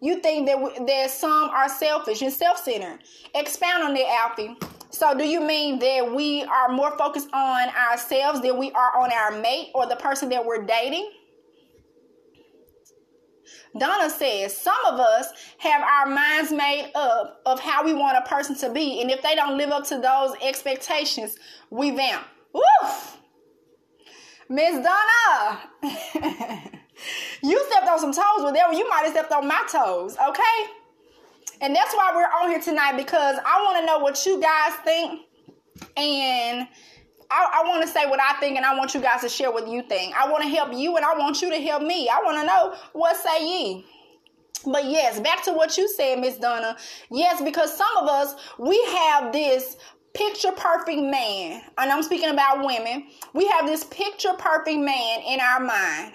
You 0.00 0.20
think 0.20 0.46
that, 0.46 0.86
that 0.86 1.10
some 1.10 1.48
are 1.50 1.68
selfish 1.68 2.20
and 2.20 2.32
self 2.32 2.58
centered. 2.58 3.00
Expound 3.34 3.84
on 3.84 3.94
that, 3.94 4.06
Alfie. 4.06 4.56
So, 4.94 5.12
do 5.12 5.26
you 5.26 5.40
mean 5.40 5.80
that 5.80 6.14
we 6.14 6.44
are 6.44 6.68
more 6.68 6.96
focused 6.96 7.28
on 7.32 7.68
ourselves 7.70 8.40
than 8.42 8.56
we 8.58 8.70
are 8.70 8.96
on 8.96 9.10
our 9.10 9.32
mate 9.32 9.72
or 9.74 9.88
the 9.88 9.96
person 9.96 10.28
that 10.28 10.46
we're 10.46 10.64
dating? 10.64 11.10
Donna 13.76 14.08
says 14.08 14.56
some 14.56 14.78
of 14.86 15.00
us 15.00 15.32
have 15.58 15.82
our 15.82 16.06
minds 16.06 16.52
made 16.52 16.92
up 16.94 17.40
of 17.44 17.58
how 17.58 17.84
we 17.84 17.92
want 17.92 18.18
a 18.18 18.28
person 18.28 18.54
to 18.58 18.70
be, 18.72 19.00
and 19.00 19.10
if 19.10 19.20
they 19.20 19.34
don't 19.34 19.58
live 19.58 19.70
up 19.70 19.84
to 19.88 19.98
those 19.98 20.36
expectations, 20.40 21.38
we 21.70 21.90
vamp. 21.90 22.24
Woof! 22.52 23.18
Miss 24.48 24.74
Donna, 24.74 25.60
you 27.42 27.66
stepped 27.68 27.88
on 27.88 27.98
some 27.98 28.12
toes 28.12 28.44
with 28.44 28.54
that 28.54 28.68
one. 28.68 28.78
You 28.78 28.88
might 28.88 29.02
have 29.02 29.10
stepped 29.10 29.32
on 29.32 29.48
my 29.48 29.60
toes, 29.68 30.16
okay? 30.28 30.83
And 31.60 31.74
that's 31.74 31.94
why 31.94 32.12
we're 32.14 32.42
on 32.42 32.50
here 32.50 32.60
tonight 32.60 32.96
because 32.96 33.36
I 33.44 33.62
want 33.64 33.78
to 33.80 33.86
know 33.86 33.98
what 33.98 34.24
you 34.26 34.40
guys 34.40 34.72
think. 34.84 35.22
And 35.96 36.68
I, 37.30 37.62
I 37.64 37.68
want 37.68 37.82
to 37.82 37.88
say 37.88 38.06
what 38.06 38.20
I 38.20 38.34
think, 38.34 38.56
and 38.56 38.64
I 38.64 38.76
want 38.76 38.94
you 38.94 39.00
guys 39.00 39.22
to 39.22 39.28
share 39.28 39.50
what 39.50 39.66
you 39.68 39.82
think. 39.82 40.14
I 40.14 40.30
want 40.30 40.42
to 40.44 40.48
help 40.48 40.72
you, 40.72 40.96
and 40.96 41.04
I 41.04 41.16
want 41.16 41.42
you 41.42 41.50
to 41.50 41.60
help 41.60 41.82
me. 41.82 42.08
I 42.08 42.20
want 42.22 42.38
to 42.38 42.46
know 42.46 42.74
what 42.92 43.16
say 43.16 43.44
ye. 43.44 43.86
But 44.66 44.84
yes, 44.84 45.20
back 45.20 45.44
to 45.44 45.52
what 45.52 45.76
you 45.76 45.88
said, 45.88 46.20
Miss 46.20 46.36
Donna. 46.36 46.76
Yes, 47.10 47.42
because 47.42 47.76
some 47.76 47.96
of 47.98 48.08
us 48.08 48.34
we 48.58 48.82
have 48.84 49.32
this 49.32 49.76
picture 50.14 50.52
perfect 50.52 51.00
man, 51.02 51.62
and 51.76 51.90
I'm 51.90 52.02
speaking 52.02 52.30
about 52.30 52.64
women. 52.64 53.08
We 53.32 53.46
have 53.48 53.66
this 53.66 53.84
picture 53.84 54.32
perfect 54.38 54.78
man 54.78 55.20
in 55.20 55.40
our 55.40 55.60
mind 55.60 56.14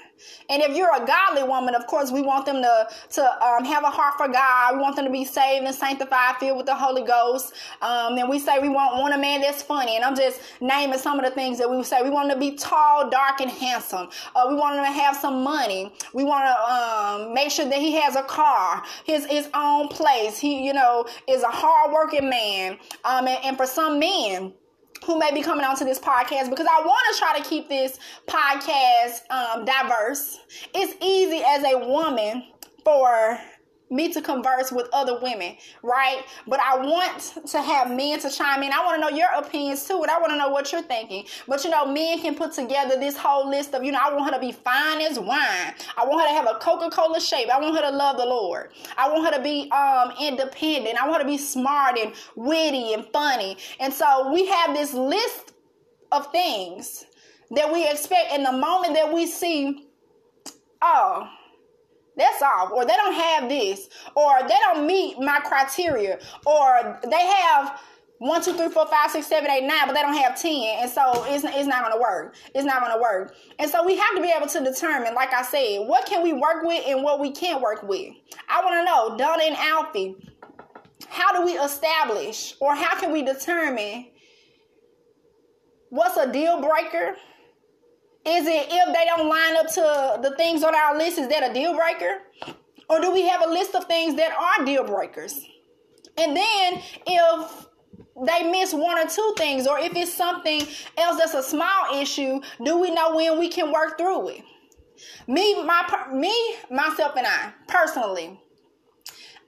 And 0.49 0.61
if 0.61 0.75
you're 0.75 0.93
a 0.95 1.05
godly 1.05 1.43
woman, 1.43 1.75
of 1.75 1.87
course, 1.87 2.11
we 2.11 2.21
want 2.21 2.45
them 2.45 2.61
to 2.61 2.87
to 3.11 3.45
um, 3.45 3.65
have 3.65 3.83
a 3.83 3.89
heart 3.89 4.15
for 4.17 4.27
God. 4.27 4.75
We 4.75 4.81
want 4.81 4.95
them 4.95 5.05
to 5.05 5.11
be 5.11 5.25
saved 5.25 5.65
and 5.65 5.75
sanctified, 5.75 6.37
filled 6.39 6.57
with 6.57 6.65
the 6.65 6.75
Holy 6.75 7.03
Ghost. 7.03 7.53
Um, 7.81 8.17
and 8.17 8.29
we 8.29 8.39
say 8.39 8.59
we 8.59 8.69
want 8.69 8.97
want 8.97 9.13
a 9.13 9.17
man 9.17 9.41
that's 9.41 9.61
funny. 9.61 9.95
And 9.95 10.05
I'm 10.05 10.15
just 10.15 10.39
naming 10.61 10.99
some 10.99 11.19
of 11.19 11.25
the 11.25 11.31
things 11.31 11.57
that 11.59 11.69
we 11.69 11.83
say. 11.83 12.01
We 12.01 12.09
want 12.09 12.29
them 12.29 12.39
to 12.39 12.39
be 12.39 12.55
tall, 12.55 13.09
dark, 13.09 13.41
and 13.41 13.51
handsome. 13.51 14.09
Uh, 14.35 14.45
we 14.49 14.55
want 14.55 14.75
them 14.75 14.85
to 14.85 14.91
have 14.91 15.15
some 15.15 15.43
money. 15.43 15.93
We 16.13 16.23
want 16.23 16.45
to 16.45 16.71
um, 16.71 17.33
make 17.33 17.51
sure 17.51 17.65
that 17.65 17.79
he 17.79 17.93
has 17.93 18.15
a 18.15 18.23
car, 18.23 18.83
his 19.05 19.25
his 19.25 19.49
own 19.53 19.87
place. 19.87 20.37
He, 20.39 20.65
you 20.65 20.73
know, 20.73 21.05
is 21.27 21.43
a 21.43 21.47
hardworking 21.49 22.29
man. 22.29 22.77
Um, 23.03 23.27
and, 23.27 23.45
and 23.45 23.57
for 23.57 23.65
some 23.65 23.99
men 23.99 24.53
who 25.09 25.17
may 25.17 25.33
be 25.33 25.41
coming 25.41 25.65
onto 25.65 25.83
this 25.83 25.97
podcast 25.97 26.51
because 26.51 26.67
I 26.67 26.85
want 26.85 27.15
to 27.15 27.19
try 27.19 27.35
to 27.39 27.43
keep 27.43 27.67
this 27.67 27.97
podcast 28.27 29.27
um, 29.31 29.65
diverse. 29.65 30.39
It's 30.75 30.93
easy 31.03 31.41
as 31.43 31.63
a 31.63 31.79
woman 31.79 32.43
for 32.85 33.39
me 33.89 34.11
to 34.13 34.21
converse 34.21 34.71
with 34.71 34.87
other 34.93 35.19
women, 35.19 35.55
right? 35.83 36.23
But 36.47 36.59
I 36.59 36.77
want 36.77 37.47
to 37.47 37.61
have 37.61 37.89
men 37.89 38.19
to 38.19 38.29
chime 38.29 38.63
in. 38.63 38.71
I 38.71 38.85
want 38.85 39.01
to 39.01 39.09
know 39.09 39.15
your 39.15 39.29
opinions 39.35 39.87
too, 39.87 40.01
and 40.01 40.11
I 40.11 40.19
want 40.19 40.31
to 40.31 40.37
know 40.37 40.49
what 40.49 40.71
you're 40.71 40.81
thinking. 40.81 41.25
But 41.47 41.63
you 41.63 41.69
know, 41.69 41.85
men 41.85 42.19
can 42.19 42.35
put 42.35 42.53
together 42.53 42.97
this 42.99 43.17
whole 43.17 43.49
list 43.49 43.73
of, 43.73 43.83
you 43.83 43.91
know, 43.91 43.99
I 44.01 44.13
want 44.13 44.25
her 44.33 44.39
to 44.39 44.45
be 44.45 44.51
fine 44.51 45.01
as 45.01 45.19
wine. 45.19 45.73
I 45.97 46.05
want 46.05 46.21
her 46.21 46.27
to 46.27 46.33
have 46.33 46.47
a 46.55 46.59
Coca-Cola 46.59 47.19
shape. 47.19 47.49
I 47.49 47.59
want 47.59 47.75
her 47.75 47.81
to 47.81 47.95
love 47.95 48.17
the 48.17 48.25
Lord. 48.25 48.71
I 48.97 49.09
want 49.11 49.25
her 49.25 49.37
to 49.37 49.43
be 49.43 49.69
um 49.71 50.13
independent. 50.19 51.01
I 51.01 51.07
want 51.07 51.21
her 51.21 51.27
to 51.27 51.29
be 51.29 51.37
smart 51.37 51.97
and 51.97 52.13
witty 52.35 52.93
and 52.93 53.05
funny. 53.11 53.57
And 53.79 53.93
so 53.93 54.31
we 54.31 54.45
have 54.47 54.75
this 54.75 54.93
list 54.93 55.53
of 56.11 56.31
things 56.31 57.05
that 57.51 57.71
we 57.71 57.87
expect 57.87 58.33
in 58.33 58.43
the 58.43 58.51
moment 58.51 58.93
that 58.93 59.11
we 59.11 59.25
see, 59.25 59.87
oh, 60.81 61.27
that's 62.19 62.41
all. 62.41 62.71
Or 62.73 62.85
they 62.85 62.95
don't 62.95 63.13
have 63.13 63.49
this. 63.49 63.89
Or 64.15 64.33
they 64.41 64.55
don't 64.61 64.85
meet 64.85 65.19
my 65.19 65.39
criteria. 65.39 66.19
Or 66.45 66.99
they 67.09 67.25
have 67.25 67.79
one, 68.19 68.43
two, 68.43 68.53
three, 68.53 68.67
four, 68.67 68.85
five, 68.87 69.11
six, 69.11 69.27
seven, 69.27 69.49
eight, 69.49 69.63
nine, 69.63 69.87
but 69.87 69.93
they 69.93 70.01
don't 70.01 70.17
have 70.17 70.39
10. 70.39 70.51
And 70.81 70.89
so 70.89 71.23
it's, 71.27 71.45
it's 71.45 71.67
not 71.67 71.89
to 71.89 71.99
work. 71.99 72.35
It's 72.53 72.65
not 72.65 72.79
to 72.93 73.01
work. 73.01 73.33
And 73.57 73.71
so 73.71 73.85
we 73.85 73.97
have 73.97 74.15
to 74.15 74.21
be 74.21 74.31
able 74.35 74.47
to 74.47 74.63
determine, 74.63 75.13
like 75.15 75.33
I 75.33 75.41
said, 75.41 75.87
what 75.87 76.05
can 76.05 76.21
we 76.21 76.33
work 76.33 76.63
with 76.63 76.83
and 76.85 77.01
what 77.01 77.21
we 77.21 77.31
can't 77.31 77.61
work 77.61 77.81
with. 77.83 78.13
I 78.49 78.61
want 78.63 78.75
to 78.75 78.85
know, 78.85 79.17
Donna 79.17 79.43
and 79.43 79.55
Alfie, 79.55 80.15
how 81.07 81.31
do 81.31 81.45
we 81.45 81.53
establish 81.53 82.55
or 82.59 82.75
how 82.75 82.99
can 82.99 83.13
we 83.13 83.23
determine 83.23 84.07
what's 85.89 86.17
a 86.17 86.31
deal 86.31 86.61
breaker 86.61 87.15
is 88.25 88.45
it 88.45 88.67
if 88.69 88.93
they 88.93 89.05
don't 89.05 89.29
line 89.29 89.55
up 89.55 89.67
to 89.73 90.19
the 90.21 90.35
things 90.35 90.63
on 90.63 90.75
our 90.75 90.97
list, 90.97 91.17
is 91.17 91.27
that 91.29 91.49
a 91.49 91.53
deal 91.53 91.75
breaker? 91.75 92.19
Or 92.89 92.99
do 92.99 93.11
we 93.11 93.21
have 93.27 93.41
a 93.45 93.49
list 93.49 93.75
of 93.75 93.85
things 93.85 94.15
that 94.15 94.31
are 94.31 94.65
deal 94.65 94.83
breakers? 94.83 95.39
And 96.17 96.35
then 96.35 96.81
if 97.07 97.67
they 98.25 98.51
miss 98.51 98.73
one 98.73 98.97
or 98.97 99.07
two 99.07 99.33
things, 99.37 99.67
or 99.67 99.79
if 99.79 99.95
it's 99.95 100.13
something 100.13 100.61
else 100.97 101.17
that's 101.17 101.33
a 101.33 101.43
small 101.43 102.01
issue, 102.01 102.41
do 102.63 102.77
we 102.77 102.91
know 102.91 103.15
when 103.15 103.39
we 103.39 103.47
can 103.47 103.71
work 103.71 103.97
through 103.97 104.29
it? 104.29 104.43
Me, 105.27 105.63
my, 105.63 106.07
me, 106.11 106.55
myself, 106.69 107.13
and 107.15 107.25
I 107.25 107.53
personally, 107.67 108.39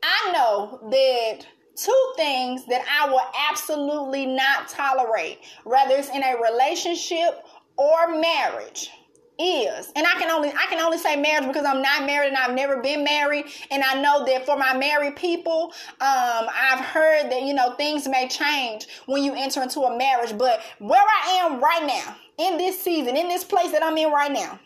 I 0.02 0.32
know 0.32 0.80
that 0.90 1.46
two 1.76 2.14
things 2.16 2.66
that 2.68 2.86
I 2.90 3.10
will 3.10 3.22
absolutely 3.50 4.26
not 4.26 4.70
tolerate, 4.70 5.40
whether 5.64 5.96
it's 5.96 6.10
in 6.10 6.24
a 6.24 6.36
relationship 6.42 7.44
or 7.78 8.20
marriage 8.20 8.90
is. 9.42 9.92
And 9.96 10.06
i 10.06 10.12
can 10.20 10.30
only 10.30 10.50
i 10.50 10.66
can 10.70 10.80
only 10.80 10.98
say 10.98 11.16
marriage 11.16 11.48
because 11.48 11.66
i'm 11.66 11.82
not 11.82 12.06
married 12.06 12.30
and 12.30 12.38
i've 12.38 12.54
never 12.54 12.82
been 12.82 13.04
married. 13.04 13.46
And 13.70 13.84
i 13.84 14.00
know 14.02 14.26
that 14.26 14.46
for 14.46 14.58
my 14.58 14.78
married 14.78 15.16
people 15.16 15.74
um, 16.00 16.48
i've 16.54 16.80
heard 16.80 17.32
that 17.32 17.44
you 17.44 17.54
know 17.54 17.74
things 17.76 18.08
may 18.08 18.28
change 18.28 18.88
when 19.06 19.24
you 19.24 19.34
enter 19.36 19.62
into 19.62 19.82
a 19.82 19.98
marriage. 19.98 20.38
But 20.38 20.62
where 20.80 21.02
i 21.02 21.32
am 21.42 21.62
right 21.62 21.86
now 21.86 22.16
in 22.38 22.58
this 22.58 22.82
season 22.82 23.18
in 23.18 23.28
this 23.28 23.44
place 23.44 23.72
that 23.72 23.84
i'm 23.84 23.98
in 23.98 24.12
right 24.12 24.32
now 24.32 24.60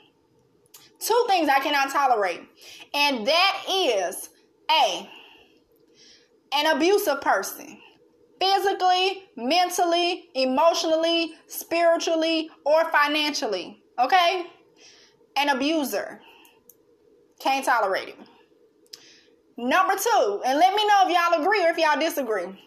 two 0.99 1.25
things 1.27 1.49
i 1.49 1.59
cannot 1.59 1.91
tolerate. 1.91 2.41
And 2.93 3.27
that 3.27 3.63
is 3.69 4.29
a 4.69 5.09
an 6.53 6.75
abusive 6.75 7.21
person 7.21 7.79
physically, 8.45 9.23
mentally, 9.35 10.29
emotionally, 10.35 11.33
spiritually, 11.47 12.49
or 12.65 12.85
financially. 12.91 13.81
Okay? 13.99 14.45
An 15.35 15.49
abuser. 15.49 16.21
Can't 17.39 17.65
tolerate 17.65 18.09
it. 18.09 18.17
Number 19.57 19.93
two, 19.95 20.41
and 20.45 20.59
let 20.59 20.75
me 20.75 20.85
know 20.85 21.03
if 21.05 21.09
y'all 21.09 21.41
agree 21.41 21.63
or 21.63 21.69
if 21.69 21.77
y'all 21.77 21.99
disagree. 21.99 22.59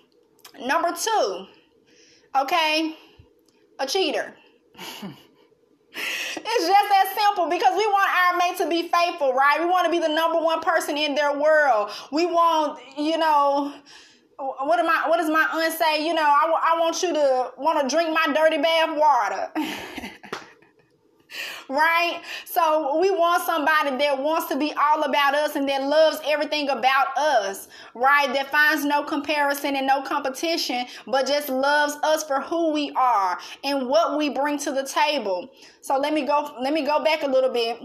Number 0.58 0.88
two, 0.92 1.46
okay, 2.34 2.96
a 3.78 3.86
cheater. 3.86 4.34
it's 4.74 6.66
just 6.66 6.88
that 6.88 7.14
simple 7.14 7.50
because 7.50 7.76
we 7.76 7.86
want 7.86 8.10
our 8.10 8.38
mate 8.38 8.56
to 8.58 8.68
be 8.68 8.88
faithful, 8.88 9.34
right? 9.34 9.60
We 9.60 9.66
want 9.66 9.84
to 9.84 9.90
be 9.90 9.98
the 9.98 10.08
number 10.08 10.40
one 10.40 10.60
person 10.62 10.96
in 10.96 11.14
their 11.14 11.38
world. 11.38 11.90
We 12.10 12.24
want, 12.24 12.80
you 12.96 13.18
know, 13.18 13.74
Oh, 14.38 14.54
what 14.66 14.78
am 14.78 14.88
I? 14.88 15.08
What 15.08 15.16
does 15.16 15.30
my 15.30 15.48
aunt 15.52 15.74
say? 15.74 16.06
You 16.06 16.14
know, 16.14 16.22
I, 16.22 16.74
I 16.74 16.80
want 16.80 17.02
you 17.02 17.12
to 17.12 17.50
want 17.58 17.80
to 17.80 17.94
drink 17.94 18.10
my 18.10 18.32
dirty 18.32 18.58
bath 18.58 18.96
water. 18.96 19.50
right? 21.68 22.22
So 22.44 22.98
we 22.98 23.10
want 23.10 23.44
somebody 23.44 23.96
that 23.96 24.22
wants 24.22 24.48
to 24.48 24.56
be 24.56 24.72
all 24.72 25.02
about 25.02 25.34
us 25.34 25.56
and 25.56 25.68
that 25.68 25.82
loves 25.82 26.18
everything 26.24 26.68
about 26.68 27.16
us, 27.16 27.68
right? 27.94 28.32
That 28.32 28.50
finds 28.50 28.84
no 28.84 29.02
comparison 29.02 29.76
and 29.76 29.86
no 29.86 30.02
competition, 30.02 30.86
but 31.06 31.26
just 31.26 31.48
loves 31.48 31.96
us 32.02 32.24
for 32.24 32.40
who 32.40 32.72
we 32.72 32.90
are 32.96 33.38
and 33.64 33.88
what 33.88 34.16
we 34.16 34.28
bring 34.28 34.58
to 34.58 34.72
the 34.72 34.84
table. 34.84 35.50
So 35.80 35.98
let 35.98 36.12
me 36.12 36.24
go 36.24 36.54
let 36.60 36.72
me 36.72 36.82
go 36.82 37.02
back 37.04 37.22
a 37.22 37.28
little 37.28 37.50
bit 37.50 37.80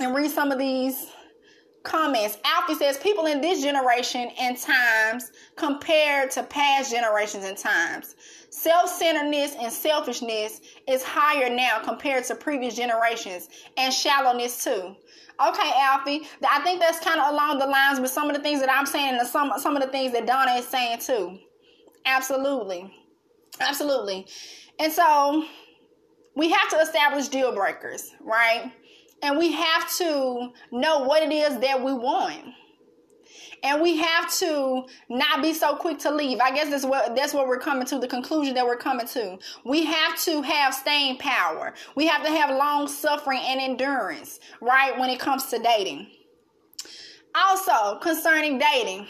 and 0.00 0.14
read 0.14 0.30
some 0.30 0.50
of 0.50 0.58
these 0.58 1.06
comments. 1.84 2.38
Alfie 2.44 2.74
says 2.74 2.98
people 2.98 3.26
in 3.26 3.40
this 3.40 3.62
generation 3.62 4.30
and 4.40 4.56
times 4.56 5.30
compared 5.56 6.30
to 6.32 6.42
past 6.42 6.90
generations 6.90 7.44
and 7.44 7.56
times. 7.56 8.16
Self-centeredness 8.50 9.54
and 9.60 9.72
selfishness 9.72 10.60
is 10.88 11.02
higher 11.02 11.54
now 11.54 11.78
compared 11.78 12.24
to 12.24 12.34
previous 12.34 12.74
generations 12.74 13.48
and 13.76 13.92
shallowness 13.92 14.64
too. 14.64 14.96
Okay, 15.46 15.72
Alfie, 15.76 16.22
I 16.48 16.60
think 16.60 16.80
that's 16.80 17.00
kind 17.04 17.20
of 17.20 17.32
along 17.32 17.58
the 17.58 17.66
lines 17.66 18.00
with 18.00 18.10
some 18.10 18.30
of 18.30 18.36
the 18.36 18.42
things 18.42 18.60
that 18.60 18.70
I'm 18.70 18.86
saying 18.86 19.18
and 19.18 19.26
some 19.26 19.52
some 19.58 19.76
of 19.76 19.82
the 19.82 19.88
things 19.88 20.12
that 20.12 20.26
Donna 20.26 20.52
is 20.52 20.66
saying 20.66 21.00
too. 21.00 21.38
Absolutely. 22.06 22.92
Absolutely. 23.60 24.26
And 24.78 24.92
so 24.92 25.44
we 26.36 26.50
have 26.50 26.70
to 26.70 26.76
establish 26.76 27.28
deal 27.28 27.52
breakers, 27.54 28.12
right? 28.20 28.72
And 29.24 29.38
we 29.38 29.52
have 29.52 29.90
to 29.96 30.52
know 30.70 30.98
what 30.98 31.22
it 31.22 31.32
is 31.32 31.58
that 31.60 31.82
we 31.82 31.94
want. 31.94 32.42
And 33.62 33.80
we 33.80 33.96
have 33.96 34.30
to 34.34 34.84
not 35.08 35.40
be 35.40 35.54
so 35.54 35.76
quick 35.76 35.98
to 36.00 36.10
leave. 36.10 36.40
I 36.40 36.54
guess 36.54 36.68
that's 36.68 36.84
what 36.84 37.16
that's 37.16 37.32
what 37.32 37.48
we're 37.48 37.58
coming 37.58 37.86
to, 37.86 37.98
the 37.98 38.06
conclusion 38.06 38.52
that 38.54 38.66
we're 38.66 38.76
coming 38.76 39.06
to. 39.06 39.38
We 39.64 39.86
have 39.86 40.22
to 40.24 40.42
have 40.42 40.74
staying 40.74 41.16
power. 41.16 41.72
We 41.96 42.06
have 42.06 42.22
to 42.22 42.30
have 42.30 42.50
long 42.50 42.86
suffering 42.86 43.40
and 43.42 43.62
endurance, 43.62 44.40
right, 44.60 44.96
when 44.98 45.08
it 45.08 45.18
comes 45.18 45.46
to 45.46 45.58
dating. 45.58 46.06
Also, 47.34 47.98
concerning 48.00 48.58
dating, 48.58 49.06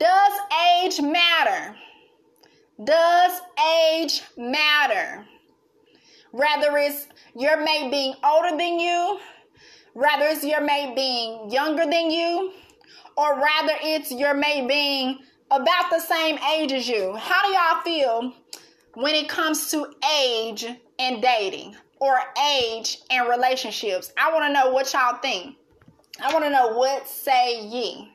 does 0.00 0.32
age 0.80 0.98
matter? 1.02 1.76
Does 2.82 3.38
age 3.92 4.22
matter? 4.38 5.26
Rather 6.32 6.76
it's 6.78 7.08
your 7.36 7.62
mate 7.62 7.90
being 7.90 8.14
older 8.24 8.56
than 8.56 8.78
you, 8.78 9.20
rather 9.94 10.26
it's 10.26 10.44
your 10.44 10.62
mate 10.62 10.94
being 10.96 11.50
younger 11.50 11.84
than 11.84 12.10
you, 12.10 12.52
or 13.16 13.36
rather 13.36 13.74
it's 13.82 14.10
your 14.10 14.34
mate 14.34 14.66
being 14.66 15.18
about 15.50 15.90
the 15.90 16.00
same 16.00 16.38
age 16.56 16.72
as 16.72 16.88
you. 16.88 17.14
How 17.16 17.42
do 17.42 17.52
y'all 17.52 17.82
feel 17.82 18.34
when 18.94 19.14
it 19.14 19.28
comes 19.28 19.70
to 19.70 19.86
age 20.20 20.64
and 20.98 21.20
dating 21.22 21.76
or 22.00 22.18
age 22.50 22.98
and 23.10 23.28
relationships? 23.28 24.12
I 24.18 24.32
want 24.32 24.46
to 24.46 24.52
know 24.52 24.70
what 24.70 24.90
y'all 24.92 25.18
think. 25.18 25.56
I 26.20 26.32
want 26.32 26.44
to 26.44 26.50
know 26.50 26.76
what 26.76 27.06
say 27.06 27.66
ye. 27.66 28.10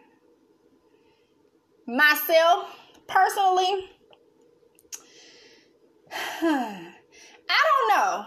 Myself, 1.85 2.75
personally, 3.07 3.89
hmm, 6.11 6.87
I 7.49 7.61
don't 7.89 7.97
know. 7.97 8.25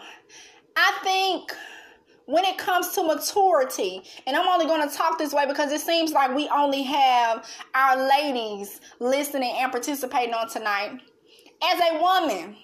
I 0.77 0.99
think 1.03 1.55
when 2.27 2.45
it 2.45 2.59
comes 2.59 2.91
to 2.91 3.03
maturity, 3.03 4.03
and 4.27 4.37
I'm 4.37 4.47
only 4.47 4.67
going 4.67 4.89
to 4.89 4.95
talk 4.95 5.19
this 5.19 5.33
way 5.33 5.47
because 5.47 5.73
it 5.73 5.81
seems 5.81 6.13
like 6.13 6.35
we 6.35 6.49
only 6.49 6.83
have 6.85 7.45
our 7.75 8.09
ladies 8.09 8.81
listening 9.01 9.57
and 9.59 9.73
participating 9.73 10.33
on 10.33 10.49
tonight. 10.49 11.01
As 11.63 11.81
a 11.81 12.01
woman, 12.01 12.57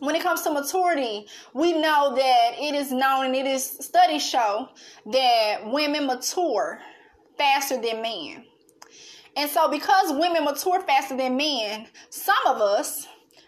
when 0.00 0.14
it 0.14 0.22
comes 0.22 0.42
to 0.42 0.52
maturity, 0.52 1.26
we 1.54 1.72
know 1.72 2.14
that 2.14 2.50
it 2.58 2.74
is 2.74 2.90
known 2.90 3.26
and 3.26 3.34
it 3.36 3.46
is 3.46 3.64
studies 3.64 4.26
show 4.26 4.68
that 5.06 5.60
women 5.64 6.06
mature 6.06 6.80
faster 7.38 7.80
than 7.80 8.02
men. 8.02 8.44
And 9.36 9.50
so, 9.50 9.70
because 9.70 10.12
women 10.18 10.44
mature 10.44 10.80
faster 10.80 11.16
than 11.16 11.36
men, 11.36 11.86
some 12.10 12.34
of 12.46 12.60
us, 12.60 13.06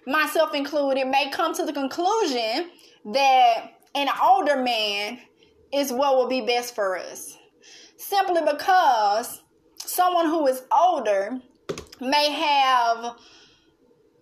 myself 0.09 0.55
included, 0.55 1.07
may 1.07 1.31
come 1.31 1.55
to 1.55 1.65
the 1.65 1.73
conclusion 1.73 2.71
that 3.05 3.73
an 3.95 4.09
older 4.23 4.57
man 4.57 5.19
is 5.73 5.93
what 5.93 6.17
will 6.17 6.29
be 6.29 6.41
best 6.41 6.75
for 6.75 6.97
us. 6.97 7.37
Simply 7.97 8.41
because 8.41 9.43
someone 9.85 10.27
who 10.27 10.47
is 10.47 10.63
older 10.77 11.39
may 12.01 12.31
have 12.31 13.17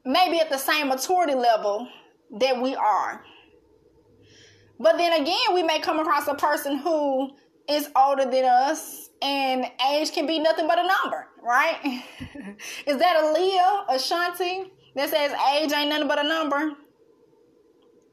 maybe 0.04 0.40
at 0.40 0.50
the 0.50 0.58
same 0.58 0.88
maturity 0.88 1.34
level 1.34 1.88
that 2.32 2.60
we 2.60 2.74
are. 2.74 3.24
But 4.78 4.96
then 4.98 5.20
again, 5.20 5.54
we 5.54 5.62
may 5.62 5.78
come 5.78 6.00
across 6.00 6.26
a 6.26 6.34
person 6.34 6.78
who 6.78 7.30
is 7.68 7.88
older 7.96 8.24
than 8.24 8.44
us 8.44 9.10
and 9.22 9.66
age 9.90 10.12
can 10.12 10.26
be 10.26 10.38
nothing 10.38 10.66
but 10.66 10.78
a 10.78 10.86
number, 10.86 11.28
right? 11.42 12.02
is 12.86 12.98
that 12.98 13.16
Aaliyah, 13.16 13.94
Ashanti, 13.96 14.72
that 14.96 15.10
says 15.10 15.32
age 15.54 15.72
ain't 15.72 15.90
nothing 15.90 16.08
but 16.08 16.24
a 16.24 16.28
number? 16.28 16.72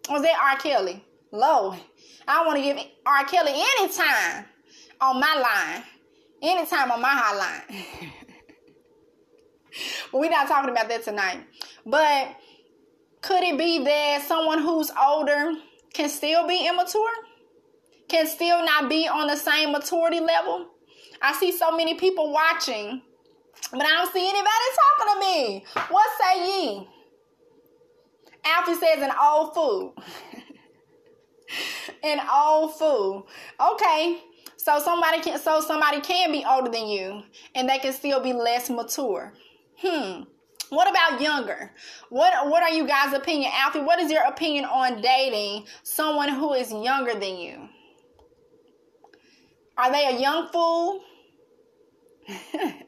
Oh, 0.09 0.13
Was 0.13 0.21
that 0.21 0.38
R. 0.39 0.57
Kelly? 0.59 1.03
Lord, 1.31 1.79
I 2.27 2.36
don't 2.36 2.45
want 2.45 2.57
to 2.59 2.63
give 2.63 2.77
R. 3.05 3.25
Kelly 3.25 3.53
any 3.55 3.91
time 3.91 4.45
on 5.01 5.19
my 5.19 5.36
line, 5.36 5.84
anytime 6.41 6.91
on 6.91 7.01
my 7.01 7.09
hotline. 7.09 7.86
but 10.11 10.19
we're 10.19 10.29
not 10.29 10.47
talking 10.47 10.69
about 10.69 10.89
that 10.89 11.03
tonight. 11.03 11.39
But 11.86 12.36
could 13.21 13.43
it 13.43 13.57
be 13.57 13.84
that 13.84 14.23
someone 14.27 14.59
who's 14.59 14.91
older 15.01 15.53
can 15.93 16.09
still 16.09 16.47
be 16.47 16.67
immature? 16.67 17.09
Can 18.09 18.27
still 18.27 18.63
not 18.65 18.89
be 18.89 19.07
on 19.07 19.27
the 19.27 19.38
same 19.38 19.71
maturity 19.71 20.19
level? 20.19 20.67
I 21.21 21.34
see 21.34 21.51
so 21.51 21.75
many 21.75 21.95
people 21.95 22.31
watching, 22.34 23.01
but 23.72 23.82
I 23.82 23.89
don't 23.89 24.14
see 24.14 24.28
anybody 24.28 24.68
talking 24.97 25.14
to 25.14 25.20
me. 25.20 25.66
What 25.89 26.07
say 26.20 26.45
ye? 26.45 26.88
Alfie 28.45 28.76
says 28.76 29.01
an 29.01 29.11
old 29.22 29.53
fool. 29.53 29.95
an 32.03 32.20
old 32.32 32.76
fool. 32.76 33.28
Okay. 33.59 34.22
So 34.57 34.80
somebody 34.80 35.22
can 35.22 35.39
so 35.39 35.61
somebody 35.61 36.01
can 36.01 36.32
be 36.32 36.45
older 36.49 36.70
than 36.70 36.88
you 36.88 37.24
and 37.55 37.68
they 37.68 37.80
can 37.80 37.93
still 37.93 38.22
be 38.22 38.34
less 38.34 38.70
mature. 38.70 39.34
Hmm. 39.78 40.24
What 40.70 40.89
about 40.89 41.22
younger? 41.22 41.72
What 42.09 42.49
what 42.49 42.64
are 42.64 42.70
you 42.72 42.88
guys' 42.88 43.14
opinion? 43.14 43.51
Alfie, 43.53 43.82
what 43.82 43.99
is 43.99 44.11
your 44.11 44.24
opinion 44.24 44.66
on 44.66 45.01
dating 45.01 45.66
someone 45.84 46.30
who 46.30 46.53
is 46.53 46.72
younger 46.72 47.14
than 47.14 47.38
you? 47.38 47.70
Are 49.78 49.91
they 49.91 50.16
a 50.16 50.20
young 50.20 50.47
fool? 50.49 51.01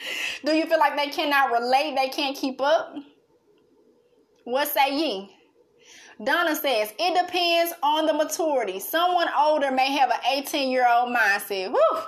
Do 0.44 0.54
you 0.54 0.66
feel 0.66 0.78
like 0.78 0.96
they 0.96 1.08
cannot 1.08 1.52
relate? 1.52 1.94
They 1.96 2.08
can't 2.08 2.36
keep 2.36 2.60
up? 2.60 2.94
What 4.44 4.68
say 4.68 4.96
ye? 4.96 5.34
Donna 6.22 6.56
says, 6.56 6.92
it 6.98 7.26
depends 7.26 7.72
on 7.82 8.06
the 8.06 8.12
maturity. 8.12 8.80
Someone 8.80 9.28
older 9.38 9.70
may 9.70 9.92
have 9.92 10.10
an 10.10 10.18
18 10.32 10.70
year 10.70 10.86
old 10.88 11.14
mindset. 11.14 11.70
Whew. 11.70 11.98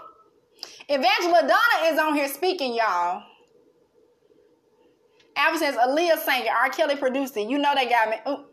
Evangela 0.89 1.43
Donna 1.43 1.93
is 1.93 1.99
on 1.99 2.15
here 2.15 2.29
speaking, 2.29 2.75
y'all. 2.75 3.23
Alvin 5.37 5.61
says, 5.61 5.77
Aaliyah 5.77 6.19
sang 6.19 6.43
it. 6.43 6.51
R. 6.51 6.71
Kelly 6.71 6.97
produced 6.97 7.37
it. 7.37 7.49
You 7.49 7.59
know 7.59 7.73
they 7.75 7.89
got 7.89 8.11
me. 8.11 8.17
Ooh. 8.29 8.45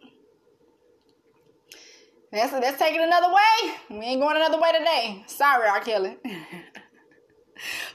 Let's 2.32 2.78
take 2.78 2.94
it 2.94 3.02
another 3.02 3.34
way. 3.34 3.74
We 3.90 4.06
ain't 4.06 4.22
going 4.22 4.36
another 4.36 4.60
way 4.60 4.72
today. 4.78 5.24
Sorry, 5.26 5.68
R. 5.68 5.80
Kelly. 5.80 6.18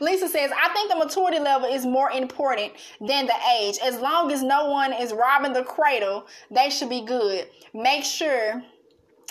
Lisa 0.01 0.29
says, 0.29 0.51
I 0.51 0.69
think 0.73 0.91
the 0.91 0.97
maturity 0.97 1.39
level 1.39 1.69
is 1.69 1.87
more 1.87 2.11
important 2.11 2.73
than 3.01 3.27
the 3.27 3.35
age. 3.59 3.79
As 3.83 4.01
long 4.01 4.33
as 4.33 4.43
no 4.43 4.71
one 4.71 4.93
is 4.93 5.13
robbing 5.13 5.53
the 5.53 5.65
cradle, 5.65 6.27
they 6.51 6.71
should 6.71 6.89
be 6.89 7.03
good. 7.03 7.49
Make 7.75 8.05
sure 8.05 8.63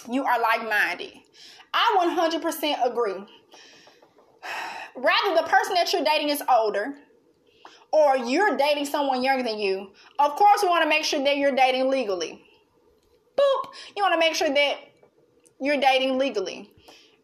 you 0.09 0.23
are 0.25 0.39
like 0.39 0.67
minded. 0.67 1.13
I 1.73 2.39
100% 2.41 2.85
agree. 2.85 3.25
Rather, 4.95 5.35
the 5.35 5.47
person 5.47 5.75
that 5.75 5.93
you're 5.93 6.03
dating 6.03 6.29
is 6.29 6.43
older, 6.49 6.95
or 7.91 8.17
you're 8.17 8.57
dating 8.57 8.85
someone 8.85 9.23
younger 9.23 9.43
than 9.43 9.59
you, 9.59 9.91
of 10.19 10.35
course, 10.35 10.61
we 10.63 10.69
want 10.69 10.83
to 10.83 10.89
make 10.89 11.03
sure 11.03 11.23
that 11.23 11.37
you're 11.37 11.55
dating 11.55 11.89
legally. 11.89 12.43
Boop. 13.37 13.71
You 13.95 14.03
want 14.03 14.13
to 14.13 14.19
make 14.19 14.35
sure 14.35 14.49
that 14.49 14.77
you're 15.59 15.79
dating 15.79 16.17
legally. 16.17 16.71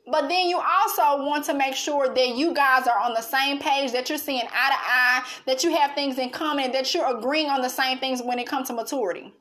But 0.09 0.29
then 0.29 0.47
you 0.47 0.57
also 0.57 1.25
want 1.25 1.43
to 1.45 1.53
make 1.53 1.75
sure 1.75 2.07
that 2.07 2.29
you 2.29 2.53
guys 2.53 2.87
are 2.87 2.97
on 2.97 3.13
the 3.13 3.21
same 3.21 3.59
page, 3.59 3.91
that 3.91 4.07
you're 4.07 4.17
seeing 4.17 4.41
eye 4.41 4.43
to 4.43 4.51
eye, 4.53 5.23
that 5.45 5.65
you 5.65 5.75
have 5.75 5.93
things 5.95 6.17
in 6.17 6.29
common, 6.29 6.71
that 6.71 6.93
you're 6.93 7.17
agreeing 7.17 7.49
on 7.49 7.61
the 7.61 7.69
same 7.69 7.97
things 7.97 8.21
when 8.21 8.39
it 8.39 8.47
comes 8.47 8.69
to 8.69 8.73
maturity. 8.73 9.33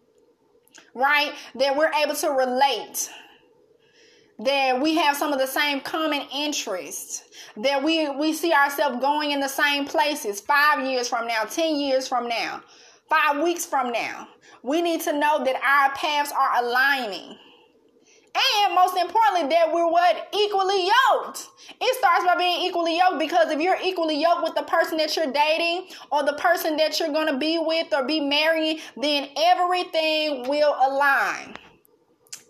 Right? 0.92 1.32
That 1.54 1.76
we're 1.76 1.92
able 1.92 2.16
to 2.16 2.30
relate. 2.30 3.10
That 4.40 4.80
we 4.82 4.96
have 4.96 5.16
some 5.16 5.32
of 5.32 5.38
the 5.38 5.46
same 5.46 5.80
common 5.80 6.22
interests. 6.34 7.22
That 7.56 7.84
we, 7.84 8.10
we 8.10 8.32
see 8.32 8.52
ourselves 8.52 8.98
going 9.00 9.30
in 9.30 9.38
the 9.38 9.48
same 9.48 9.84
places 9.84 10.40
five 10.40 10.84
years 10.84 11.08
from 11.08 11.28
now, 11.28 11.44
10 11.44 11.76
years 11.76 12.08
from 12.08 12.28
now, 12.28 12.60
five 13.08 13.40
weeks 13.40 13.64
from 13.64 13.92
now. 13.92 14.26
We 14.64 14.82
need 14.82 15.00
to 15.02 15.12
know 15.12 15.44
that 15.44 15.54
our 15.62 15.94
paths 15.94 16.32
are 16.32 16.64
aligning 16.64 17.38
and 18.64 18.74
most 18.74 18.96
importantly, 18.96 19.48
that 19.54 19.72
we're 19.72 19.90
what? 19.90 20.28
Equally 20.32 20.86
yoked. 20.86 21.48
It 21.80 21.96
starts 21.98 22.24
by 22.24 22.36
being 22.36 22.66
equally 22.66 22.98
yoked 22.98 23.18
because 23.18 23.50
if 23.50 23.60
you're 23.60 23.78
equally 23.82 24.20
yoked 24.20 24.42
with 24.42 24.54
the 24.54 24.62
person 24.62 24.98
that 24.98 25.16
you're 25.16 25.32
dating 25.32 25.88
or 26.10 26.24
the 26.24 26.34
person 26.34 26.76
that 26.76 26.98
you're 26.98 27.12
going 27.12 27.28
to 27.28 27.38
be 27.38 27.58
with 27.58 27.92
or 27.92 28.04
be 28.06 28.20
marrying, 28.20 28.78
then 28.96 29.28
everything 29.36 30.48
will 30.48 30.74
align. 30.80 31.54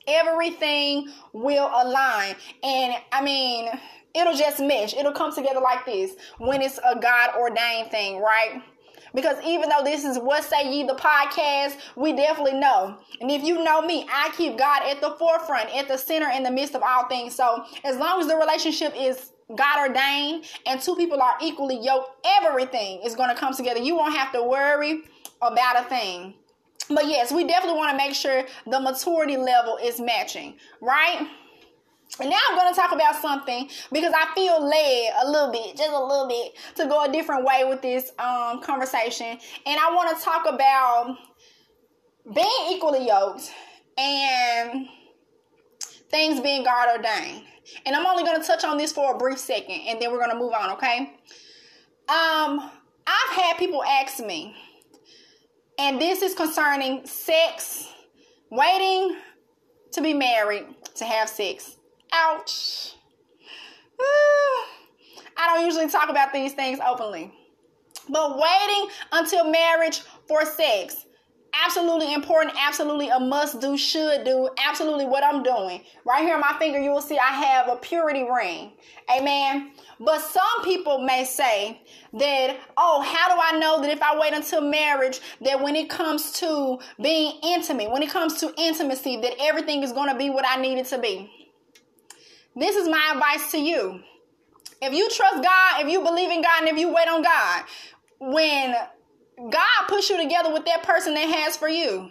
Everything 0.09 1.09
will 1.33 1.71
align. 1.75 2.37
And 2.63 2.95
I 3.13 3.23
mean, 3.23 3.69
it'll 4.15 4.37
just 4.37 4.61
mesh. 4.61 4.95
It'll 4.95 5.13
come 5.13 5.35
together 5.35 5.61
like 5.61 5.85
this 5.85 6.15
when 6.39 6.63
it's 6.63 6.79
a 6.79 6.99
God 6.99 7.31
ordained 7.37 7.91
thing, 7.91 8.21
right? 8.21 8.63
Because 9.15 9.37
even 9.45 9.69
though 9.69 9.85
this 9.85 10.05
is 10.05 10.19
What 10.19 10.45
Say 10.45 10.73
Ye, 10.73 10.87
the 10.87 10.95
podcast, 10.95 11.77
we 11.97 12.13
definitely 12.13 12.59
know. 12.59 12.99
And 13.21 13.31
if 13.31 13.43
you 13.43 13.63
know 13.63 13.83
me, 13.83 14.07
I 14.13 14.31
keep 14.37 14.59
God 14.59 14.83
at 14.89 15.01
the 15.01 15.11
forefront, 15.19 15.75
at 15.75 15.89
the 15.89 15.97
center, 15.97 16.29
in 16.31 16.43
the 16.43 16.51
midst 16.51 16.75
of 16.75 16.83
all 16.83 17.09
things. 17.09 17.35
So 17.35 17.65
as 17.85 17.97
long 17.97 18.21
as 18.21 18.27
the 18.27 18.37
relationship 18.37 18.93
is 18.97 19.33
God 19.55 19.89
ordained 19.89 20.45
and 20.67 20.81
two 20.81 20.97
people 20.97 21.23
are 21.23 21.37
equally 21.41 21.79
yoked, 21.81 22.11
everything 22.25 23.01
is 23.05 23.15
going 23.15 23.29
to 23.29 23.37
come 23.37 23.55
together. 23.55 23.81
You 23.81 23.97
won't 23.97 24.15
have 24.15 24.33
to 24.33 24.43
worry 24.43 25.03
about 25.41 25.85
a 25.85 25.89
thing. 25.89 26.35
But 26.89 27.07
yes, 27.07 27.33
we 27.33 27.45
definitely 27.45 27.79
want 27.79 27.91
to 27.91 27.97
make 27.97 28.15
sure 28.15 28.45
the 28.67 28.81
maturity 28.81 29.37
level 29.37 29.79
is 29.83 30.01
matching, 30.01 30.57
right? 30.81 31.29
And 32.21 32.31
now 32.31 32.39
I'm 32.49 32.57
going 32.57 32.73
to 32.73 32.81
talk 32.81 32.93
about 32.93 33.17
something 33.17 33.69
because 33.93 34.13
I 34.17 34.33
feel 34.35 34.65
led 34.67 35.13
a 35.23 35.31
little 35.31 35.53
bit, 35.53 35.77
just 35.77 35.91
a 35.91 36.03
little 36.03 36.27
bit, 36.29 36.55
to 36.77 36.87
go 36.87 37.05
a 37.05 37.13
different 37.13 37.45
way 37.45 37.65
with 37.69 37.83
this 37.83 38.11
um, 38.19 38.63
conversation. 38.63 39.39
And 39.67 39.81
I 39.81 39.93
want 39.95 40.17
to 40.17 40.25
talk 40.25 40.47
about 40.47 41.17
being 42.33 42.71
equally 42.71 43.07
yoked 43.07 43.53
and 43.99 44.87
things 46.11 46.41
being 46.41 46.65
God 46.65 46.97
ordained. 46.97 47.45
And 47.85 47.95
I'm 47.95 48.07
only 48.07 48.23
going 48.23 48.41
to 48.41 48.47
touch 48.47 48.65
on 48.65 48.79
this 48.79 48.93
for 48.93 49.15
a 49.15 49.19
brief 49.19 49.39
second 49.39 49.81
and 49.87 50.01
then 50.01 50.11
we're 50.13 50.19
going 50.19 50.31
to 50.31 50.39
move 50.39 50.53
on, 50.53 50.71
okay? 50.73 51.13
Um, 52.09 52.71
I've 53.07 53.37
had 53.37 53.59
people 53.59 53.83
ask 53.85 54.25
me, 54.25 54.55
and 55.79 56.01
this 56.01 56.23
is 56.23 56.35
concerning 56.35 57.05
sex, 57.07 57.89
waiting 58.51 59.17
to 59.93 60.01
be 60.01 60.15
married 60.15 60.67
to 60.97 61.05
have 61.05 61.29
sex. 61.29 61.77
Ouch. 62.13 62.95
I 65.39 65.55
don't 65.55 65.65
usually 65.65 65.89
talk 65.89 66.09
about 66.09 66.33
these 66.33 66.53
things 66.53 66.79
openly. 66.87 67.33
But 68.09 68.39
waiting 68.39 68.91
until 69.13 69.51
marriage 69.51 70.01
for 70.29 70.45
sex 70.45 71.07
absolutely 71.65 72.13
important, 72.13 72.55
absolutely 72.61 73.09
a 73.09 73.19
must 73.19 73.61
do, 73.61 73.77
should 73.77 74.25
do, 74.25 74.49
absolutely 74.59 75.07
what 75.07 75.25
I'm 75.25 75.43
doing. 75.43 75.83
Right 76.05 76.23
here 76.23 76.35
on 76.35 76.41
my 76.41 76.55
finger, 76.59 76.81
you 76.81 76.91
will 76.91 77.01
see 77.01 77.19
I 77.19 77.33
have 77.33 77.69
a 77.69 77.77
purity 77.77 78.25
ring. 78.31 78.73
Amen. 79.15 79.73
But 79.99 80.21
some 80.21 80.65
people 80.65 80.99
may 80.99 81.25
say 81.25 81.81
that, 82.15 82.57
oh, 82.77 83.03
how 83.03 83.35
do 83.35 83.41
I 83.41 83.59
know 83.59 83.81
that 83.81 83.91
if 83.91 84.03
I 84.03 84.19
wait 84.19 84.35
until 84.35 84.61
marriage, 84.61 85.21
that 85.43 85.61
when 85.63 85.77
it 85.77 85.89
comes 85.89 86.33
to 86.33 86.79
being 87.01 87.39
intimate, 87.43 87.91
when 87.91 88.03
it 88.03 88.11
comes 88.11 88.35
to 88.41 88.53
intimacy, 88.59 89.21
that 89.23 89.35
everything 89.41 89.83
is 89.83 89.93
going 89.93 90.11
to 90.11 90.19
be 90.19 90.31
what 90.31 90.45
I 90.47 90.61
need 90.61 90.79
it 90.79 90.87
to 90.87 90.99
be? 90.99 91.46
This 92.57 92.75
is 92.75 92.89
my 92.89 93.13
advice 93.13 93.51
to 93.51 93.59
you. 93.59 94.01
If 94.81 94.95
you 94.95 95.09
trust 95.11 95.43
God, 95.43 95.83
if 95.83 95.89
you 95.89 96.03
believe 96.03 96.31
in 96.31 96.43
God, 96.43 96.61
and 96.61 96.69
if 96.69 96.79
you 96.79 96.93
wait 96.93 97.07
on 97.07 97.23
God, 97.23 97.65
when 98.19 98.75
God 99.51 99.89
puts 99.89 100.09
you 100.09 100.17
together 100.17 100.53
with 100.53 100.65
that 100.65 100.83
person 100.83 101.15
that 101.15 101.29
has 101.29 101.57
for 101.57 101.69
you, 101.69 102.11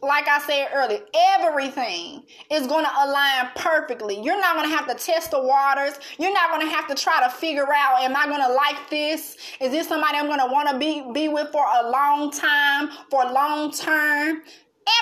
like 0.00 0.28
I 0.28 0.38
said 0.38 0.68
earlier, 0.72 1.00
everything 1.14 2.22
is 2.50 2.66
going 2.66 2.84
to 2.84 2.90
align 2.90 3.50
perfectly. 3.56 4.20
You're 4.22 4.38
not 4.40 4.56
going 4.56 4.70
to 4.70 4.76
have 4.76 4.86
to 4.86 4.94
test 4.94 5.30
the 5.30 5.42
waters. 5.42 5.94
You're 6.18 6.32
not 6.32 6.50
going 6.50 6.68
to 6.68 6.72
have 6.72 6.86
to 6.88 6.94
try 6.94 7.24
to 7.24 7.30
figure 7.30 7.66
out, 7.74 8.02
am 8.02 8.14
I 8.14 8.26
going 8.26 8.42
to 8.42 8.52
like 8.52 8.90
this? 8.90 9.36
Is 9.60 9.72
this 9.72 9.88
somebody 9.88 10.18
I'm 10.18 10.26
going 10.26 10.40
to 10.40 10.46
want 10.46 10.68
to 10.68 10.78
be, 10.78 11.04
be 11.12 11.28
with 11.28 11.50
for 11.50 11.64
a 11.64 11.90
long 11.90 12.30
time, 12.30 12.90
for 13.10 13.24
long 13.24 13.72
term? 13.72 14.42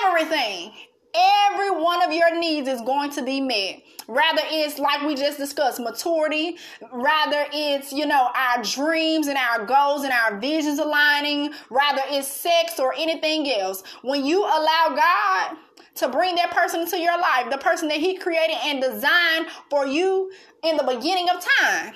Everything, 0.04 0.72
every 1.14 1.70
one 1.70 2.02
of 2.02 2.12
your 2.12 2.38
needs 2.38 2.68
is 2.68 2.80
going 2.82 3.10
to 3.10 3.22
be 3.22 3.40
met. 3.40 3.82
Rather, 4.08 4.42
it's 4.44 4.78
like 4.78 5.02
we 5.02 5.14
just 5.14 5.38
discussed 5.38 5.80
maturity. 5.80 6.58
Rather, 6.92 7.46
it's, 7.52 7.92
you 7.92 8.06
know, 8.06 8.30
our 8.34 8.62
dreams 8.62 9.26
and 9.26 9.38
our 9.38 9.64
goals 9.64 10.04
and 10.04 10.12
our 10.12 10.38
visions 10.38 10.78
aligning. 10.78 11.52
Rather, 11.70 12.02
it's 12.06 12.28
sex 12.28 12.78
or 12.78 12.94
anything 12.94 13.50
else. 13.50 13.82
When 14.02 14.24
you 14.24 14.44
allow 14.44 14.94
God 14.96 15.56
to 15.96 16.08
bring 16.08 16.36
that 16.36 16.50
person 16.50 16.80
into 16.80 16.98
your 16.98 17.18
life, 17.18 17.50
the 17.50 17.58
person 17.58 17.88
that 17.88 17.98
He 17.98 18.16
created 18.16 18.56
and 18.64 18.80
designed 18.80 19.46
for 19.70 19.86
you 19.86 20.32
in 20.62 20.76
the 20.76 20.84
beginning 20.84 21.28
of 21.28 21.44
time, 21.58 21.94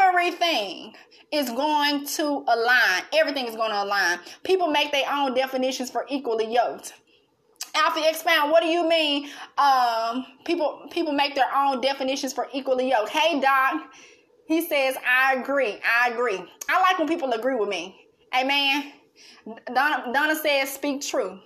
everything 0.00 0.94
is 1.32 1.50
going 1.50 2.06
to 2.06 2.44
align. 2.46 3.02
Everything 3.12 3.46
is 3.46 3.56
going 3.56 3.70
to 3.70 3.82
align. 3.82 4.20
People 4.44 4.68
make 4.68 4.92
their 4.92 5.10
own 5.10 5.34
definitions 5.34 5.90
for 5.90 6.06
equally 6.08 6.52
yoked. 6.52 6.94
Alfie, 7.74 8.02
expound. 8.08 8.50
What 8.50 8.62
do 8.62 8.68
you 8.68 8.88
mean? 8.88 9.28
Um, 9.58 10.26
people 10.44 10.86
people 10.90 11.12
make 11.12 11.34
their 11.34 11.54
own 11.54 11.80
definitions 11.80 12.32
for 12.32 12.48
equally 12.52 12.90
yoked. 12.90 13.10
Hey, 13.10 13.40
Doc. 13.40 13.82
He 14.46 14.66
says, 14.66 14.96
I 15.08 15.34
agree. 15.34 15.78
I 15.84 16.10
agree. 16.10 16.44
I 16.68 16.80
like 16.82 16.98
when 16.98 17.08
people 17.08 17.32
agree 17.32 17.54
with 17.54 17.68
me. 17.68 18.08
Amen. 18.38 18.92
Donna, 19.74 20.10
Donna 20.12 20.34
says, 20.34 20.70
speak 20.70 21.00
true. 21.00 21.38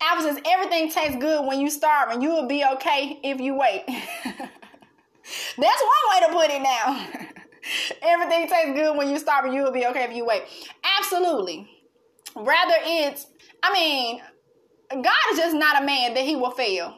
Alfie 0.00 0.22
says, 0.22 0.38
everything 0.46 0.90
tastes 0.90 1.16
good 1.16 1.46
when 1.46 1.60
you 1.60 1.70
starve, 1.70 2.10
and 2.10 2.22
you 2.22 2.30
will 2.30 2.48
be 2.48 2.64
okay 2.74 3.20
if 3.22 3.40
you 3.40 3.54
wait. 3.54 3.84
That's 4.26 5.58
one 5.58 5.64
way 6.10 6.26
to 6.26 6.32
put 6.32 6.50
it 6.50 6.62
now. 6.62 7.06
everything 8.02 8.48
tastes 8.48 8.72
good 8.74 8.96
when 8.96 9.08
you 9.08 9.18
starve, 9.18 9.44
and 9.44 9.54
you 9.54 9.62
will 9.62 9.72
be 9.72 9.86
okay 9.86 10.04
if 10.04 10.14
you 10.14 10.24
wait. 10.24 10.42
Absolutely. 10.98 11.70
Rather, 12.34 12.74
it's, 12.80 13.26
I 13.62 13.72
mean, 13.72 14.20
God 14.94 15.32
is 15.32 15.38
just 15.38 15.56
not 15.56 15.82
a 15.82 15.86
man 15.86 16.14
that 16.14 16.24
he 16.24 16.36
will 16.36 16.50
fail. 16.50 16.94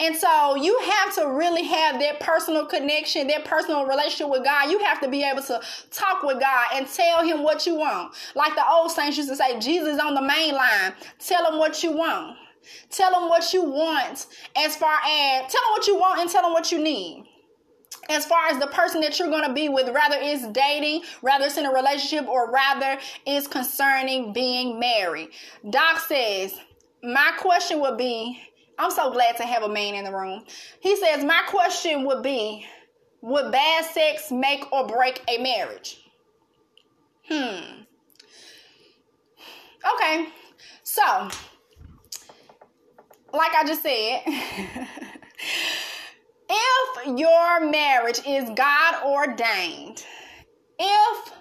And 0.00 0.14
so 0.14 0.54
you 0.56 0.78
have 0.80 1.14
to 1.16 1.28
really 1.28 1.64
have 1.64 1.98
that 2.00 2.20
personal 2.20 2.66
connection, 2.66 3.26
that 3.28 3.44
personal 3.44 3.86
relationship 3.86 4.28
with 4.28 4.44
God. 4.44 4.70
You 4.70 4.78
have 4.80 5.00
to 5.00 5.08
be 5.08 5.22
able 5.22 5.42
to 5.42 5.60
talk 5.90 6.22
with 6.22 6.40
God 6.40 6.66
and 6.74 6.86
tell 6.86 7.24
him 7.24 7.42
what 7.42 7.66
you 7.66 7.76
want. 7.76 8.14
Like 8.34 8.54
the 8.54 8.68
old 8.68 8.90
saints 8.90 9.16
used 9.16 9.28
to 9.30 9.36
say, 9.36 9.58
Jesus 9.58 9.98
on 9.98 10.14
the 10.14 10.22
main 10.22 10.54
line. 10.54 10.92
Tell 11.18 11.50
him 11.50 11.58
what 11.58 11.82
you 11.82 11.92
want. 11.92 12.36
Tell 12.90 13.14
him 13.22 13.28
what 13.28 13.52
you 13.52 13.64
want 13.64 14.26
as 14.56 14.76
far 14.76 14.98
as 15.06 15.50
tell 15.50 15.62
him 15.62 15.70
what 15.70 15.86
you 15.86 15.96
want 15.96 16.20
and 16.20 16.28
tell 16.28 16.44
him 16.44 16.52
what 16.52 16.70
you 16.70 16.78
need 16.78 17.26
as 18.08 18.24
far 18.24 18.48
as 18.48 18.58
the 18.58 18.66
person 18.68 19.00
that 19.02 19.18
you're 19.18 19.28
going 19.28 19.46
to 19.46 19.52
be 19.52 19.68
with, 19.68 19.88
rather 19.94 20.16
it's 20.18 20.46
dating, 20.48 21.02
rather 21.22 21.44
it's 21.44 21.58
in 21.58 21.66
a 21.66 21.72
relationship, 21.72 22.26
or 22.26 22.50
rather 22.50 22.98
it's 23.26 23.46
concerning 23.46 24.32
being 24.32 24.78
married. 24.78 25.28
Doc 25.68 26.00
says, 26.00 26.58
my 27.02 27.32
question 27.38 27.80
would 27.80 27.96
be 27.96 28.40
I'm 28.78 28.92
so 28.92 29.10
glad 29.10 29.36
to 29.38 29.42
have 29.42 29.64
a 29.64 29.68
man 29.68 29.94
in 29.94 30.04
the 30.04 30.12
room. 30.12 30.44
He 30.80 30.96
says, 30.96 31.24
My 31.24 31.42
question 31.48 32.04
would 32.04 32.22
be 32.22 32.64
Would 33.22 33.50
bad 33.50 33.84
sex 33.84 34.30
make 34.30 34.72
or 34.72 34.86
break 34.86 35.22
a 35.28 35.38
marriage? 35.38 36.00
Hmm. 37.28 37.82
Okay. 39.94 40.28
So, 40.84 41.28
like 43.32 43.52
I 43.54 43.64
just 43.66 43.82
said, 43.82 44.22
if 46.48 47.18
your 47.18 47.68
marriage 47.68 48.20
is 48.26 48.48
God 48.50 49.04
ordained, 49.04 50.04
if 50.78 51.32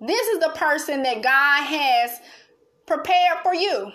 this 0.00 0.28
is 0.28 0.38
the 0.40 0.50
person 0.54 1.02
that 1.02 1.22
God 1.22 1.64
has 1.64 2.20
prepared 2.86 3.38
for 3.42 3.54
you, 3.54 3.90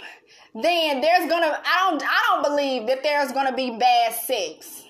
then 0.56 1.02
there's 1.02 1.30
gonna 1.30 1.60
I 1.66 1.90
don't 1.90 2.04
I 2.04 2.22
don't 2.30 2.44
believe 2.44 2.88
that 2.88 3.04
there's 3.04 3.32
gonna 3.32 3.56
be 3.56 3.78
bad 3.78 4.14
sex. 4.14 4.84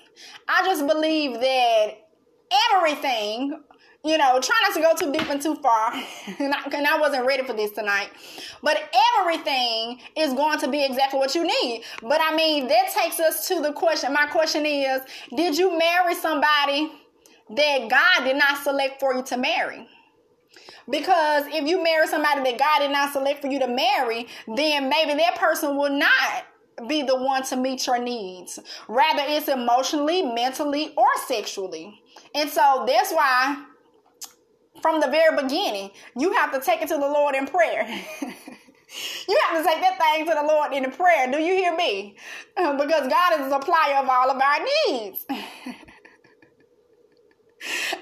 I 0.46 0.64
just 0.66 0.86
believe 0.86 1.40
that 1.40 2.04
everything, 2.72 3.62
you 4.04 4.18
know, 4.18 4.38
try 4.40 4.56
not 4.62 4.74
to 4.74 4.80
go 4.80 4.94
too 4.94 5.12
deep 5.12 5.28
and 5.30 5.40
too 5.40 5.54
far. 5.56 5.92
and, 6.38 6.54
I, 6.54 6.62
and 6.72 6.86
I 6.86 6.98
wasn't 6.98 7.26
ready 7.26 7.42
for 7.44 7.54
this 7.54 7.70
tonight. 7.72 8.10
But 8.62 8.78
everything 9.18 10.00
is 10.16 10.34
going 10.34 10.58
to 10.60 10.68
be 10.68 10.84
exactly 10.84 11.18
what 11.18 11.34
you 11.34 11.44
need. 11.44 11.84
But 12.02 12.20
I 12.20 12.36
mean, 12.36 12.68
that 12.68 12.92
takes 12.92 13.18
us 13.20 13.48
to 13.48 13.60
the 13.60 13.72
question. 13.72 14.12
My 14.12 14.26
question 14.26 14.66
is, 14.66 15.00
did 15.34 15.56
you 15.56 15.78
marry 15.78 16.14
somebody 16.14 16.92
that 17.50 17.88
God 17.88 18.24
did 18.24 18.36
not 18.36 18.62
select 18.62 19.00
for 19.00 19.14
you 19.14 19.22
to 19.24 19.36
marry? 19.36 19.88
Because 20.88 21.46
if 21.46 21.66
you 21.66 21.82
marry 21.82 22.06
somebody 22.06 22.42
that 22.50 22.58
God 22.58 22.80
did 22.80 22.90
not 22.90 23.12
select 23.12 23.40
for 23.40 23.48
you 23.48 23.58
to 23.60 23.68
marry, 23.68 24.26
then 24.46 24.88
maybe 24.88 25.14
that 25.14 25.36
person 25.36 25.76
will 25.76 25.90
not 25.90 26.44
be 26.88 27.02
the 27.02 27.16
one 27.16 27.42
to 27.44 27.56
meet 27.56 27.86
your 27.86 27.98
needs. 27.98 28.58
Rather, 28.88 29.22
it's 29.26 29.48
emotionally, 29.48 30.22
mentally, 30.22 30.92
or 30.96 31.06
sexually. 31.26 32.02
And 32.34 32.50
so 32.50 32.84
that's 32.86 33.12
why, 33.12 33.64
from 34.82 35.00
the 35.00 35.08
very 35.08 35.40
beginning, 35.40 35.90
you 36.16 36.32
have 36.32 36.52
to 36.52 36.60
take 36.60 36.82
it 36.82 36.88
to 36.88 36.94
the 36.94 37.00
Lord 37.00 37.34
in 37.34 37.46
prayer. 37.46 37.86
you 39.28 39.38
have 39.48 39.62
to 39.62 39.68
take 39.68 39.80
that 39.80 39.98
thing 39.98 40.26
to 40.26 40.34
the 40.34 40.46
Lord 40.46 40.72
in 40.72 40.90
prayer. 40.90 41.30
Do 41.30 41.38
you 41.38 41.54
hear 41.54 41.76
me? 41.76 42.16
Because 42.56 43.08
God 43.08 43.40
is 43.40 43.48
the 43.48 43.60
supplier 43.60 43.96
of 43.96 44.08
all 44.08 44.30
of 44.30 44.40
our 44.40 44.66
needs. 44.86 45.24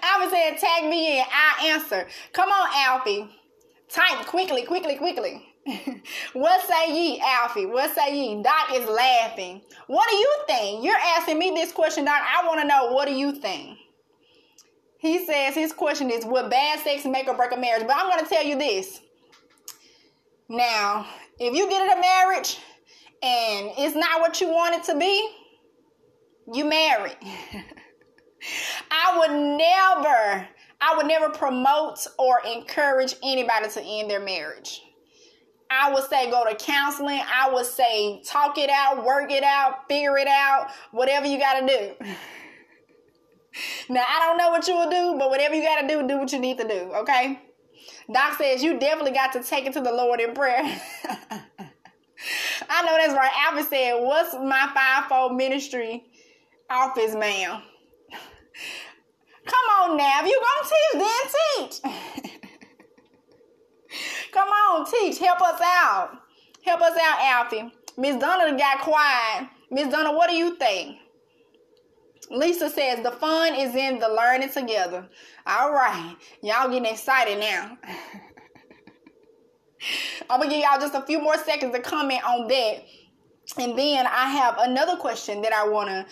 Alfie 0.02 0.30
said, 0.30 0.58
tag 0.58 0.88
me 0.88 1.18
in. 1.18 1.24
I 1.30 1.68
answer. 1.68 2.08
Come 2.32 2.50
on, 2.50 2.68
Alfie. 2.74 3.28
Type 3.88 4.26
quickly, 4.26 4.64
quickly, 4.64 4.96
quickly. 4.96 5.48
what 6.32 6.66
say 6.66 6.92
ye, 6.92 7.20
Alfie? 7.24 7.66
What 7.66 7.94
say 7.94 8.16
ye? 8.16 8.42
Doc 8.42 8.72
is 8.74 8.88
laughing. 8.88 9.62
What 9.86 10.08
do 10.10 10.16
you 10.16 10.34
think? 10.48 10.84
You're 10.84 10.96
asking 10.96 11.38
me 11.38 11.50
this 11.50 11.72
question, 11.72 12.04
Doc. 12.04 12.20
I 12.20 12.46
want 12.46 12.60
to 12.60 12.66
know 12.66 12.92
what 12.92 13.06
do 13.06 13.14
you 13.14 13.32
think? 13.32 13.78
He 14.98 15.24
says 15.24 15.54
his 15.54 15.72
question 15.72 16.10
is 16.10 16.24
Would 16.24 16.50
bad 16.50 16.80
sex 16.80 17.04
make 17.04 17.28
or 17.28 17.34
break 17.34 17.52
a 17.52 17.56
marriage? 17.56 17.86
But 17.86 17.96
I'm 17.96 18.10
going 18.10 18.24
to 18.24 18.28
tell 18.28 18.44
you 18.44 18.58
this. 18.58 19.00
Now, 20.48 21.06
if 21.38 21.54
you 21.54 21.68
get 21.68 21.82
in 21.82 21.98
a 21.98 22.00
marriage 22.00 22.58
and 23.22 23.70
it's 23.78 23.94
not 23.94 24.20
what 24.20 24.40
you 24.40 24.48
want 24.48 24.74
it 24.74 24.84
to 24.92 24.98
be, 24.98 25.30
you 26.52 26.64
marry. 26.64 27.12
I 28.90 29.18
would 29.18 29.30
never, 29.30 30.48
I 30.80 30.96
would 30.96 31.06
never 31.06 31.30
promote 31.30 32.06
or 32.18 32.40
encourage 32.46 33.14
anybody 33.22 33.68
to 33.68 33.82
end 33.82 34.10
their 34.10 34.20
marriage. 34.20 34.82
I 35.70 35.92
would 35.92 36.04
say 36.04 36.30
go 36.30 36.44
to 36.48 36.54
counseling. 36.54 37.20
I 37.20 37.50
would 37.52 37.64
say 37.64 38.22
talk 38.26 38.58
it 38.58 38.68
out, 38.68 39.04
work 39.04 39.30
it 39.30 39.42
out, 39.42 39.88
figure 39.88 40.18
it 40.18 40.28
out, 40.28 40.68
whatever 40.90 41.26
you 41.26 41.38
got 41.38 41.60
to 41.60 41.66
do. 41.66 41.94
now, 43.88 44.04
I 44.06 44.26
don't 44.26 44.36
know 44.36 44.50
what 44.50 44.68
you 44.68 44.74
will 44.74 44.90
do, 44.90 45.18
but 45.18 45.30
whatever 45.30 45.54
you 45.54 45.62
got 45.62 45.80
to 45.80 45.88
do, 45.88 46.06
do 46.06 46.18
what 46.18 46.32
you 46.32 46.38
need 46.38 46.58
to 46.58 46.68
do, 46.68 46.92
okay? 46.96 47.40
Doc 48.12 48.36
says 48.36 48.62
you 48.62 48.78
definitely 48.78 49.12
got 49.12 49.32
to 49.32 49.42
take 49.42 49.64
it 49.64 49.72
to 49.74 49.80
the 49.80 49.92
Lord 49.92 50.20
in 50.20 50.34
prayer. 50.34 50.62
I 52.68 52.82
know 52.84 52.96
that's 52.96 53.14
right. 53.14 53.32
Albert 53.46 53.68
said, 53.68 53.94
What's 54.00 54.34
my 54.34 54.70
fivefold 54.74 55.36
ministry 55.36 56.04
office, 56.70 57.14
ma'am? 57.14 57.62
Come 59.44 59.90
on 59.90 59.96
now. 59.96 60.20
If 60.22 60.26
you 60.28 60.40
gonna 60.40 60.68
teach, 60.70 61.80
then 61.82 61.90
teach. 62.30 62.42
Come 64.32 64.48
on, 64.48 64.90
teach. 64.90 65.18
Help 65.18 65.40
us 65.40 65.60
out. 65.62 66.18
Help 66.64 66.80
us 66.80 66.96
out, 67.00 67.18
Alfie. 67.20 67.72
Miss 67.96 68.16
Donna 68.16 68.56
got 68.56 68.80
quiet. 68.80 69.48
Miss 69.70 69.88
Donna, 69.88 70.12
what 70.12 70.30
do 70.30 70.36
you 70.36 70.56
think? 70.56 70.98
Lisa 72.30 72.70
says 72.70 73.02
the 73.02 73.10
fun 73.10 73.54
is 73.54 73.74
in 73.74 73.98
the 73.98 74.08
learning 74.08 74.50
together. 74.50 75.06
All 75.46 75.72
right. 75.72 76.16
Y'all 76.42 76.68
getting 76.68 76.86
excited 76.86 77.38
now. 77.38 77.76
I'm 80.30 80.40
gonna 80.40 80.48
give 80.50 80.60
y'all 80.60 80.80
just 80.80 80.94
a 80.94 81.02
few 81.02 81.20
more 81.20 81.36
seconds 81.36 81.74
to 81.74 81.80
comment 81.80 82.24
on 82.24 82.46
that. 82.48 82.84
And 83.58 83.78
then 83.78 84.06
I 84.06 84.30
have 84.30 84.56
another 84.58 84.96
question 84.96 85.42
that 85.42 85.52
I 85.52 85.68
wanna 85.68 86.06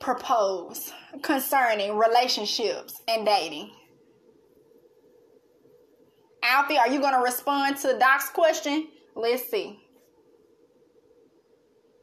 propose 0.00 0.92
concerning 1.22 1.96
relationships 1.96 3.00
and 3.08 3.26
dating? 3.26 3.70
Alfie, 6.42 6.76
are 6.76 6.88
you 6.88 7.00
going 7.00 7.14
to 7.14 7.20
respond 7.20 7.78
to 7.78 7.98
Doc's 7.98 8.28
question? 8.28 8.88
Let's 9.16 9.50
see. 9.50 9.80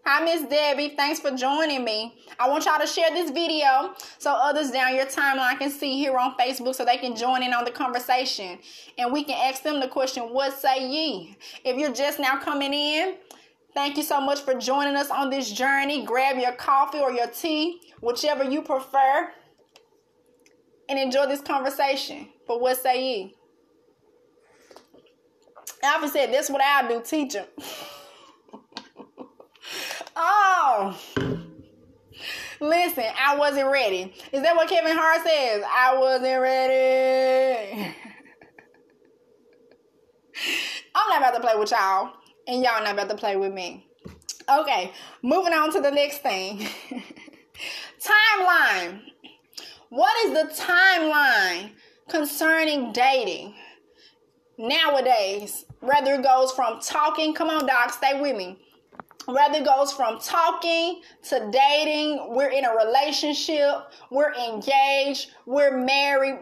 Hi, 0.03 0.23
Miss 0.25 0.41
Debbie. 0.49 0.95
Thanks 0.97 1.19
for 1.19 1.29
joining 1.29 1.83
me. 1.83 2.15
I 2.39 2.49
want 2.49 2.65
y'all 2.65 2.79
to 2.79 2.87
share 2.87 3.11
this 3.11 3.29
video 3.29 3.93
so 4.17 4.31
others 4.33 4.71
down 4.71 4.95
your 4.95 5.05
timeline 5.05 5.59
can 5.59 5.69
see 5.69 5.93
here 5.93 6.17
on 6.17 6.35
Facebook 6.37 6.73
so 6.73 6.83
they 6.83 6.97
can 6.97 7.15
join 7.15 7.43
in 7.43 7.53
on 7.53 7.65
the 7.65 7.71
conversation. 7.71 8.57
And 8.97 9.13
we 9.13 9.23
can 9.23 9.37
ask 9.39 9.61
them 9.61 9.79
the 9.79 9.87
question, 9.87 10.23
What 10.33 10.59
say 10.59 10.89
ye? 10.89 11.37
If 11.63 11.77
you're 11.77 11.93
just 11.93 12.19
now 12.19 12.39
coming 12.39 12.73
in, 12.73 13.17
Thank 13.73 13.95
you 13.97 14.03
so 14.03 14.19
much 14.19 14.41
for 14.41 14.53
joining 14.53 14.95
us 14.95 15.09
on 15.09 15.29
this 15.29 15.51
journey. 15.51 16.03
Grab 16.03 16.37
your 16.37 16.51
coffee 16.53 16.99
or 16.99 17.11
your 17.11 17.27
tea, 17.27 17.79
whichever 18.01 18.43
you 18.43 18.61
prefer, 18.61 19.31
and 20.89 20.99
enjoy 20.99 21.27
this 21.27 21.41
conversation. 21.41 22.27
But 22.47 22.59
what 22.59 22.77
say 22.77 23.01
ye? 23.01 23.35
Alfie 25.83 26.07
said, 26.09 26.33
That's 26.33 26.49
what 26.49 26.61
I'll 26.61 26.87
do, 26.87 27.01
teach 27.03 27.33
him. 27.33 27.45
oh. 30.15 30.97
Listen, 32.59 33.05
I 33.19 33.35
wasn't 33.37 33.71
ready. 33.71 34.13
Is 34.31 34.43
that 34.43 34.55
what 34.55 34.69
Kevin 34.69 34.95
Hart 34.95 35.23
says? 35.25 35.63
I 35.67 35.97
wasn't 35.97 36.39
ready. 36.41 37.95
I'm 40.93 41.09
not 41.09 41.21
about 41.21 41.33
to 41.33 41.39
play 41.39 41.55
with 41.57 41.71
y'all, 41.71 42.11
and 42.47 42.63
y'all 42.63 42.83
not 42.83 42.93
about 42.93 43.09
to 43.09 43.15
play 43.15 43.35
with 43.35 43.53
me. 43.53 43.87
Okay, 44.49 44.91
moving 45.21 45.53
on 45.53 45.71
to 45.73 45.81
the 45.81 45.91
next 45.91 46.19
thing. 46.19 46.67
timeline. 48.01 49.01
What 49.89 50.13
is 50.25 50.33
the 50.33 50.63
timeline 50.63 51.71
concerning 52.09 52.91
dating 52.91 53.53
nowadays? 54.57 55.65
Whether 55.81 56.15
it 56.15 56.23
goes 56.23 56.51
from 56.51 56.79
talking, 56.79 57.33
come 57.33 57.49
on, 57.49 57.65
doc, 57.65 57.91
stay 57.93 58.19
with 58.19 58.35
me. 58.35 58.59
Whether 59.25 59.59
it 59.59 59.65
goes 59.65 59.93
from 59.93 60.19
talking 60.19 61.01
to 61.29 61.49
dating, 61.51 62.33
we're 62.33 62.49
in 62.49 62.65
a 62.65 62.73
relationship, 62.75 63.91
we're 64.09 64.33
engaged, 64.33 65.31
we're 65.45 65.77
married 65.77 66.39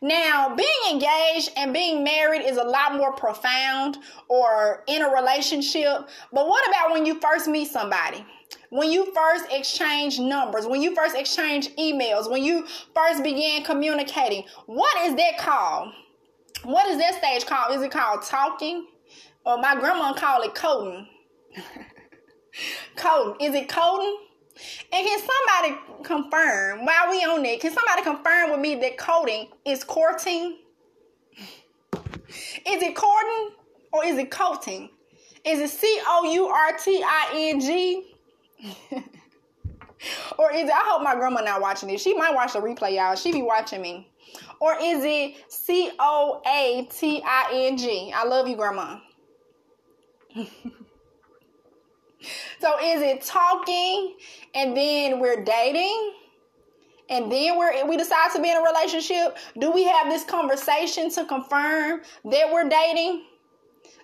now, 0.00 0.54
being 0.54 0.68
engaged 0.90 1.50
and 1.56 1.72
being 1.72 2.04
married 2.04 2.42
is 2.42 2.58
a 2.58 2.64
lot 2.64 2.94
more 2.96 3.12
profound 3.12 3.98
or 4.28 4.84
in 4.86 5.02
a 5.02 5.08
relationship. 5.08 6.08
But 6.32 6.46
what 6.48 6.68
about 6.68 6.92
when 6.92 7.06
you 7.06 7.18
first 7.20 7.48
meet 7.48 7.68
somebody? 7.68 8.24
When 8.70 8.92
you 8.92 9.12
first 9.14 9.46
exchange 9.50 10.18
numbers, 10.18 10.66
when 10.66 10.82
you 10.82 10.94
first 10.94 11.16
exchange 11.16 11.74
emails, 11.76 12.30
when 12.30 12.44
you 12.44 12.66
first 12.94 13.22
began 13.22 13.64
communicating, 13.64 14.44
what 14.66 14.96
is 15.06 15.14
that 15.16 15.38
called? 15.38 15.92
What 16.62 16.86
is 16.88 16.98
that 16.98 17.14
stage 17.14 17.46
called? 17.46 17.74
Is 17.74 17.82
it 17.82 17.90
called 17.90 18.22
talking? 18.22 18.86
Or 19.44 19.58
my 19.58 19.76
grandma 19.76 20.12
called 20.12 20.44
it 20.44 20.54
coding. 20.54 21.08
coding. 22.96 23.46
Is 23.46 23.54
it 23.54 23.68
coding? 23.68 24.25
And 24.92 25.06
can 25.06 25.18
somebody 25.18 25.80
confirm 26.02 26.84
while 26.86 27.10
we 27.10 27.18
on 27.24 27.44
it? 27.44 27.60
Can 27.60 27.72
somebody 27.72 28.02
confirm 28.02 28.50
with 28.50 28.60
me 28.60 28.74
that 28.76 28.96
coding 28.96 29.48
is 29.64 29.84
courting? 29.84 30.58
Is 32.28 32.82
it 32.82 32.96
courting 32.96 33.50
or 33.92 34.04
is 34.04 34.18
it 34.18 34.30
courting? 34.30 34.90
Is 35.44 35.60
it 35.60 35.70
C 35.70 36.00
O 36.06 36.30
U 36.32 36.46
R 36.48 36.72
T 36.76 37.02
I 37.06 37.30
N 37.34 37.60
G? 37.60 38.14
or 40.38 40.52
is 40.52 40.68
it? 40.68 40.72
I 40.72 40.82
hope 40.86 41.02
my 41.02 41.14
grandma 41.14 41.42
not 41.42 41.60
watching 41.60 41.88
this. 41.88 42.02
She 42.02 42.14
might 42.14 42.34
watch 42.34 42.54
the 42.54 42.60
replay, 42.60 42.96
y'all. 42.96 43.14
She 43.14 43.32
be 43.32 43.42
watching 43.42 43.82
me. 43.82 44.10
Or 44.58 44.74
is 44.80 45.04
it 45.04 45.36
C 45.48 45.90
O 45.98 46.42
A 46.46 46.88
T 46.90 47.22
I 47.24 47.50
N 47.52 47.76
G? 47.76 48.12
I 48.14 48.24
love 48.24 48.48
you, 48.48 48.56
grandma. 48.56 48.98
So 52.60 52.78
is 52.82 53.02
it 53.02 53.22
talking 53.22 54.16
and 54.54 54.76
then 54.76 55.20
we're 55.20 55.44
dating? 55.44 56.14
And 57.08 57.30
then 57.30 57.56
we're 57.56 57.86
we 57.86 57.96
decide 57.96 58.32
to 58.34 58.42
be 58.42 58.50
in 58.50 58.56
a 58.56 58.62
relationship? 58.62 59.36
Do 59.58 59.70
we 59.70 59.84
have 59.84 60.08
this 60.08 60.24
conversation 60.24 61.10
to 61.10 61.24
confirm 61.24 62.00
that 62.24 62.52
we're 62.52 62.68
dating? 62.68 63.24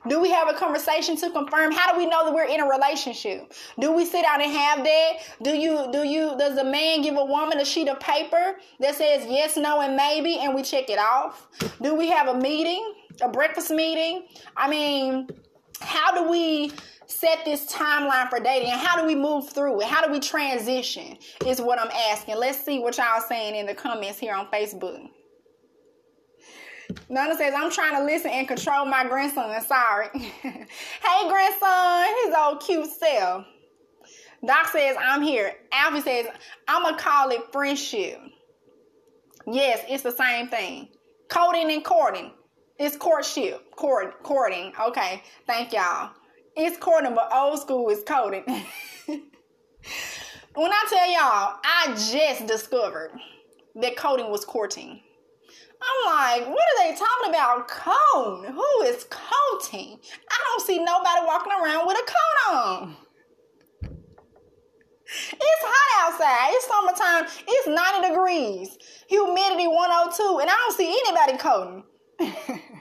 Do 0.08 0.20
we 0.20 0.30
have 0.30 0.48
a 0.48 0.54
conversation 0.54 1.16
to 1.18 1.30
confirm? 1.30 1.70
How 1.70 1.92
do 1.92 1.98
we 1.98 2.06
know 2.06 2.24
that 2.24 2.34
we're 2.34 2.46
in 2.46 2.60
a 2.60 2.66
relationship? 2.66 3.52
Do 3.78 3.92
we 3.92 4.04
sit 4.04 4.22
down 4.22 4.40
and 4.40 4.52
have 4.52 4.84
that? 4.84 5.12
Do 5.42 5.50
you 5.50 5.88
do 5.92 6.02
you 6.04 6.34
does 6.38 6.58
a 6.58 6.64
man 6.64 7.02
give 7.02 7.16
a 7.16 7.24
woman 7.24 7.58
a 7.58 7.64
sheet 7.64 7.88
of 7.88 8.00
paper 8.00 8.56
that 8.80 8.96
says 8.96 9.26
yes, 9.28 9.56
no, 9.56 9.80
and 9.80 9.96
maybe 9.96 10.38
and 10.38 10.54
we 10.54 10.62
check 10.62 10.90
it 10.90 10.98
off? 10.98 11.48
Do 11.80 11.94
we 11.94 12.08
have 12.10 12.28
a 12.28 12.34
meeting, 12.34 12.94
a 13.20 13.28
breakfast 13.28 13.70
meeting? 13.70 14.26
I 14.56 14.68
mean, 14.68 15.28
how 15.80 16.12
do 16.12 16.28
we 16.28 16.72
set 17.12 17.44
this 17.44 17.72
timeline 17.72 18.28
for 18.28 18.40
dating 18.40 18.70
and 18.70 18.80
how 18.80 19.00
do 19.00 19.06
we 19.06 19.14
move 19.14 19.50
through 19.50 19.80
it? 19.80 19.86
How 19.86 20.04
do 20.04 20.12
we 20.12 20.20
transition? 20.20 21.16
Is 21.46 21.60
what 21.60 21.78
I'm 21.78 21.90
asking. 22.10 22.36
Let's 22.36 22.62
see 22.64 22.78
what 22.78 22.96
y'all 22.98 23.20
saying 23.20 23.54
in 23.54 23.66
the 23.66 23.74
comments 23.74 24.18
here 24.18 24.34
on 24.34 24.46
Facebook. 24.46 25.08
Nana 27.08 27.36
says, 27.36 27.54
I'm 27.56 27.70
trying 27.70 27.96
to 27.96 28.04
listen 28.04 28.30
and 28.30 28.46
control 28.46 28.84
my 28.84 29.04
grandson. 29.04 29.60
Sorry. 29.62 30.08
hey, 30.14 31.28
grandson, 31.28 32.06
his 32.24 32.34
old 32.34 32.60
cute 32.60 32.90
self. 32.90 33.46
Doc 34.44 34.66
says, 34.68 34.96
I'm 35.00 35.22
here. 35.22 35.54
Alfie 35.72 36.00
says, 36.00 36.26
I'm 36.66 36.82
going 36.82 36.96
to 36.96 37.00
call 37.00 37.30
it 37.30 37.52
friendship. 37.52 38.18
Yes, 39.46 39.84
it's 39.88 40.02
the 40.02 40.12
same 40.12 40.48
thing. 40.48 40.88
Coding 41.28 41.70
and 41.70 41.84
courting. 41.84 42.32
It's 42.78 42.96
courtship. 42.96 43.70
Court, 43.76 44.22
courting. 44.22 44.72
Okay. 44.80 45.22
Thank 45.46 45.72
y'all. 45.72 46.10
It's 46.56 46.76
courting, 46.76 47.14
but 47.14 47.30
old 47.34 47.60
school 47.60 47.88
is 47.88 48.02
coding. 48.06 48.44
when 49.06 50.70
I 50.72 50.84
tell 50.88 51.10
y'all, 51.10 51.58
I 51.64 51.94
just 52.10 52.46
discovered 52.46 53.12
that 53.76 53.96
coding 53.96 54.30
was 54.30 54.44
courting. 54.44 55.00
I'm 55.82 56.12
like, 56.12 56.48
what 56.48 56.58
are 56.58 56.78
they 56.84 56.94
talking 56.94 57.30
about? 57.30 57.68
Cone? 57.68 58.44
Who 58.44 58.82
is 58.84 59.04
coating? 59.10 59.98
I 60.30 60.38
don't 60.44 60.62
see 60.66 60.78
nobody 60.78 61.26
walking 61.26 61.52
around 61.52 61.86
with 61.86 61.96
a 61.96 62.04
coat 62.06 62.54
on. 62.54 62.96
It's 65.08 65.62
hot 65.64 66.12
outside. 66.12 66.52
It's 66.52 66.66
summertime. 66.66 67.26
It's 67.46 67.66
90 67.66 68.08
degrees. 68.10 68.78
Humidity 69.08 69.66
102. 69.66 70.38
And 70.40 70.50
I 70.50 70.54
don't 70.54 70.76
see 70.76 70.88
anybody 71.06 71.38
coating. 71.38 71.84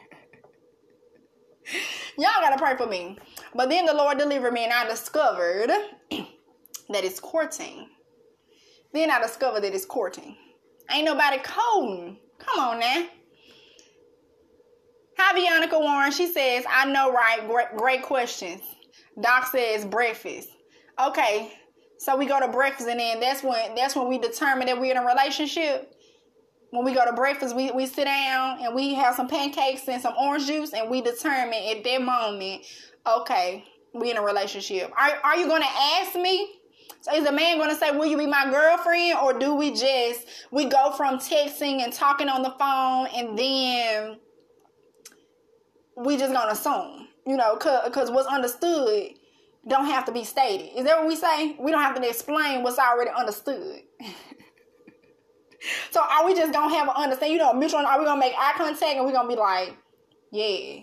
Y'all 2.18 2.42
gotta 2.42 2.58
pray 2.58 2.76
for 2.76 2.88
me. 2.88 3.18
But 3.56 3.70
then 3.70 3.86
the 3.86 3.94
Lord 3.94 4.18
delivered 4.18 4.54
me, 4.54 4.66
and 4.66 4.74
I 4.74 4.88
discovered 4.88 5.68
that 6.10 7.04
it's 7.04 7.20
courting. 7.20 7.90
Then 8.94 9.10
I 9.10 9.22
discovered 9.22 9.62
that 9.62 9.74
it's 9.74 9.86
courting. 9.86 10.36
Ain't 10.92 11.06
nobody 11.06 11.38
courting. 11.44 12.18
Come 12.40 12.60
on 12.60 12.80
now. 12.80 13.06
Hi, 15.18 15.40
Veronica 15.40 15.80
Warren. 15.80 16.12
She 16.12 16.28
says, 16.28 16.66
I 16.70 16.86
know, 16.86 17.12
right? 17.14 17.48
Great, 17.48 17.78
great 17.78 18.02
questions. 18.04 18.62
Doc 19.22 19.48
says 19.48 19.86
breakfast. 19.86 20.50
Okay, 21.00 21.54
so 21.98 22.18
we 22.18 22.26
go 22.26 22.40
to 22.40 22.48
breakfast, 22.48 22.90
and 22.90 23.00
then 23.00 23.20
that's 23.20 23.44
when 23.44 23.76
that's 23.76 23.96
when 23.96 24.08
we 24.08 24.18
determine 24.18 24.68
that 24.68 24.80
we're 24.80 24.92
in 24.92 24.98
a 24.98 25.06
relationship 25.06 25.94
when 26.72 26.86
we 26.86 26.94
go 26.94 27.06
to 27.06 27.14
breakfast, 27.14 27.56
we, 27.56 27.70
we 27.72 27.86
sit 27.86 28.06
down 28.06 28.64
and 28.64 28.74
we 28.74 28.94
have 28.96 29.16
some 29.16 29.28
pancakes 29.28 29.88
and 29.88 30.02
some 30.02 30.14
orange 30.18 30.48
juice, 30.48 30.74
and 30.74 30.90
we 30.90 31.02
determine 31.02 31.54
at 31.54 31.84
that 31.84 32.02
moment, 32.02 32.66
okay, 33.06 33.66
we 33.94 34.10
in 34.10 34.18
a 34.18 34.22
relationship. 34.22 34.92
Are, 34.98 35.20
are 35.24 35.38
you 35.38 35.48
to 35.62 35.68
ask 35.68 36.16
me? 36.16 36.56
So 37.02 37.14
is 37.14 37.26
a 37.26 37.32
man 37.32 37.58
to 37.72 37.76
say, 37.76 37.92
will 37.92 38.06
you 38.06 38.18
be 38.18 38.28
my 38.28 38.50
girlfriend? 38.50 39.18
Or 39.22 39.38
do 39.38 39.56
we 39.56 39.72
just, 39.72 40.28
we 40.52 40.66
go 40.66 40.92
from 40.92 41.18
texting 41.18 41.84
and 41.84 41.92
talking 41.92 42.30
on 42.30 42.42
the 42.42 42.52
phone 42.52 43.08
and 43.08 43.38
then 43.38 44.20
we 45.98 46.18
just 46.18 46.32
to 46.48 46.52
assume, 46.52 47.08
you 47.26 47.36
know, 47.38 47.56
cause, 47.58 47.82
because 47.86 48.12
what's 48.12 48.28
understood 48.28 49.10
don't 49.68 49.86
have 49.86 50.06
to 50.06 50.12
be 50.12 50.24
stated. 50.24 50.78
Is 50.78 50.86
that 50.86 51.00
what 51.00 51.08
we 51.08 51.16
say? 51.16 51.56
We 51.60 51.72
don't 51.72 51.82
have 51.82 52.00
to 52.00 52.08
explain 52.08 52.64
what's 52.64 52.80
already 52.80 53.12
understood. 53.12 53.82
so 55.92 56.02
are 56.02 56.26
we 56.26 56.34
just 56.34 56.54
gonna 56.54 56.74
have 56.74 56.88
an 56.88 56.96
understanding? 56.96 57.38
You 57.38 57.44
know, 57.44 57.54
mutual. 57.54 57.80
Are 57.80 58.00
we 58.00 58.06
gonna 58.06 58.20
make 58.20 58.34
eye 58.38 58.54
contact 58.56 58.84
and 58.84 59.06
we 59.06 59.12
gonna 59.12 59.28
be 59.28 59.36
like, 59.36 59.78
yeah? 60.32 60.82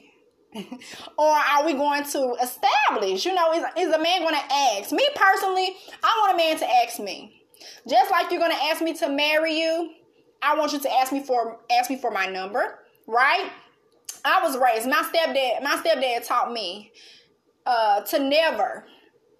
or 1.18 1.28
are 1.28 1.66
we 1.66 1.74
going 1.74 2.04
to 2.04 2.34
establish? 2.42 3.26
You 3.26 3.34
know, 3.34 3.52
is 3.52 3.64
is 3.76 3.94
a 3.94 3.98
man 3.98 4.22
gonna 4.22 4.36
ask 4.36 4.92
me 4.92 5.06
personally? 5.14 5.76
I 6.02 6.18
want 6.20 6.34
a 6.34 6.36
man 6.36 6.58
to 6.58 6.76
ask 6.84 6.98
me, 7.00 7.42
just 7.88 8.10
like 8.10 8.30
you're 8.30 8.40
gonna 8.40 8.54
ask 8.54 8.80
me 8.82 8.94
to 8.94 9.08
marry 9.08 9.58
you. 9.58 9.90
I 10.40 10.56
want 10.56 10.72
you 10.72 10.78
to 10.78 10.92
ask 10.92 11.12
me 11.12 11.22
for 11.22 11.60
ask 11.70 11.90
me 11.90 11.98
for 11.98 12.10
my 12.10 12.26
number, 12.26 12.78
right? 13.06 13.50
I 14.24 14.42
was 14.42 14.56
raised. 14.56 14.88
My 14.88 15.02
stepdad, 15.02 15.62
my 15.62 15.76
stepdad 15.76 16.26
taught 16.26 16.52
me 16.52 16.92
uh, 17.66 18.00
to 18.02 18.18
never 18.18 18.84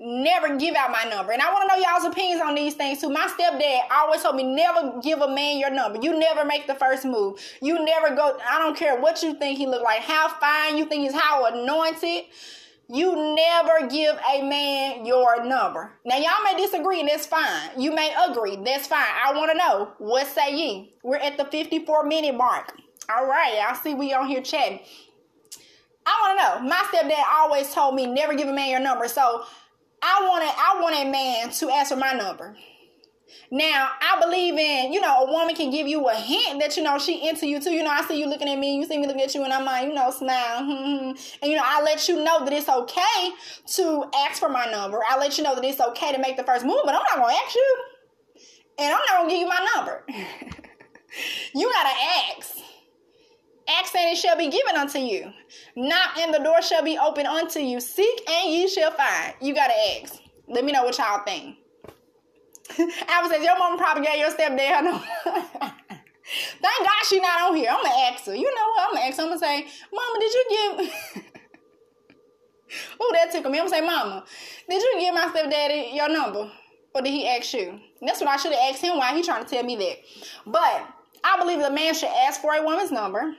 never 0.01 0.57
give 0.57 0.75
out 0.77 0.91
my 0.91 1.05
number. 1.05 1.33
And 1.33 1.43
I 1.43 1.53
want 1.53 1.69
to 1.69 1.77
know 1.77 1.83
y'all's 1.83 2.05
opinions 2.05 2.41
on 2.41 2.55
these 2.55 2.75
things 2.75 3.01
too. 3.01 3.11
My 3.11 3.27
stepdad 3.27 3.81
always 3.91 4.23
told 4.23 4.37
me 4.37 4.45
never 4.45 5.01
give 5.03 5.21
a 5.21 5.29
man 5.29 5.59
your 5.59 5.71
number. 5.71 5.99
You 6.01 6.19
never 6.19 6.45
make 6.45 6.67
the 6.67 6.75
first 6.75 7.05
move. 7.05 7.41
You 7.61 7.85
never 7.85 8.15
go. 8.15 8.39
I 8.49 8.59
don't 8.59 8.77
care 8.77 9.01
what 9.01 9.23
you 9.23 9.35
think 9.35 9.59
he 9.59 9.67
look 9.67 9.83
like, 9.83 10.01
how 10.01 10.29
fine 10.29 10.77
you 10.77 10.87
think 10.87 11.03
he's, 11.03 11.21
how 11.21 11.47
anointed. 11.47 12.25
You 12.91 13.35
never 13.37 13.87
give 13.89 14.17
a 14.33 14.43
man 14.43 15.05
your 15.05 15.45
number. 15.45 15.93
Now 16.07 16.17
y'all 16.17 16.43
may 16.45 16.57
disagree 16.57 17.01
and 17.01 17.09
that's 17.09 17.27
fine. 17.27 17.71
You 17.77 17.95
may 17.95 18.15
agree. 18.31 18.57
That's 18.57 18.87
fine. 18.87 18.99
I 19.01 19.35
want 19.35 19.51
to 19.53 19.59
know 19.59 19.93
what 19.99 20.27
say 20.27 20.57
ye. 20.57 20.95
We're 21.03 21.17
at 21.17 21.37
the 21.37 21.45
54 21.45 22.05
minute 22.05 22.35
mark. 22.35 22.73
All 23.15 23.27
right. 23.27 23.63
I 23.69 23.79
see 23.83 23.93
we 23.93 24.15
on 24.15 24.27
here 24.27 24.41
chatting. 24.41 24.81
I 26.07 26.19
want 26.23 26.39
to 26.39 26.63
know. 26.65 26.69
My 26.69 26.83
stepdad 26.91 27.25
always 27.31 27.75
told 27.75 27.95
me 27.95 28.07
never 28.07 28.35
give 28.35 28.49
a 28.49 28.55
man 28.55 28.71
your 28.71 28.81
number. 28.81 29.07
So 29.07 29.45
I 30.03 30.27
wanted 30.29 30.49
I 30.57 30.81
want 30.81 30.97
a 30.97 31.11
man 31.11 31.51
to 31.51 31.71
ask 31.71 31.91
for 31.91 31.97
my 31.97 32.13
number. 32.13 32.57
Now, 33.51 33.91
I 34.01 34.21
believe 34.21 34.59
in, 34.59 34.93
you 34.93 35.01
know, 35.01 35.25
a 35.25 35.33
woman 35.33 35.55
can 35.55 35.71
give 35.71 35.87
you 35.87 36.07
a 36.09 36.15
hint 36.15 36.61
that, 36.61 36.77
you 36.77 36.83
know, 36.83 36.99
she 36.99 37.29
into 37.29 37.47
you 37.47 37.61
too. 37.61 37.71
You 37.71 37.83
know, 37.83 37.91
I 37.91 38.03
see 38.03 38.19
you 38.19 38.27
looking 38.27 38.49
at 38.49 38.59
me, 38.59 38.77
you 38.77 38.85
see 38.85 38.99
me 38.99 39.07
looking 39.07 39.23
at 39.23 39.35
you, 39.35 39.43
and 39.43 39.53
I'm 39.53 39.65
like, 39.65 39.87
you 39.87 39.95
know, 39.95 40.11
smile. 40.11 40.59
and, 40.61 41.17
you 41.43 41.57
know, 41.57 41.63
I 41.65 41.83
let 41.83 42.09
you 42.09 42.23
know 42.23 42.45
that 42.45 42.53
it's 42.53 42.69
okay 42.69 43.31
to 43.75 44.05
ask 44.15 44.39
for 44.39 44.49
my 44.49 44.67
number. 44.67 45.01
I 45.09 45.19
let 45.19 45.39
you 45.39 45.45
know 45.45 45.55
that 45.55 45.65
it's 45.65 45.81
okay 45.81 46.13
to 46.13 46.19
make 46.19 46.37
the 46.37 46.45
first 46.45 46.65
move, 46.65 46.81
but 46.85 46.95
I'm 46.95 47.03
not 47.03 47.17
going 47.17 47.35
to 47.35 47.43
ask 47.43 47.55
you. 47.55 47.77
And 48.79 48.93
I'm 48.93 49.01
not 49.01 49.09
going 49.09 49.29
to 49.29 49.35
give 49.35 49.41
you 49.41 49.49
my 49.49 49.67
number. 49.75 50.05
you 51.55 51.71
got 51.73 51.83
to 51.83 52.37
ask. 52.37 52.59
Ask 53.69 53.95
and 53.95 54.11
it 54.11 54.16
shall 54.16 54.37
be 54.37 54.49
given 54.49 54.77
unto 54.77 54.99
you. 54.99 55.31
Knock 55.77 56.19
and 56.19 56.33
the 56.33 56.39
door 56.39 56.62
shall 56.62 56.83
be 56.83 56.99
open 56.99 57.27
unto 57.27 57.61
you. 57.61 57.81
Seek 57.81 58.23
and 58.31 58.53
ye 58.53 58.69
shall 58.69 58.91
find. 58.93 59.35
You 59.43 59.55
got 59.55 59.69
to 59.69 60.03
ask. 60.03 60.21
Let 60.49 60.64
me 60.64 60.73
know 60.73 60.85
what 60.85 60.97
y'all 60.97 61.23
think. 61.25 61.57
Albert 63.09 63.35
says, 63.35 63.45
Your 63.45 63.59
mom 63.59 63.77
probably 63.77 64.07
gave 64.07 64.19
your 64.19 64.31
stepdad 64.31 64.85
number. 64.85 65.05
Thank 66.61 66.79
God 66.81 67.05
she 67.07 67.21
not 67.21 67.51
on 67.51 67.57
here. 67.57 67.71
I'm 67.71 67.83
gonna 67.83 68.12
ask 68.12 68.27
her. 68.27 68.35
You 68.35 68.55
know 68.55 68.69
what? 68.69 68.89
I'm 68.89 68.95
gonna 68.95 69.07
ask 69.07 69.16
her. 69.16 69.23
I'm 69.23 69.29
gonna 69.29 69.39
say, 69.39 69.66
Mama, 69.93 70.21
did 70.21 70.33
you 70.35 70.45
give 70.51 71.25
Oh, 73.01 73.12
that 73.14 73.33
took 73.33 73.45
me. 73.51 73.59
I'm 73.59 73.66
gonna 73.66 73.71
say, 73.71 73.81
Mama, 73.81 74.25
did 74.69 74.83
you 74.83 74.97
give 75.01 75.14
my 75.14 75.29
stepdaddy 75.31 75.91
your 75.95 76.09
number? 76.11 76.51
Or 76.95 77.03
did 77.03 77.11
he 77.11 77.27
ask 77.27 77.55
you? 77.55 77.81
That's 78.03 78.21
what 78.21 78.29
I 78.29 78.37
should 78.37 78.53
have 78.53 78.75
asked 78.75 78.83
him 78.83 78.97
why 78.99 79.14
he 79.14 79.23
trying 79.23 79.45
to 79.45 79.49
tell 79.49 79.62
me 79.62 79.77
that. 79.77 79.97
But 80.47 80.87
I 81.25 81.39
believe 81.39 81.61
the 81.61 81.71
man 81.71 81.95
should 81.95 82.11
ask 82.11 82.41
for 82.41 82.55
a 82.55 82.62
woman's 82.62 82.91
number. 82.91 83.35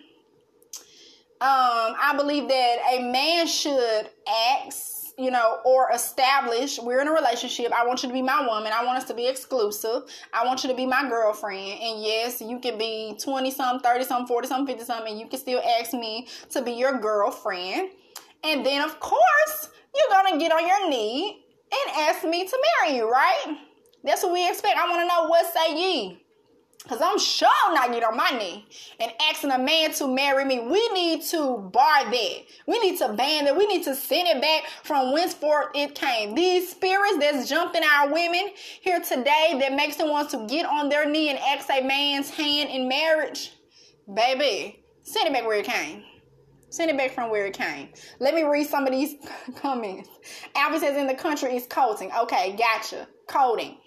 Um, 1.42 1.96
I 2.02 2.14
believe 2.18 2.50
that 2.50 2.78
a 2.92 3.12
man 3.12 3.48
should 3.48 4.10
ask 4.28 5.00
you 5.20 5.32
know, 5.32 5.60
or 5.66 5.92
establish 5.92 6.80
we're 6.80 7.02
in 7.02 7.08
a 7.10 7.12
relationship. 7.12 7.74
I 7.74 7.86
want 7.86 8.02
you 8.02 8.08
to 8.08 8.14
be 8.14 8.22
my 8.22 8.48
woman. 8.48 8.72
I 8.74 8.86
want 8.86 9.00
us 9.00 9.04
to 9.10 9.14
be 9.14 9.28
exclusive. 9.28 10.04
I 10.34 10.46
want 10.46 10.64
you 10.64 10.70
to 10.70 10.76
be 10.76 10.86
my 10.86 11.10
girlfriend. 11.10 11.82
And 11.82 12.02
yes, 12.02 12.40
you 12.40 12.58
can 12.58 12.78
be 12.78 13.18
20 13.22 13.52
some, 13.52 13.82
30 13.82 14.06
some, 14.06 14.26
40 14.26 14.48
some, 14.48 14.66
50 14.66 14.86
some, 14.86 15.06
and 15.06 15.20
you 15.20 15.28
can 15.28 15.38
still 15.38 15.62
ask 15.78 15.92
me 15.92 16.30
to 16.52 16.62
be 16.62 16.72
your 16.72 17.00
girlfriend. 17.00 17.90
And 18.46 18.66
then, 18.66 18.82
of 18.82 18.98
course, 19.02 19.70
you're 19.94 20.22
going 20.22 20.34
to 20.34 20.40
get 20.40 20.54
on 20.54 20.66
your 20.66 20.90
knee 20.90 21.46
and 21.70 21.98
ask 21.98 22.24
me 22.24 22.48
to 22.48 22.58
marry 22.82 22.96
you, 22.96 23.12
right? 23.12 23.58
That's 24.06 24.24
what 24.24 24.32
we 24.32 24.48
expect. 24.48 24.78
I 24.78 24.88
want 24.90 25.02
to 25.02 25.08
know 25.08 25.28
what 25.28 25.54
say 25.54 25.76
ye. 25.76 26.24
Because 26.84 27.02
I'm 27.02 27.20
sure 27.20 27.50
not 27.74 27.92
get 27.92 28.04
on 28.04 28.16
my 28.16 28.32
knee 28.32 28.66
and 29.00 29.12
asking 29.30 29.52
a 29.52 29.60
man 29.60 29.92
to 29.94 30.08
marry 30.08 30.46
me. 30.46 30.60
We 30.60 30.88
need 30.90 31.22
to 31.24 31.58
bar 31.58 32.10
that. 32.10 32.36
We 32.68 32.80
need 32.80 32.98
to 33.00 33.14
ban 33.14 33.48
it. 33.48 33.56
We 33.56 33.68
need 33.68 33.84
to 33.84 33.96
send 33.96 34.28
it 34.30 34.42
back 34.42 34.64
from 34.84 35.12
whenceforth 35.12 35.68
it 35.76 35.94
came. 35.94 36.36
These 36.36 36.72
spirits 36.72 37.18
that's 37.20 37.50
jumped 37.50 37.76
in 37.76 37.84
our 37.84 38.12
women 38.12 38.52
here 38.82 39.02
today 39.02 39.58
that 39.60 39.74
makes 39.74 39.98
them 39.98 40.10
want 40.10 40.30
to 40.32 40.48
get 40.48 40.66
on 40.66 40.88
their 40.90 41.08
knee 41.08 41.30
and 41.30 41.38
ask 41.40 41.70
a 41.70 41.82
man's 41.82 42.30
hand 42.30 42.70
in 42.70 42.88
marriage. 42.88 43.52
Baby, 44.12 44.84
send 45.04 45.28
it 45.28 45.34
back 45.34 45.46
where 45.46 45.60
it 45.60 45.66
came. 45.66 46.04
Send 46.70 46.90
it 46.90 46.98
back 46.98 47.12
from 47.12 47.30
where 47.30 47.46
it 47.46 47.54
came. 47.54 47.90
Let 48.20 48.34
me 48.34 48.44
read 48.44 48.68
some 48.68 48.86
of 48.86 48.92
these 48.92 49.16
comments. 49.56 50.10
Alfie 50.56 50.80
says 50.80 50.98
in 50.98 51.08
the 51.08 51.16
country 51.16 51.56
is 51.56 51.68
coding. 51.68 52.12
Okay, 52.22 52.56
gotcha. 52.56 53.08
Coding. 53.28 53.78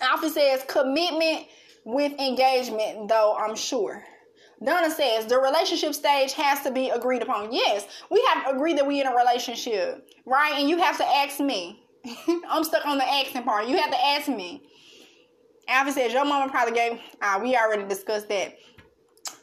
Alfie 0.00 0.28
says 0.28 0.64
commitment 0.68 1.46
with 1.84 2.12
engagement, 2.20 3.08
though, 3.08 3.36
I'm 3.36 3.56
sure. 3.56 4.04
Donna 4.64 4.90
says 4.90 5.26
the 5.26 5.38
relationship 5.38 5.94
stage 5.94 6.32
has 6.34 6.60
to 6.62 6.70
be 6.70 6.90
agreed 6.90 7.22
upon. 7.22 7.52
Yes, 7.52 7.86
we 8.10 8.24
have 8.32 8.44
to 8.44 8.54
agree 8.54 8.74
that 8.74 8.86
we're 8.86 9.04
in 9.04 9.12
a 9.12 9.16
relationship, 9.16 10.08
right? 10.24 10.54
And 10.58 10.68
you 10.68 10.78
have 10.78 10.96
to 10.98 11.04
ask 11.04 11.40
me. 11.40 11.82
I'm 12.48 12.64
stuck 12.64 12.86
on 12.86 12.98
the 12.98 13.08
asking 13.08 13.42
part. 13.44 13.66
You 13.66 13.76
have 13.78 13.90
to 13.90 14.04
ask 14.04 14.28
me. 14.28 14.62
Alfie 15.68 15.92
says 15.92 16.12
your 16.12 16.24
mama 16.24 16.50
probably 16.50 16.74
gave. 16.74 17.00
Ah, 17.20 17.40
we 17.42 17.56
already 17.56 17.84
discussed 17.84 18.28
that. 18.28 18.56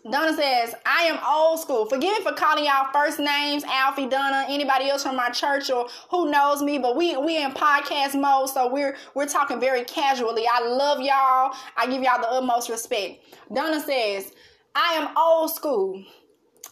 Donna 0.10 0.34
says, 0.34 0.74
I 0.86 1.04
am 1.04 1.20
old 1.28 1.60
school. 1.60 1.86
Forgive 1.86 2.18
me 2.18 2.24
for 2.24 2.32
calling 2.32 2.66
y'all 2.66 2.92
first 2.94 3.20
names, 3.20 3.64
Alfie, 3.66 4.08
Donna, 4.08 4.46
anybody 4.48 4.90
else 4.90 5.04
from 5.04 5.16
my 5.16 5.30
church 5.30 5.70
or 5.70 5.88
who 6.10 6.32
knows 6.32 6.62
me, 6.62 6.78
but 6.78 6.96
we 6.96 7.18
we 7.18 7.44
in 7.44 7.52
podcast 7.52 8.20
mode, 8.20 8.50
so 8.50 8.72
we're 8.72 8.96
we're 9.14 9.28
talking 9.28 9.60
very 9.60 9.84
casually. 9.84 10.46
I 10.52 10.66
love 10.66 11.02
y'all. 11.02 11.54
I 11.76 11.86
give 11.88 12.02
y'all 12.02 12.22
the 12.22 12.30
utmost 12.32 12.70
respect. 12.70 13.26
Donna 13.54 13.82
says, 13.82 14.32
I 14.74 14.94
am 14.94 15.18
old 15.18 15.52
school. 15.52 16.02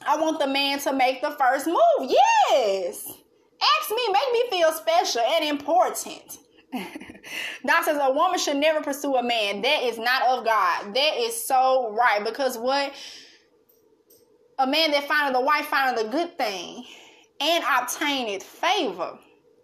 I 0.07 0.17
want 0.17 0.39
the 0.39 0.47
man 0.47 0.79
to 0.79 0.93
make 0.93 1.21
the 1.21 1.31
first 1.31 1.67
move. 1.67 2.09
Yes. 2.09 3.05
Ask 3.59 3.89
me, 3.89 4.07
make 4.07 4.33
me 4.33 4.49
feel 4.49 4.71
special 4.71 5.21
and 5.21 5.45
important. 5.45 6.37
God 7.65 7.83
says 7.83 7.97
a 8.01 8.11
woman 8.11 8.39
should 8.39 8.57
never 8.57 8.81
pursue 8.81 9.15
a 9.15 9.23
man. 9.23 9.61
That 9.61 9.83
is 9.83 9.97
not 9.97 10.23
of 10.23 10.45
God. 10.45 10.93
That 10.93 11.17
is 11.17 11.41
so 11.43 11.91
right. 11.91 12.23
Because 12.23 12.57
what 12.57 12.93
a 14.59 14.67
man 14.67 14.91
that 14.91 15.07
findeth 15.07 15.39
the 15.39 15.45
wife 15.45 15.67
findeth 15.67 16.05
the 16.05 16.11
good 16.11 16.37
thing 16.37 16.85
and 17.39 17.63
obtaineth 17.63 18.43
favor 18.43 19.17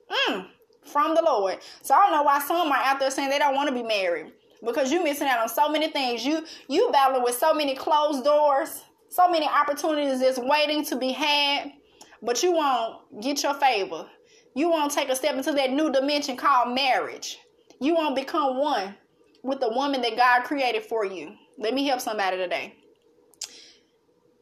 mm, 0.09 0.47
from 0.83 1.15
the 1.15 1.21
Lord. 1.21 1.59
So 1.81 1.95
I 1.95 2.03
don't 2.03 2.11
know 2.11 2.23
why 2.23 2.39
some 2.39 2.71
are 2.71 2.77
out 2.77 2.99
there 2.99 3.11
saying 3.11 3.29
they 3.29 3.39
don't 3.39 3.55
want 3.55 3.69
to 3.69 3.75
be 3.75 3.83
married. 3.83 4.33
Because 4.63 4.93
you're 4.93 5.03
missing 5.03 5.27
out 5.27 5.39
on 5.39 5.49
so 5.49 5.67
many 5.67 5.89
things. 5.89 6.25
You 6.25 6.45
you 6.69 6.89
battling 6.93 7.23
with 7.23 7.35
so 7.35 7.53
many 7.53 7.75
closed 7.75 8.23
doors, 8.23 8.81
so 9.09 9.29
many 9.29 9.45
opportunities 9.45 10.21
that's 10.21 10.39
waiting 10.39 10.85
to 10.85 10.95
be 10.95 11.11
had, 11.11 11.73
but 12.21 12.41
you 12.41 12.53
won't 12.53 13.21
get 13.21 13.43
your 13.43 13.55
favor. 13.55 14.07
You 14.55 14.69
won't 14.69 14.91
take 14.91 15.09
a 15.09 15.15
step 15.15 15.35
into 15.35 15.51
that 15.51 15.71
new 15.71 15.91
dimension 15.91 16.37
called 16.37 16.73
marriage. 16.73 17.39
You 17.79 17.95
won't 17.95 18.15
become 18.15 18.57
one 18.57 18.95
with 19.43 19.59
the 19.59 19.69
woman 19.69 20.01
that 20.01 20.15
God 20.17 20.43
created 20.43 20.83
for 20.83 21.05
you. 21.05 21.33
Let 21.57 21.73
me 21.73 21.85
help 21.85 22.01
somebody 22.01 22.37
today. 22.37 22.75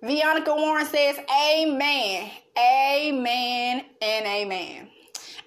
Veronica 0.02 0.56
Warren 0.56 0.86
says, 0.86 1.18
Amen, 1.30 2.32
Amen, 2.58 3.86
and 4.02 4.26
Amen. 4.26 4.90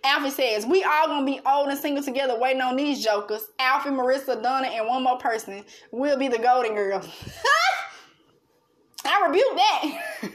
Alfie 0.05 0.31
says, 0.31 0.67
We 0.67 0.85
all 0.85 1.07
gonna 1.07 1.27
be 1.27 1.41
old 1.47 1.69
and 1.69 1.79
single 1.79 2.05
together 2.05 2.39
waiting 2.39 2.63
on 2.63 2.77
these 2.77 3.03
jokers. 3.03 3.47
Alfie, 3.59 3.91
Marissa, 3.91 4.41
Donna, 4.41 4.69
and 4.69 4.87
one 4.87 5.03
more 5.03 5.19
person 5.19 5.65
will 5.91 6.19
be 6.19 6.29
the 6.29 6.39
Golden 6.39 6.75
Girls. 6.75 7.09
I 9.05 9.27
rebuke 9.27 9.57
that. 9.57 10.03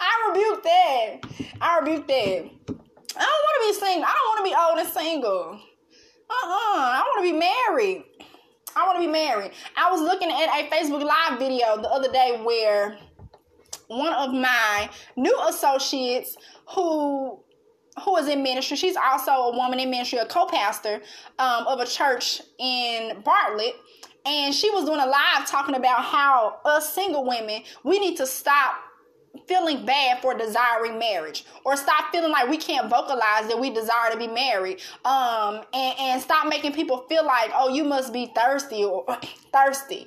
I 0.00 0.28
rebuke 0.28 0.62
that. 0.62 1.16
I 1.60 1.78
rebuke 1.78 2.06
that. 2.08 2.50
I 3.16 3.24
don't 3.24 3.44
want 3.44 3.54
to 3.60 3.66
be 3.66 3.72
single. 3.86 4.04
I 4.04 4.14
don't 4.14 4.28
want 4.28 4.38
to 4.38 4.44
be 4.44 4.56
old 4.58 4.78
and 4.78 4.88
single. 4.88 5.60
Uh-uh. 6.30 6.78
I 6.78 7.02
want 7.06 7.26
to 7.26 7.32
be 7.32 7.38
married. 7.38 8.04
I 8.76 8.86
want 8.86 8.96
to 8.96 9.00
be 9.00 9.10
married. 9.10 9.52
I 9.76 9.90
was 9.90 10.00
looking 10.00 10.30
at 10.30 10.48
a 10.48 10.68
Facebook 10.70 11.02
Live 11.02 11.38
video 11.38 11.80
the 11.80 11.88
other 11.88 12.12
day 12.12 12.40
where 12.44 12.98
one 13.88 14.12
of 14.12 14.32
my 14.32 14.90
new 15.16 15.36
associates 15.48 16.36
who 16.74 17.40
who 18.04 18.16
is 18.16 18.28
in 18.28 18.42
ministry, 18.44 18.76
she's 18.76 18.96
also 18.96 19.32
a 19.32 19.56
woman 19.56 19.80
in 19.80 19.90
ministry, 19.90 20.18
a 20.20 20.26
co-pastor 20.26 21.00
um, 21.40 21.66
of 21.66 21.80
a 21.80 21.86
church 21.86 22.40
in 22.58 23.20
Bartlett. 23.24 23.74
And 24.24 24.54
she 24.54 24.70
was 24.70 24.84
doing 24.84 25.00
a 25.00 25.06
live 25.06 25.48
talking 25.48 25.74
about 25.74 26.04
how 26.04 26.60
us 26.64 26.94
single 26.94 27.26
women, 27.26 27.62
we 27.82 27.98
need 27.98 28.16
to 28.18 28.26
stop 28.26 28.76
feeling 29.48 29.84
bad 29.84 30.20
for 30.20 30.36
desiring 30.36 30.98
marriage 30.98 31.44
or 31.64 31.76
stop 31.76 32.12
feeling 32.12 32.30
like 32.30 32.48
we 32.48 32.56
can't 32.56 32.88
vocalize 32.90 33.48
that 33.48 33.58
we 33.58 33.70
desire 33.70 34.10
to 34.12 34.18
be 34.18 34.26
married 34.26 34.80
um 35.04 35.62
and, 35.72 35.98
and 35.98 36.22
stop 36.22 36.46
making 36.48 36.72
people 36.72 37.04
feel 37.08 37.24
like 37.24 37.50
oh 37.54 37.68
you 37.68 37.82
must 37.82 38.12
be 38.12 38.30
thirsty 38.36 38.84
or 38.84 39.04
thirsty 39.52 40.06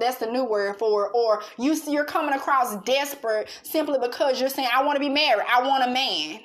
that's 0.00 0.18
the 0.18 0.26
new 0.26 0.44
word 0.44 0.76
for 0.78 1.06
it. 1.06 1.12
or 1.14 1.42
you 1.58 1.76
you're 1.88 2.04
coming 2.04 2.34
across 2.34 2.76
desperate 2.84 3.48
simply 3.62 3.98
because 4.00 4.40
you're 4.40 4.50
saying 4.50 4.68
i 4.74 4.82
want 4.82 4.96
to 4.96 5.00
be 5.00 5.08
married 5.08 5.44
i 5.48 5.62
want 5.62 5.84
a 5.88 5.92
man 5.92 6.40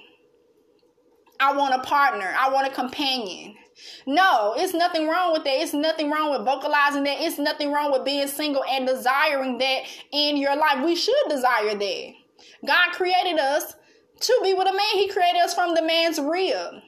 i 1.39 1.55
want 1.55 1.73
a 1.73 1.79
partner 1.79 2.35
i 2.37 2.49
want 2.49 2.67
a 2.67 2.71
companion 2.71 3.55
no, 4.05 4.55
it's 4.57 4.73
nothing 4.73 5.07
wrong 5.07 5.33
with 5.33 5.43
that. 5.43 5.61
It's 5.61 5.73
nothing 5.73 6.09
wrong 6.09 6.31
with 6.31 6.45
vocalizing 6.45 7.03
that. 7.03 7.21
It's 7.21 7.37
nothing 7.37 7.71
wrong 7.71 7.91
with 7.91 8.05
being 8.05 8.27
single 8.27 8.63
and 8.63 8.87
desiring 8.87 9.57
that 9.59 9.83
in 10.11 10.37
your 10.37 10.55
life. 10.55 10.83
We 10.83 10.95
should 10.95 11.13
desire 11.29 11.75
that. 11.75 12.13
God 12.65 12.91
created 12.93 13.39
us 13.39 13.75
to 14.21 14.39
be 14.43 14.53
with 14.53 14.67
a 14.67 14.73
man. 14.73 14.93
He 14.93 15.09
created 15.09 15.41
us 15.41 15.53
from 15.53 15.75
the 15.75 15.81
man's 15.81 16.19
rib. 16.19 16.81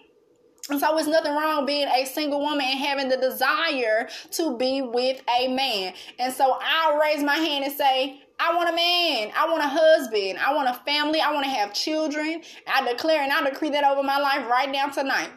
And 0.70 0.80
so 0.80 0.98
it's 0.98 1.08
nothing 1.08 1.34
wrong 1.34 1.66
being 1.66 1.88
a 1.88 2.06
single 2.06 2.40
woman 2.40 2.66
and 2.70 2.80
having 2.80 3.10
the 3.10 3.18
desire 3.18 4.08
to 4.32 4.58
be 4.58 4.82
with 4.82 5.22
a 5.40 5.48
man. 5.48 5.94
And 6.20 6.32
so 6.32 6.60
I'll 6.62 6.98
raise 7.00 7.24
my 7.24 7.36
hand 7.36 7.66
and 7.66 7.74
say, 7.74 8.22
I 8.40 8.56
want 8.56 8.70
a 8.70 8.74
man. 8.74 9.32
I 9.36 9.50
want 9.50 9.64
a 9.64 9.68
husband. 9.68 10.38
I 10.40 10.54
want 10.54 10.70
a 10.70 10.74
family. 10.86 11.20
I 11.22 11.34
want 11.34 11.46
to 11.46 11.50
have 11.50 11.74
children. 11.74 12.42
I 12.68 12.90
declare 12.90 13.22
and 13.22 13.32
I 13.32 13.50
decree 13.50 13.72
that 13.72 13.84
over 13.84 14.04
my 14.04 14.18
life 14.18 14.48
right 14.50 14.72
now 14.72 14.88
tonight. 14.88 15.30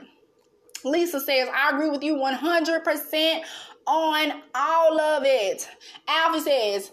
Lisa 0.84 1.20
says, 1.20 1.48
I 1.52 1.70
agree 1.70 1.90
with 1.90 2.02
you 2.02 2.16
100% 2.16 3.42
on 3.86 4.42
all 4.54 5.00
of 5.00 5.22
it. 5.24 5.68
Alfie 6.06 6.40
says, 6.40 6.92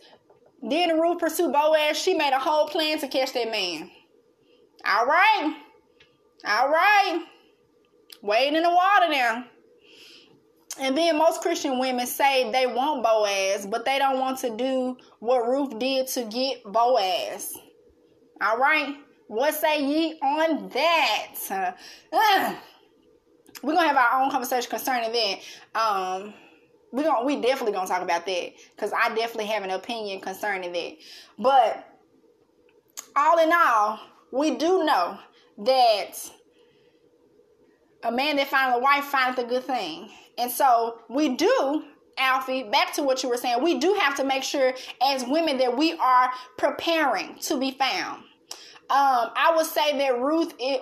then 0.62 0.99
Ruth 0.99 1.20
pursued 1.20 1.53
Boaz. 1.53 1.97
She 1.97 2.14
made 2.14 2.34
a 2.34 2.39
whole 2.39 2.68
plan 2.68 2.99
to 2.99 3.07
catch 3.07 3.34
that 3.34 3.51
man. 3.51 3.89
All 4.86 5.05
right. 5.05 5.55
All 6.45 6.70
right. 6.70 7.24
Wade 8.22 8.53
in 8.53 8.64
the 8.64 8.70
water 8.70 9.10
now. 9.10 9.45
And 10.80 10.97
then 10.97 11.18
most 11.18 11.41
Christian 11.41 11.80
women 11.80 12.07
say 12.07 12.51
they 12.51 12.66
want 12.66 13.03
Boaz, 13.03 13.66
but 13.66 13.86
they 13.86 13.99
don't 13.99 14.20
want 14.20 14.39
to 14.39 14.55
do 14.55 14.97
what 15.20 15.47
Ruth 15.47 15.78
did 15.80 16.07
to 16.07 16.24
get 16.26 16.64
Boaz. 16.64 17.53
All 18.41 18.57
right? 18.57 18.95
What 19.28 19.53
say 19.53 19.84
ye 19.84 20.20
on 20.22 20.70
that? 20.70 21.76
Uh, 22.12 22.55
we're 23.62 23.76
gonna 23.76 23.88
have 23.88 23.97
our 23.97 24.22
own 24.22 24.32
conversation 24.32 24.70
concerning 24.70 25.12
that. 25.12 25.80
Um, 25.80 26.34
we 26.92 27.04
going 27.04 27.26
we 27.26 27.42
definitely 27.42 27.74
gonna 27.74 27.88
talk 27.88 28.02
about 28.02 28.26
that 28.26 28.54
because 28.76 28.92
I 28.94 29.10
definitely 29.10 29.48
have 29.48 29.64
an 29.64 29.72
opinion 29.72 30.22
concerning 30.22 30.72
that. 30.74 30.98
But 31.38 31.86
all 33.16 33.40
in 33.40 33.52
all, 33.54 34.00
we 34.32 34.56
do 34.56 34.84
know 34.84 35.20
that 35.60 36.12
a 38.04 38.12
man 38.12 38.38
that 38.38 38.48
finds 38.48 38.78
a 38.78 38.80
wife 38.80 39.06
finds 39.06 39.40
a 39.40 39.44
good 39.44 39.64
thing. 39.64 40.10
And 40.38 40.50
so 40.50 41.00
we 41.10 41.36
do, 41.36 41.84
Alfie, 42.18 42.64
back 42.64 42.94
to 42.94 43.04
what 43.04 43.24
you 43.24 43.30
were 43.30 43.38
saying, 43.38 43.62
we 43.62 43.78
do 43.78 43.94
have 44.00 44.16
to 44.16 44.24
make 44.24 44.44
sure 44.44 44.74
as 45.04 45.26
women 45.26 45.58
that 45.58 45.76
we 45.76 45.94
are 45.94 46.32
preparing 46.58 47.38
to 47.40 47.60
be 47.60 47.72
found. 47.72 48.24
Um, 48.92 49.30
I 49.36 49.54
would 49.56 49.68
say 49.68 49.98
that 50.00 50.20
Ruth 50.20 50.54
it 50.60 50.82